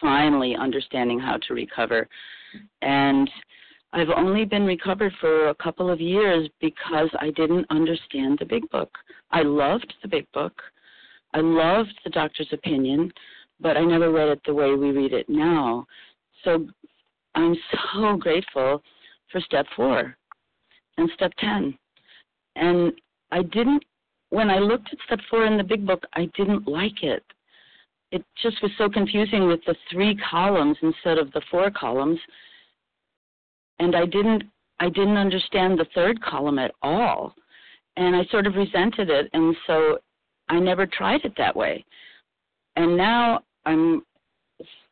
[0.02, 2.08] finally understanding how to recover.
[2.82, 3.30] And
[3.94, 8.70] I've only been recovered for a couple of years because I didn't understand the big
[8.70, 8.92] book.
[9.32, 10.54] I loved the big book.
[11.34, 13.12] I loved the doctor's opinion,
[13.60, 15.86] but I never read it the way we read it now.
[16.44, 16.68] So
[17.36, 17.56] I'm
[17.94, 18.82] so grateful
[19.32, 20.18] for step four
[20.98, 21.78] and step 10.
[22.56, 22.92] And
[23.32, 23.84] I didn't,
[24.30, 27.24] when I looked at step four in the big book, I didn't like it.
[28.12, 32.20] It just was so confusing with the three columns instead of the four columns
[33.80, 34.44] and I didn't
[34.80, 37.34] I didn't understand the third column at all,
[37.96, 39.98] and I sort of resented it, and so
[40.50, 41.84] I never tried it that way.
[42.76, 44.04] And now I'm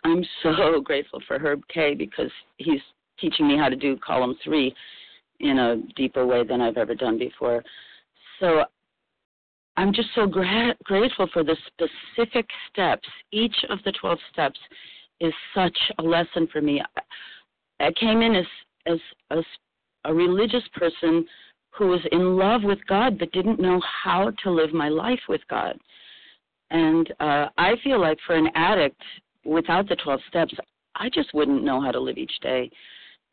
[0.03, 2.82] I'm so grateful for Herb K because he's
[3.20, 4.74] teaching me how to do column three
[5.40, 7.64] in a deeper way than I've ever done before.
[8.40, 8.64] So
[9.78, 13.07] I'm just so gra- grateful for the specific steps.
[13.32, 14.60] Each of the 12 steps
[15.20, 16.82] is such a lesson for me.
[17.80, 18.45] I came in as
[18.86, 18.99] as
[19.32, 19.41] a,
[20.06, 21.26] a religious person
[21.72, 25.41] who was in love with God but didn't know how to live my life with
[25.49, 25.78] God.
[26.72, 29.02] And uh, I feel like for an addict,
[29.44, 30.53] without the 12 steps,
[30.95, 32.72] I just wouldn't know how to live each day.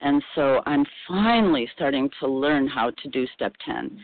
[0.00, 3.98] And so I'm finally starting to learn how to do step 10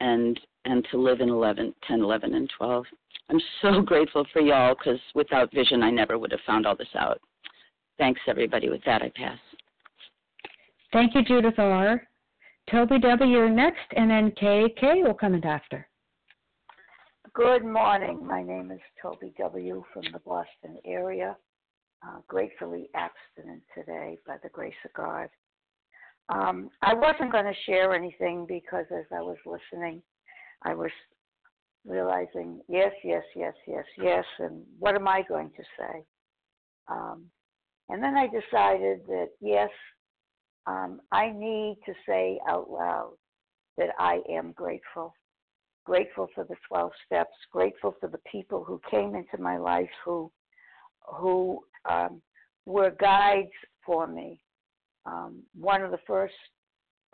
[0.00, 2.84] and and to live in 11, 10, 11, and 12.
[3.30, 6.88] I'm so grateful for y'all because without vision, I never would have found all this
[6.98, 7.20] out.
[7.98, 8.68] Thanks, everybody.
[8.68, 9.38] With that, I pass.
[10.92, 12.02] Thank you, Judith R.
[12.70, 13.48] Toby W.
[13.48, 14.32] Next, and then.
[14.32, 15.86] Kay will come in after.
[17.34, 18.26] Good morning.
[18.26, 19.84] My name is Toby W.
[19.92, 21.36] from the Boston area.
[22.06, 25.28] Uh, gratefully abstinent today by the grace of God.
[26.28, 30.02] Um, I wasn't going to share anything because as I was listening,
[30.62, 30.90] I was
[31.86, 36.04] realizing, yes, yes, yes, yes, yes, and what am I going to say?
[36.88, 37.24] Um,
[37.88, 39.70] and then I decided that, yes,
[40.66, 43.14] um, I need to say out loud
[43.76, 45.14] that I am grateful.
[45.84, 50.30] Grateful for the 12 steps, grateful for the people who came into my life who
[51.06, 52.20] who um,
[52.64, 53.52] were guides
[53.84, 54.40] for me.
[55.04, 56.34] Um, one of the first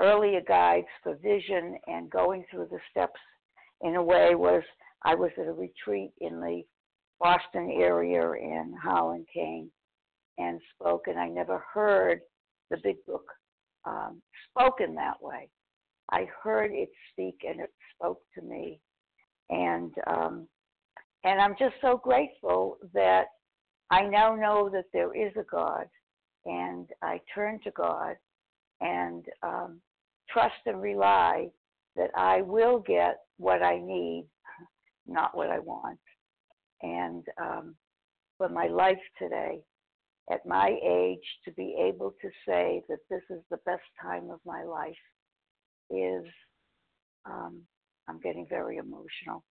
[0.00, 3.20] earlier guides for vision and going through the steps
[3.82, 4.62] in a way was
[5.02, 6.62] I was at a retreat in the
[7.20, 9.70] Boston area and Harlan came
[10.38, 12.20] and spoke, and I never heard
[12.70, 13.26] the big book
[13.84, 15.48] um, spoken that way.
[16.10, 18.80] I heard it speak, and it spoke to me,
[19.50, 20.48] and um,
[21.24, 23.26] and I'm just so grateful that
[23.90, 25.86] I now know that there is a God,
[26.44, 28.16] and I turn to God
[28.80, 29.80] and um,
[30.28, 31.48] trust and rely
[31.96, 34.26] that I will get what I need,
[35.06, 35.98] not what I want.
[36.82, 37.76] And um,
[38.38, 39.60] for my life today,
[40.30, 44.40] at my age, to be able to say that this is the best time of
[44.46, 44.94] my life
[45.90, 46.24] is,
[47.24, 47.62] um,
[48.08, 49.44] I'm getting very emotional.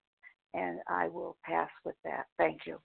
[0.54, 2.26] And I will pass with that.
[2.38, 2.78] Thank you.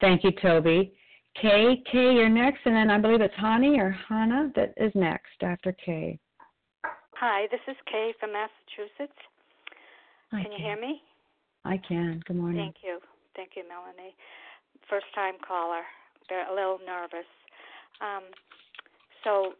[0.00, 0.92] Thank you, Toby.
[1.40, 5.42] Kay, Kay, you're next, and then I believe it's Hani or Hannah that is next
[5.42, 6.18] after Kay.
[7.14, 9.18] Hi, this is Kay from Massachusetts.
[10.32, 11.00] Hi, Can you hear me?
[11.64, 12.22] I can.
[12.26, 12.62] Good morning.
[12.62, 13.00] Thank you.
[13.34, 14.14] Thank you, Melanie.
[14.88, 15.82] First time caller.
[16.28, 17.28] They're a little nervous.
[18.00, 18.24] Um,
[19.24, 19.54] so,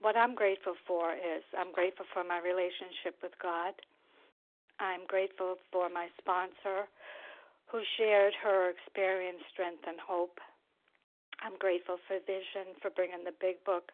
[0.00, 3.74] what I'm grateful for is I'm grateful for my relationship with God.
[4.80, 6.90] I'm grateful for my sponsor
[7.70, 10.38] who shared her experience, strength, and hope.
[11.40, 13.92] I'm grateful for Vision for bringing the big book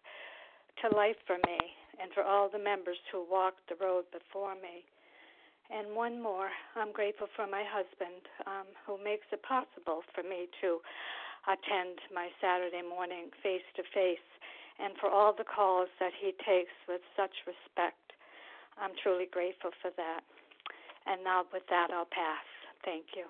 [0.82, 1.58] to life for me
[2.00, 4.84] and for all the members who walked the road before me.
[5.70, 10.48] And one more, I'm grateful for my husband um, who makes it possible for me
[10.62, 10.80] to
[11.46, 14.24] attend my Saturday morning face to face
[14.78, 18.12] and for all the calls that he takes with such respect.
[18.80, 20.20] I'm truly grateful for that.
[21.06, 22.44] And now, with that, I'll pass.
[22.84, 23.24] Thank you.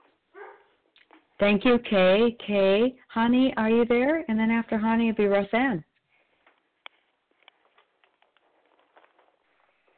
[1.38, 2.36] Thank you, Kay.
[2.44, 4.24] Kay, Honey, are you there?
[4.28, 5.84] And then after Honey, it'll be Roseanne.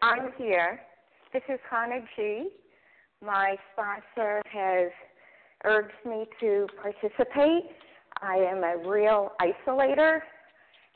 [0.02, 0.80] I'm here.
[1.32, 2.48] This is Hannah G.
[3.24, 4.90] My sponsor has
[5.64, 7.64] urged me to participate.
[8.22, 10.20] I am a real isolator,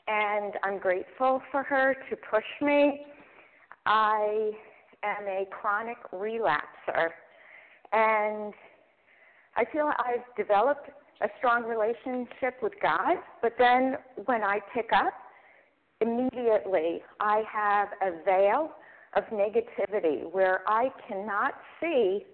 [0.07, 3.05] and I'm grateful for her to push me.
[3.85, 4.51] I
[5.03, 7.09] am a chronic relapser,
[7.91, 8.53] and
[9.55, 10.89] I feel I've developed
[11.21, 15.13] a strong relationship with God, but then when I pick up,
[16.01, 18.71] immediately I have a veil
[19.15, 22.25] of negativity where I cannot see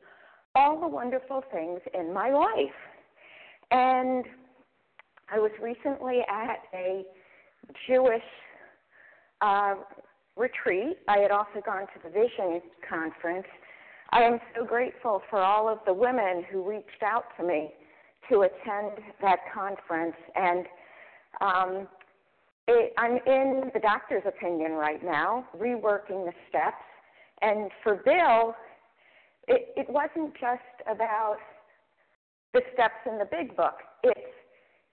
[0.55, 2.69] all the wonderful things in my life.
[3.69, 4.25] And
[5.33, 7.03] I was recently at a
[7.87, 8.21] Jewish
[9.39, 9.75] uh,
[10.35, 10.97] retreat.
[11.07, 13.47] I had also gone to the Vision Conference.
[14.11, 17.71] I am so grateful for all of the women who reached out to me
[18.29, 18.91] to attend
[19.21, 20.15] that conference.
[20.35, 20.65] And
[21.39, 21.87] um,
[22.67, 26.83] it, I'm in the doctor's opinion right now, reworking the steps.
[27.41, 28.53] And for Bill,
[29.47, 31.37] it, it wasn't just about
[32.53, 33.75] the steps in the big book.
[34.03, 34.20] It's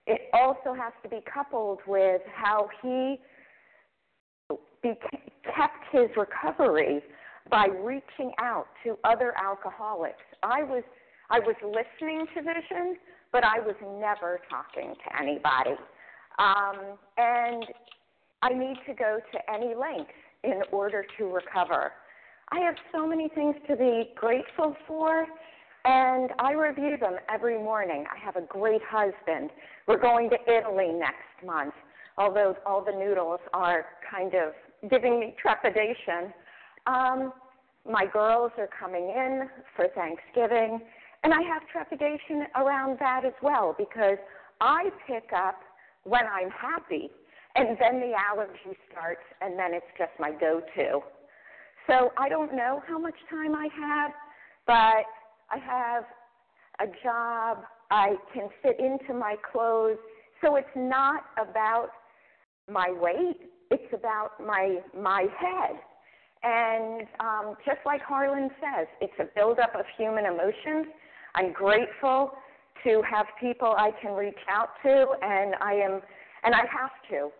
[0.09, 3.21] it also has to be coupled with how he
[4.83, 7.03] kept his recovery
[7.51, 10.25] by reaching out to other alcoholics.
[10.43, 10.83] I was
[11.31, 12.97] I was listening to Vision,
[13.33, 15.77] but I was never talking to anybody.
[16.39, 17.67] Um, and
[18.41, 20.11] I need to go to any length
[20.43, 21.93] in order to recover.
[22.51, 25.27] I have so many things to be grateful for,
[25.85, 28.05] and I review them every morning.
[28.13, 29.51] I have a great husband.
[29.87, 31.75] We're going to Italy next month,
[32.17, 36.33] although all the noodles are kind of giving me trepidation.
[36.87, 37.33] Um,
[37.89, 40.81] my girls are coming in for Thanksgiving,
[41.25, 44.19] And I have trepidation around that as well because
[44.61, 45.61] I pick up
[46.05, 47.11] when I'm happy
[47.57, 51.01] and then the allergy starts and then it's just my go to.
[51.89, 54.13] So I don't know how much time I have,
[54.67, 55.07] but
[55.51, 56.05] I have
[56.81, 57.59] a job,
[57.91, 59.99] I can fit into my clothes.
[60.43, 61.89] So it's not about
[62.71, 65.77] my weight, it's about my my head.
[66.43, 70.87] And um, just like Harlan says, it's a buildup of human emotions.
[71.35, 72.33] I'm grateful
[72.85, 76.01] to have people I can reach out to, and I am,
[76.45, 77.31] and I have to,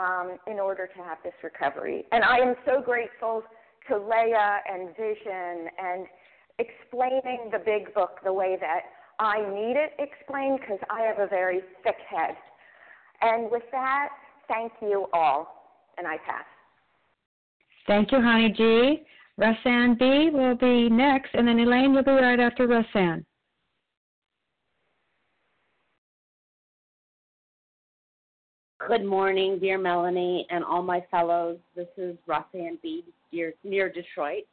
[0.00, 2.04] um, in order to have this recovery.
[2.12, 3.42] And I am so grateful
[3.88, 6.06] to Leah and Vision and
[6.58, 8.80] explaining the big book the way that
[9.18, 12.36] I need it explained because I have a very thick head.
[13.22, 14.08] And with that,
[14.48, 16.44] thank you all, and I pass.
[17.86, 19.02] Thank you, Honey G.
[19.38, 23.24] Roseanne B will be next, and then Elaine will be right after Roseanne.
[28.88, 31.58] Good morning, dear Melanie and all my fellows.
[31.74, 33.04] This is Roseanne B.
[33.32, 34.44] Near, near Detroit.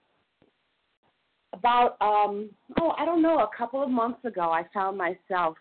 [1.53, 2.49] About um
[2.81, 5.55] oh I don't know a couple of months ago I found myself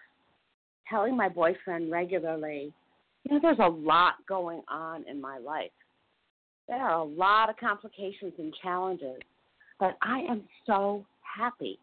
[0.89, 2.73] telling my boyfriend regularly,
[3.25, 5.71] you know, there's a lot going on in my life.
[6.69, 9.19] There are a lot of complications and challenges,
[9.79, 11.79] but I am so happy.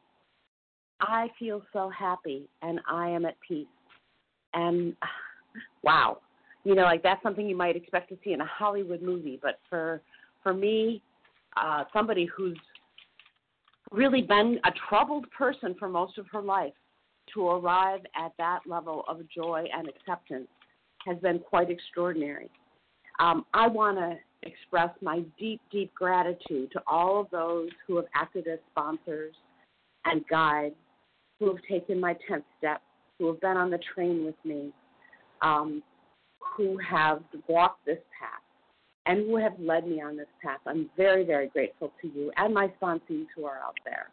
[1.02, 3.68] I feel so happy and I am at peace.
[4.53, 4.95] And
[5.84, 6.18] wow,
[6.64, 9.60] you know, like that's something you might expect to see in a Hollywood movie, but
[9.69, 10.02] for
[10.44, 11.02] for me,
[11.57, 12.57] uh, somebody who's
[13.91, 16.74] really been a troubled person for most of her life,
[17.34, 20.48] to arrive at that level of joy and acceptance
[21.06, 22.49] has been quite extraordinary.
[23.20, 28.06] Um, I want to express my deep, deep gratitude to all of those who have
[28.16, 29.36] acted as sponsors
[30.06, 30.76] and guides,
[31.40, 32.82] who have taken my 10th step,
[33.18, 34.72] who have been on the train with me,
[35.41, 35.84] um,
[36.56, 38.41] who have walked this path
[39.10, 40.60] and who have led me on this path.
[40.68, 44.11] I'm very, very grateful to you and my sponsees who are out there.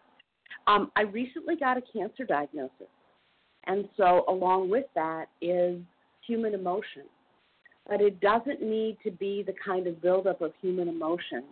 [0.67, 2.89] Um, I recently got a cancer diagnosis,
[3.67, 5.81] and so along with that is
[6.27, 7.03] human emotion.
[7.87, 11.45] But it doesn't need to be the kind of buildup of human emotion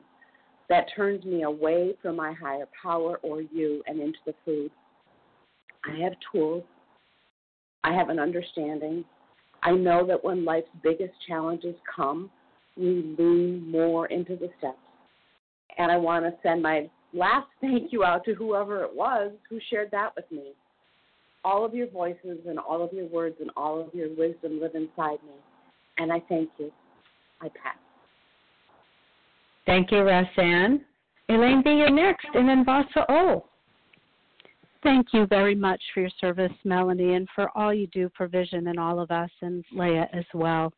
[0.70, 4.70] that turns me away from my higher power or you and into the food.
[5.84, 6.64] I have tools.
[7.84, 9.04] I have an understanding.
[9.62, 12.30] I know that when life's biggest challenges come,
[12.76, 14.78] we lean more into the steps.
[15.78, 19.58] And I want to send my last thank you out to whoever it was who
[19.70, 20.52] shared that with me.
[21.44, 24.74] All of your voices and all of your words and all of your wisdom live
[24.74, 25.34] inside me.
[25.98, 26.72] And I thank you.
[27.40, 27.76] I pass.
[29.66, 30.84] Thank you, Roseanne.
[31.28, 33.44] Elaine B, you're next, and then Vasa O.
[34.82, 38.66] Thank you very much for your service, Melanie, and for all you do for Vision
[38.66, 40.72] and all of us, and Leah as well.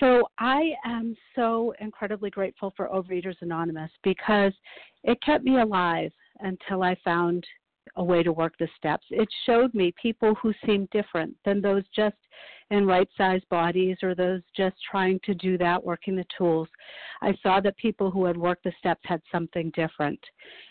[0.00, 4.52] So I am so incredibly grateful for Overeaters Anonymous because
[5.04, 7.44] it kept me alive until I found
[7.96, 9.06] a way to work the steps.
[9.10, 12.16] It showed me people who seemed different than those just
[12.70, 16.68] in right sized bodies or those just trying to do that, working the tools.
[17.22, 20.20] I saw that people who had worked the steps had something different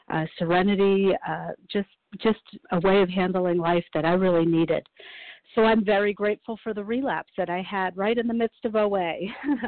[0.10, 1.89] uh, serenity, uh, just
[2.22, 2.39] just
[2.72, 4.88] a way of handling life that I really needed.
[5.57, 8.75] So I'm very grateful for the relapse that I had right in the midst of
[8.75, 9.15] OA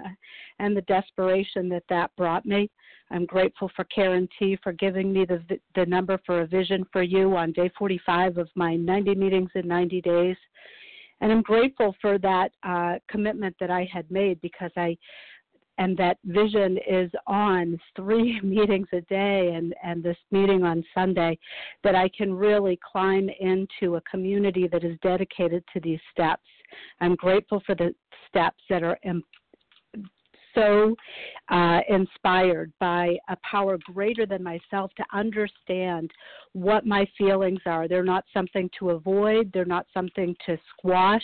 [0.60, 2.70] and the desperation that that brought me.
[3.10, 5.41] I'm grateful for Karen T for giving me the
[5.74, 9.68] the number for a vision for you on day 45 of my 90 meetings in
[9.68, 10.38] 90 days.
[11.22, 14.95] And I'm grateful for that uh, commitment that I had made because I
[15.80, 21.39] and that vision is on three meetings a day and, and this meeting on Sunday,
[21.84, 26.43] that I can really climb into a community that is dedicated to these steps.
[27.01, 27.95] I'm grateful for the
[28.27, 28.99] steps that are
[30.56, 30.96] so
[31.50, 36.12] uh, inspired by a power greater than myself to understand
[36.54, 37.88] what my feelings are.
[37.88, 41.24] They're not something to avoid, they're not something to squash,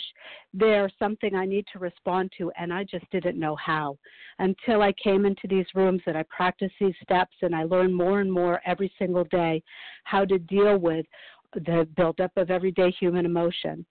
[0.54, 3.96] they're something I need to respond to, and I just didn't know how
[4.38, 8.20] until I came into these rooms and I practiced these steps and I learned more
[8.20, 9.62] and more every single day
[10.04, 11.06] how to deal with
[11.54, 13.86] the buildup of everyday human emotion.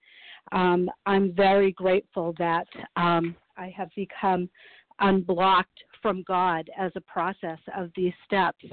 [0.52, 4.48] Um, I'm very grateful that um, I have become
[5.00, 8.64] unblocked from God as a process of these steps.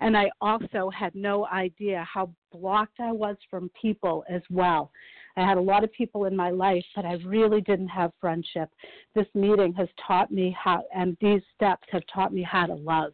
[0.00, 4.90] And I also had no idea how blocked I was from people as well.
[5.36, 8.68] I had a lot of people in my life, but I really didn't have friendship.
[9.14, 13.12] This meeting has taught me how, and these steps have taught me how to love.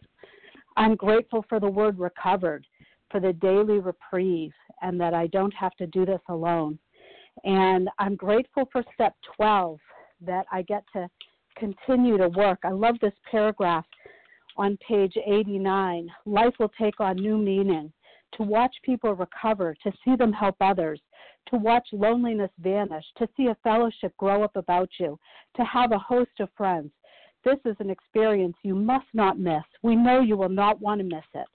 [0.77, 2.66] I'm grateful for the word recovered,
[3.11, 6.78] for the daily reprieve, and that I don't have to do this alone.
[7.45, 9.78] And I'm grateful for step 12
[10.20, 11.09] that I get to
[11.59, 12.61] continue to work.
[12.65, 13.85] I love this paragraph
[14.57, 16.09] on page 89.
[16.27, 17.93] Life will take on new meaning.
[18.37, 21.01] To watch people recover, to see them help others,
[21.51, 25.19] to watch loneliness vanish, to see a fellowship grow up about you,
[25.57, 26.91] to have a host of friends.
[27.45, 29.63] This is an experience you must not miss.
[29.83, 31.47] We know you will not want to miss it.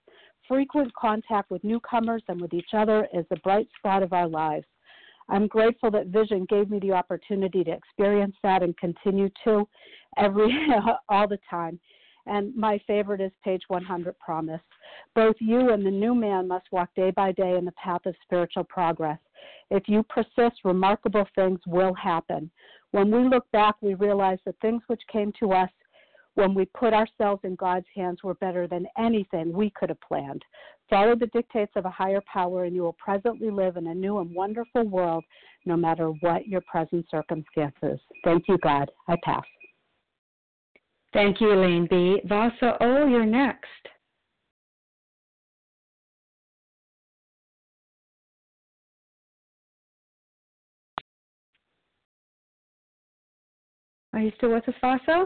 [0.47, 4.65] Frequent contact with newcomers and with each other is the bright spot of our lives.
[5.29, 9.67] I'm grateful that Vision gave me the opportunity to experience that and continue to
[10.17, 10.47] every
[11.09, 11.79] all the time.
[12.25, 14.61] And my favorite is page 100 promise.
[15.13, 18.15] Both you and the new man must walk day by day in the path of
[18.23, 19.19] spiritual progress.
[19.69, 22.49] If you persist, remarkable things will happen.
[22.91, 25.69] When we look back, we realize that things which came to us
[26.35, 30.43] when we put ourselves in God's hands we're better than anything we could have planned.
[30.89, 34.19] Follow the dictates of a higher power, and you will presently live in a new
[34.19, 35.23] and wonderful world,
[35.65, 37.99] no matter what your present circumstances.
[38.23, 38.91] Thank you, God.
[39.07, 39.43] I pass.
[41.13, 42.21] Thank you, Elaine B.
[42.25, 43.67] Vasa O, you're next.
[54.13, 55.25] Are you still with us, Vasa?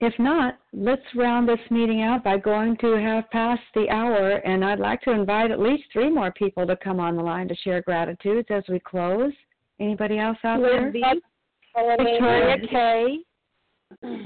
[0.00, 4.62] If not, let's round this meeting out by going to have past the hour, and
[4.62, 7.56] I'd like to invite at least three more people to come on the line to
[7.56, 9.32] share gratitudes as we close.
[9.80, 10.92] Anybody else out there?
[10.92, 13.18] Victoria K.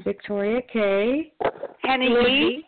[0.05, 1.33] Victoria K.
[1.85, 2.65] Penny E.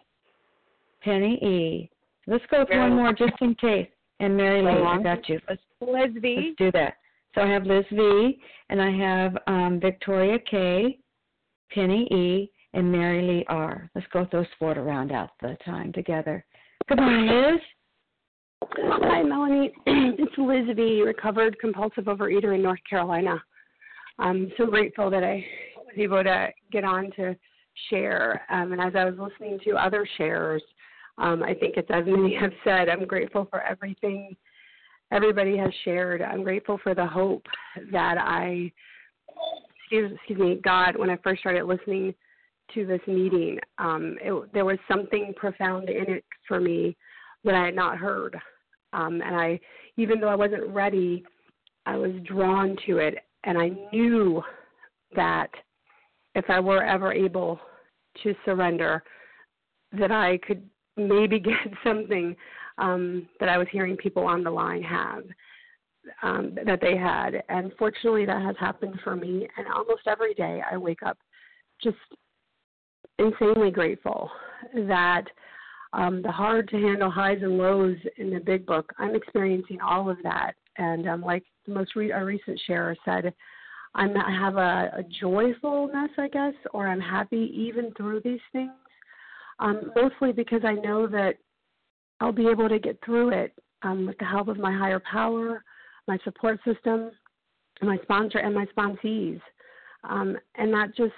[1.02, 1.90] Penny E.
[2.28, 3.88] Let's go with one more just in case.
[4.20, 5.40] And Mary Lee, I got you.
[5.48, 6.36] Let's, Liz V.
[6.36, 6.94] let's do that.
[7.34, 8.38] So I have Liz V.
[8.68, 10.98] and I have um, Victoria K.
[11.74, 12.50] Penny E.
[12.74, 13.90] and Mary Lee R.
[13.94, 16.44] Let's go with those four to round out the time together.
[16.88, 17.60] Good morning, Liz.
[18.74, 19.72] Hi, Melanie.
[19.86, 23.42] it's Liz recovered compulsive overeater in North Carolina.
[24.18, 25.44] I'm so grateful that I
[25.76, 27.36] was able to get on to
[27.90, 28.42] share.
[28.50, 30.62] Um, and as I was listening to other sharers,
[31.18, 34.36] um, I think it's as many have said, I'm grateful for everything
[35.10, 36.22] everybody has shared.
[36.22, 37.44] I'm grateful for the hope
[37.92, 38.72] that I,
[39.80, 42.14] excuse, excuse me, God, when I first started listening
[42.74, 46.96] to this meeting, um, it, there was something profound in it for me
[47.44, 48.36] that I had not heard.
[48.92, 49.60] Um, and I,
[49.96, 51.24] even though I wasn't ready,
[51.86, 54.42] I was drawn to it, and I knew
[55.16, 55.48] that
[56.34, 57.58] if I were ever able
[58.22, 59.02] to surrender,
[59.98, 62.36] that I could maybe get something
[62.78, 65.24] um, that I was hearing people on the line have
[66.22, 67.42] um, that they had.
[67.48, 69.48] And fortunately, that has happened for me.
[69.56, 71.18] And almost every day, I wake up
[71.82, 71.96] just
[73.18, 74.30] insanely grateful
[74.74, 75.24] that
[75.92, 80.08] um, the hard to handle highs and lows in the big book, I'm experiencing all
[80.08, 80.52] of that.
[80.78, 83.34] And um, like the most re- a recent sharer said,
[83.94, 88.72] I'm I have a, a joyfulness, I guess, or I'm happy even through these things.
[89.58, 91.34] Um, mostly because I know that
[92.20, 93.52] I'll be able to get through it
[93.82, 95.62] um, with the help of my higher power,
[96.08, 97.10] my support system,
[97.82, 99.40] my sponsor, and my sponsees.
[100.08, 101.12] Um, and that just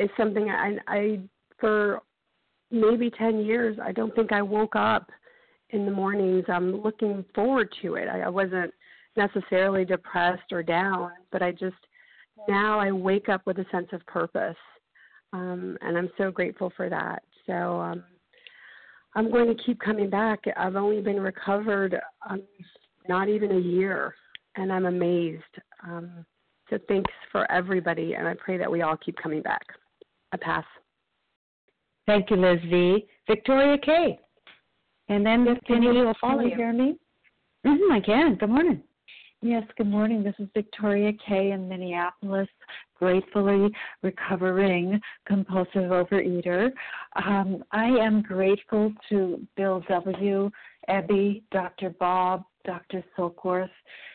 [0.00, 1.20] is something I, I,
[1.58, 2.00] for
[2.70, 5.10] maybe 10 years, I don't think I woke up
[5.70, 8.08] in the mornings um, looking forward to it.
[8.08, 8.72] I, I wasn't
[9.16, 11.76] necessarily depressed or down, but I just,
[12.48, 14.56] now I wake up with a sense of purpose.
[15.32, 17.22] Um, and I'm so grateful for that.
[17.46, 18.02] So um,
[19.14, 20.40] I'm going to keep coming back.
[20.56, 22.42] I've only been recovered um,
[23.08, 24.14] not even a year,
[24.56, 25.42] and I'm amazed.
[25.84, 26.24] Um,
[26.68, 29.66] so thanks for everybody, and I pray that we all keep coming back.
[30.32, 30.64] I pass.
[32.06, 33.06] Thank you, Liz V.
[33.28, 34.18] Victoria K.
[35.08, 36.96] And then yes, Penny you, will follow can you hear me?
[37.66, 38.36] Mm-hmm, I can.
[38.36, 38.82] Good morning.
[39.42, 40.22] Yes, good morning.
[40.22, 41.52] This is Victoria K.
[41.52, 42.48] in Minneapolis,
[42.98, 43.70] gratefully
[44.02, 46.70] recovering compulsive overeater.
[47.24, 50.50] Um, I am grateful to Bill W.,
[50.90, 51.90] Ebby, Dr.
[51.98, 53.02] Bob, Dr.
[53.16, 53.70] Silkworth,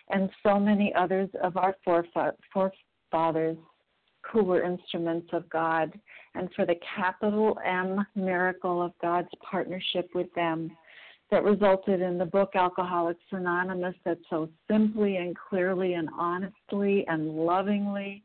[0.09, 3.57] and so many others of our forefathers
[4.31, 5.91] who were instruments of God,
[6.33, 10.75] and for the capital M miracle of God's partnership with them
[11.31, 17.29] that resulted in the book Alcoholics Anonymous that so simply and clearly and honestly and
[17.29, 18.21] lovingly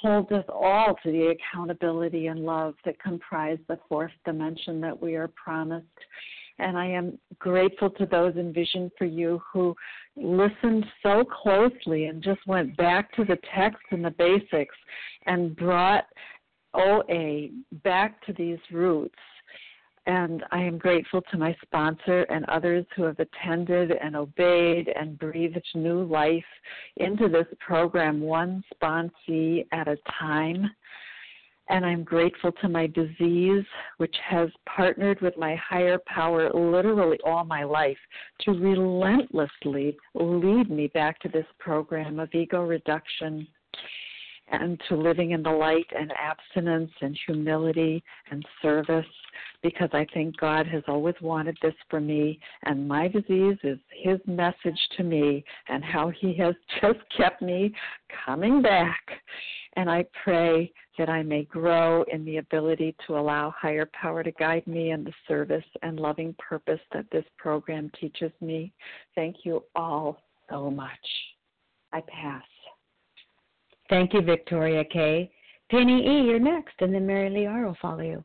[0.00, 5.14] holds us all to the accountability and love that comprise the fourth dimension that we
[5.14, 5.86] are promised.
[6.62, 9.74] And I am grateful to those in Vision for You who
[10.16, 14.76] listened so closely and just went back to the text and the basics
[15.26, 16.04] and brought
[16.74, 17.48] OA
[17.82, 19.18] back to these roots
[20.06, 25.18] and I am grateful to my sponsor and others who have attended and obeyed and
[25.18, 26.44] breathed new life
[26.96, 30.70] into this program, one sponsee at a time.
[31.72, 33.64] And I'm grateful to my disease,
[33.96, 37.96] which has partnered with my higher power literally all my life
[38.42, 43.48] to relentlessly lead me back to this program of ego reduction
[44.48, 49.06] and to living in the light and abstinence and humility and service
[49.62, 54.18] because I think God has always wanted this for me and my disease is his
[54.26, 57.72] message to me and how he has just kept me
[58.26, 59.00] coming back
[59.76, 64.30] and I pray that I may grow in the ability to allow higher power to
[64.32, 68.72] guide me in the service and loving purpose that this program teaches me.
[69.14, 70.18] Thank you all
[70.50, 70.90] so much.
[71.92, 72.42] I pass.
[73.88, 75.30] Thank you, Victoria K.
[75.70, 77.64] Penny E., you're next, and then Mary Lee R.
[77.64, 78.24] will follow you.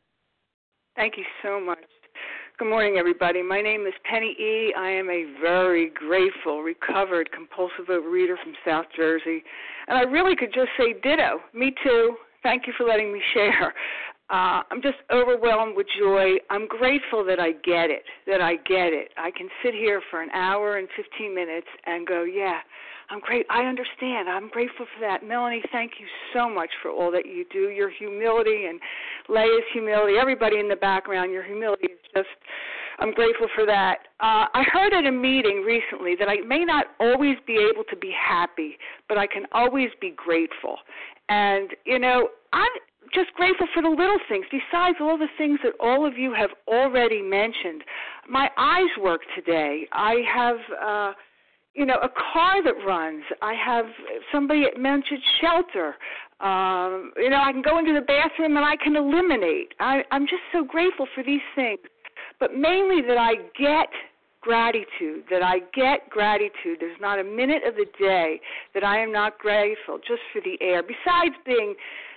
[0.96, 1.78] Thank you so much.
[2.58, 3.40] Good morning, everybody.
[3.40, 4.74] My name is Penny E.
[4.76, 9.44] I am a very grateful, recovered compulsive overeater from South Jersey.
[9.86, 11.38] And I really could just say ditto.
[11.54, 12.16] Me too.
[12.42, 13.74] Thank you for letting me share.
[14.30, 16.34] Uh, I'm just overwhelmed with joy.
[16.50, 19.08] I'm grateful that I get it, that I get it.
[19.16, 22.58] I can sit here for an hour and 15 minutes and go, yeah,
[23.08, 23.46] I'm great.
[23.48, 24.28] I understand.
[24.28, 25.26] I'm grateful for that.
[25.26, 27.70] Melanie, thank you so much for all that you do.
[27.70, 28.78] Your humility and
[29.30, 32.28] Leah's humility, everybody in the background, your humility is just,
[32.98, 33.98] I'm grateful for that.
[34.20, 37.96] Uh, I heard at a meeting recently that I may not always be able to
[37.96, 38.76] be happy,
[39.08, 40.76] but I can always be grateful.
[41.28, 42.70] And, you know, I'm
[43.14, 46.50] just grateful for the little things, besides all the things that all of you have
[46.66, 47.82] already mentioned.
[48.28, 49.86] My eyes work today.
[49.92, 51.12] I have, uh,
[51.74, 53.22] you know, a car that runs.
[53.40, 53.86] I have
[54.32, 55.94] somebody mentioned shelter.
[56.40, 59.74] Um, you know, I can go into the bathroom and I can eliminate.
[59.80, 61.80] I, I'm just so grateful for these things,
[62.40, 63.88] but mainly that I get
[64.40, 66.78] gratitude, that I get gratitude.
[66.80, 68.40] There's not a minute of the day
[68.74, 70.82] that I am not grateful just for the air.
[70.82, 71.74] Besides being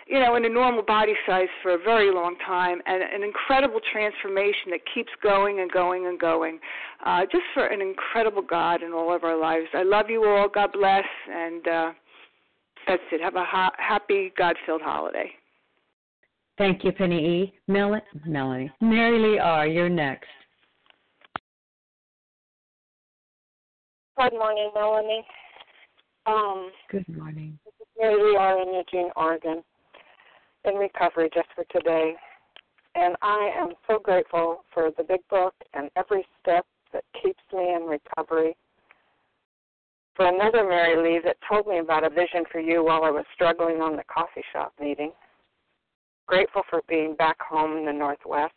[0.08, 3.80] you know, in a normal body size for a very long time, and an incredible
[3.94, 6.60] transformation that keeps going and going and going.
[7.06, 9.68] Uh, just for an incredible God in all of our lives.
[9.74, 10.50] I love you all.
[10.50, 11.92] God bless, and uh,
[12.88, 13.22] that's it.
[13.22, 15.32] Have a ha- happy, God-filled holiday.
[16.58, 17.54] Thank you, Penny E.
[17.68, 18.72] Mel- Melanie.
[18.82, 20.28] Mary Lee R., you're next.
[24.18, 25.26] Good morning, Melanie.
[26.28, 27.58] Um, Good morning.
[28.00, 28.62] Mary Lee R.
[28.62, 29.64] in Eugene, Oregon
[30.66, 32.14] in recovery just for today.
[32.96, 37.74] And I am so grateful for the big book and every step that keeps me
[37.74, 38.56] in recovery.
[40.16, 43.26] For another Mary Lee that told me about a vision for you while I was
[43.34, 45.14] struggling on the coffee shop meeting.
[46.28, 48.54] Grateful for being back home in the Northwest.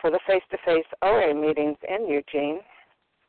[0.00, 2.60] For the face to face OA meetings in Eugene.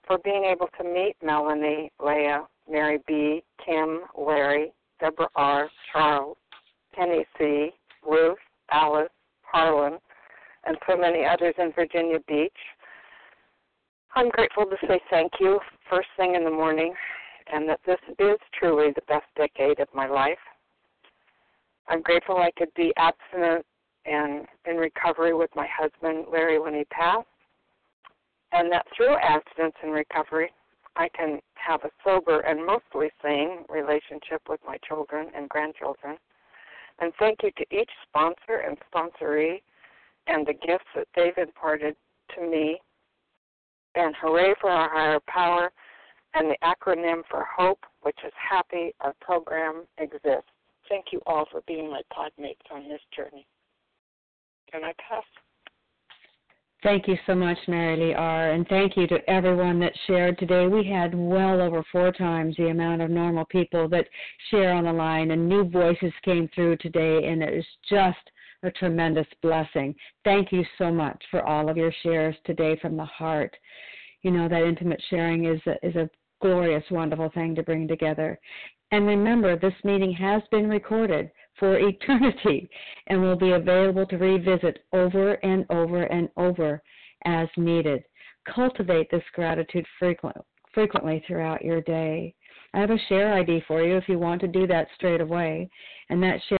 [0.07, 6.38] For being able to meet Melanie, Leah, Mary B., Kim, Larry, Deborah R., Charles,
[6.94, 7.72] Penny C.,
[8.07, 8.38] Ruth,
[8.72, 9.10] Alice,
[9.41, 9.99] Harlan,
[10.65, 12.52] and so many others in Virginia Beach.
[14.15, 15.60] I'm grateful to say thank you
[15.90, 16.94] first thing in the morning
[17.52, 20.38] and that this is truly the best decade of my life.
[21.88, 23.66] I'm grateful I could be abstinent
[24.06, 27.28] and in recovery with my husband, Larry, when he passed,
[28.52, 30.52] and that through abstinence and recovery,
[30.95, 36.18] I can have a sober and mostly sane relationship with my children and grandchildren.
[36.99, 39.62] And thank you to each sponsor and sponsoree
[40.28, 41.95] and the gifts that they've imparted
[42.36, 42.80] to me.
[43.95, 45.72] And hooray for our higher power
[46.34, 50.51] and the acronym for HOPE, which is Happy Our Program Exists.
[50.91, 53.47] Thank you all for being my podmates on this journey.
[54.69, 55.23] Can I pass?
[56.84, 58.51] Thank you so much, Mary Lee R.
[58.51, 60.68] And thank you to everyone that shared today.
[60.68, 64.05] We had well over four times the amount of normal people that
[64.49, 68.18] share on the line, and new voices came through today, and it is just
[68.63, 69.95] a tremendous blessing.
[70.26, 73.55] Thank you so much for all of your shares today from the heart.
[74.23, 76.09] You know, that intimate sharing is a, is a
[76.41, 78.38] glorious, wonderful thing to bring together.
[78.91, 82.69] And remember, this meeting has been recorded for eternity
[83.07, 86.81] and will be available to revisit over and over and over
[87.26, 88.03] as needed.
[88.53, 90.35] Cultivate this gratitude frequent,
[90.73, 92.34] frequently throughout your day.
[92.73, 95.69] I have a share ID for you if you want to do that straight away,
[96.09, 96.57] and that share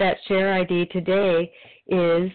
[0.00, 1.52] that share ID today
[1.86, 2.30] is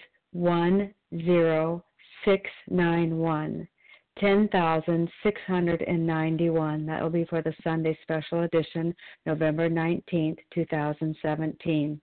[2.25, 3.67] 10691.
[4.19, 6.85] 10,691.
[6.85, 8.93] That will be for the Sunday special edition,
[9.25, 12.01] November 19th, 2017.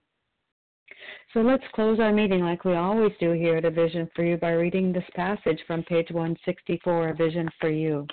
[1.35, 4.39] So let's close our meeting like we always do here at A Vision for You
[4.39, 8.07] by reading this passage from page 164, A Vision for You.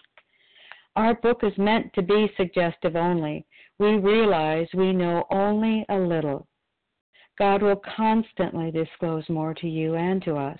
[0.96, 3.46] Our book is meant to be suggestive only.
[3.80, 6.48] We realize we know only a little.
[7.40, 10.60] God will constantly disclose more to you and to us.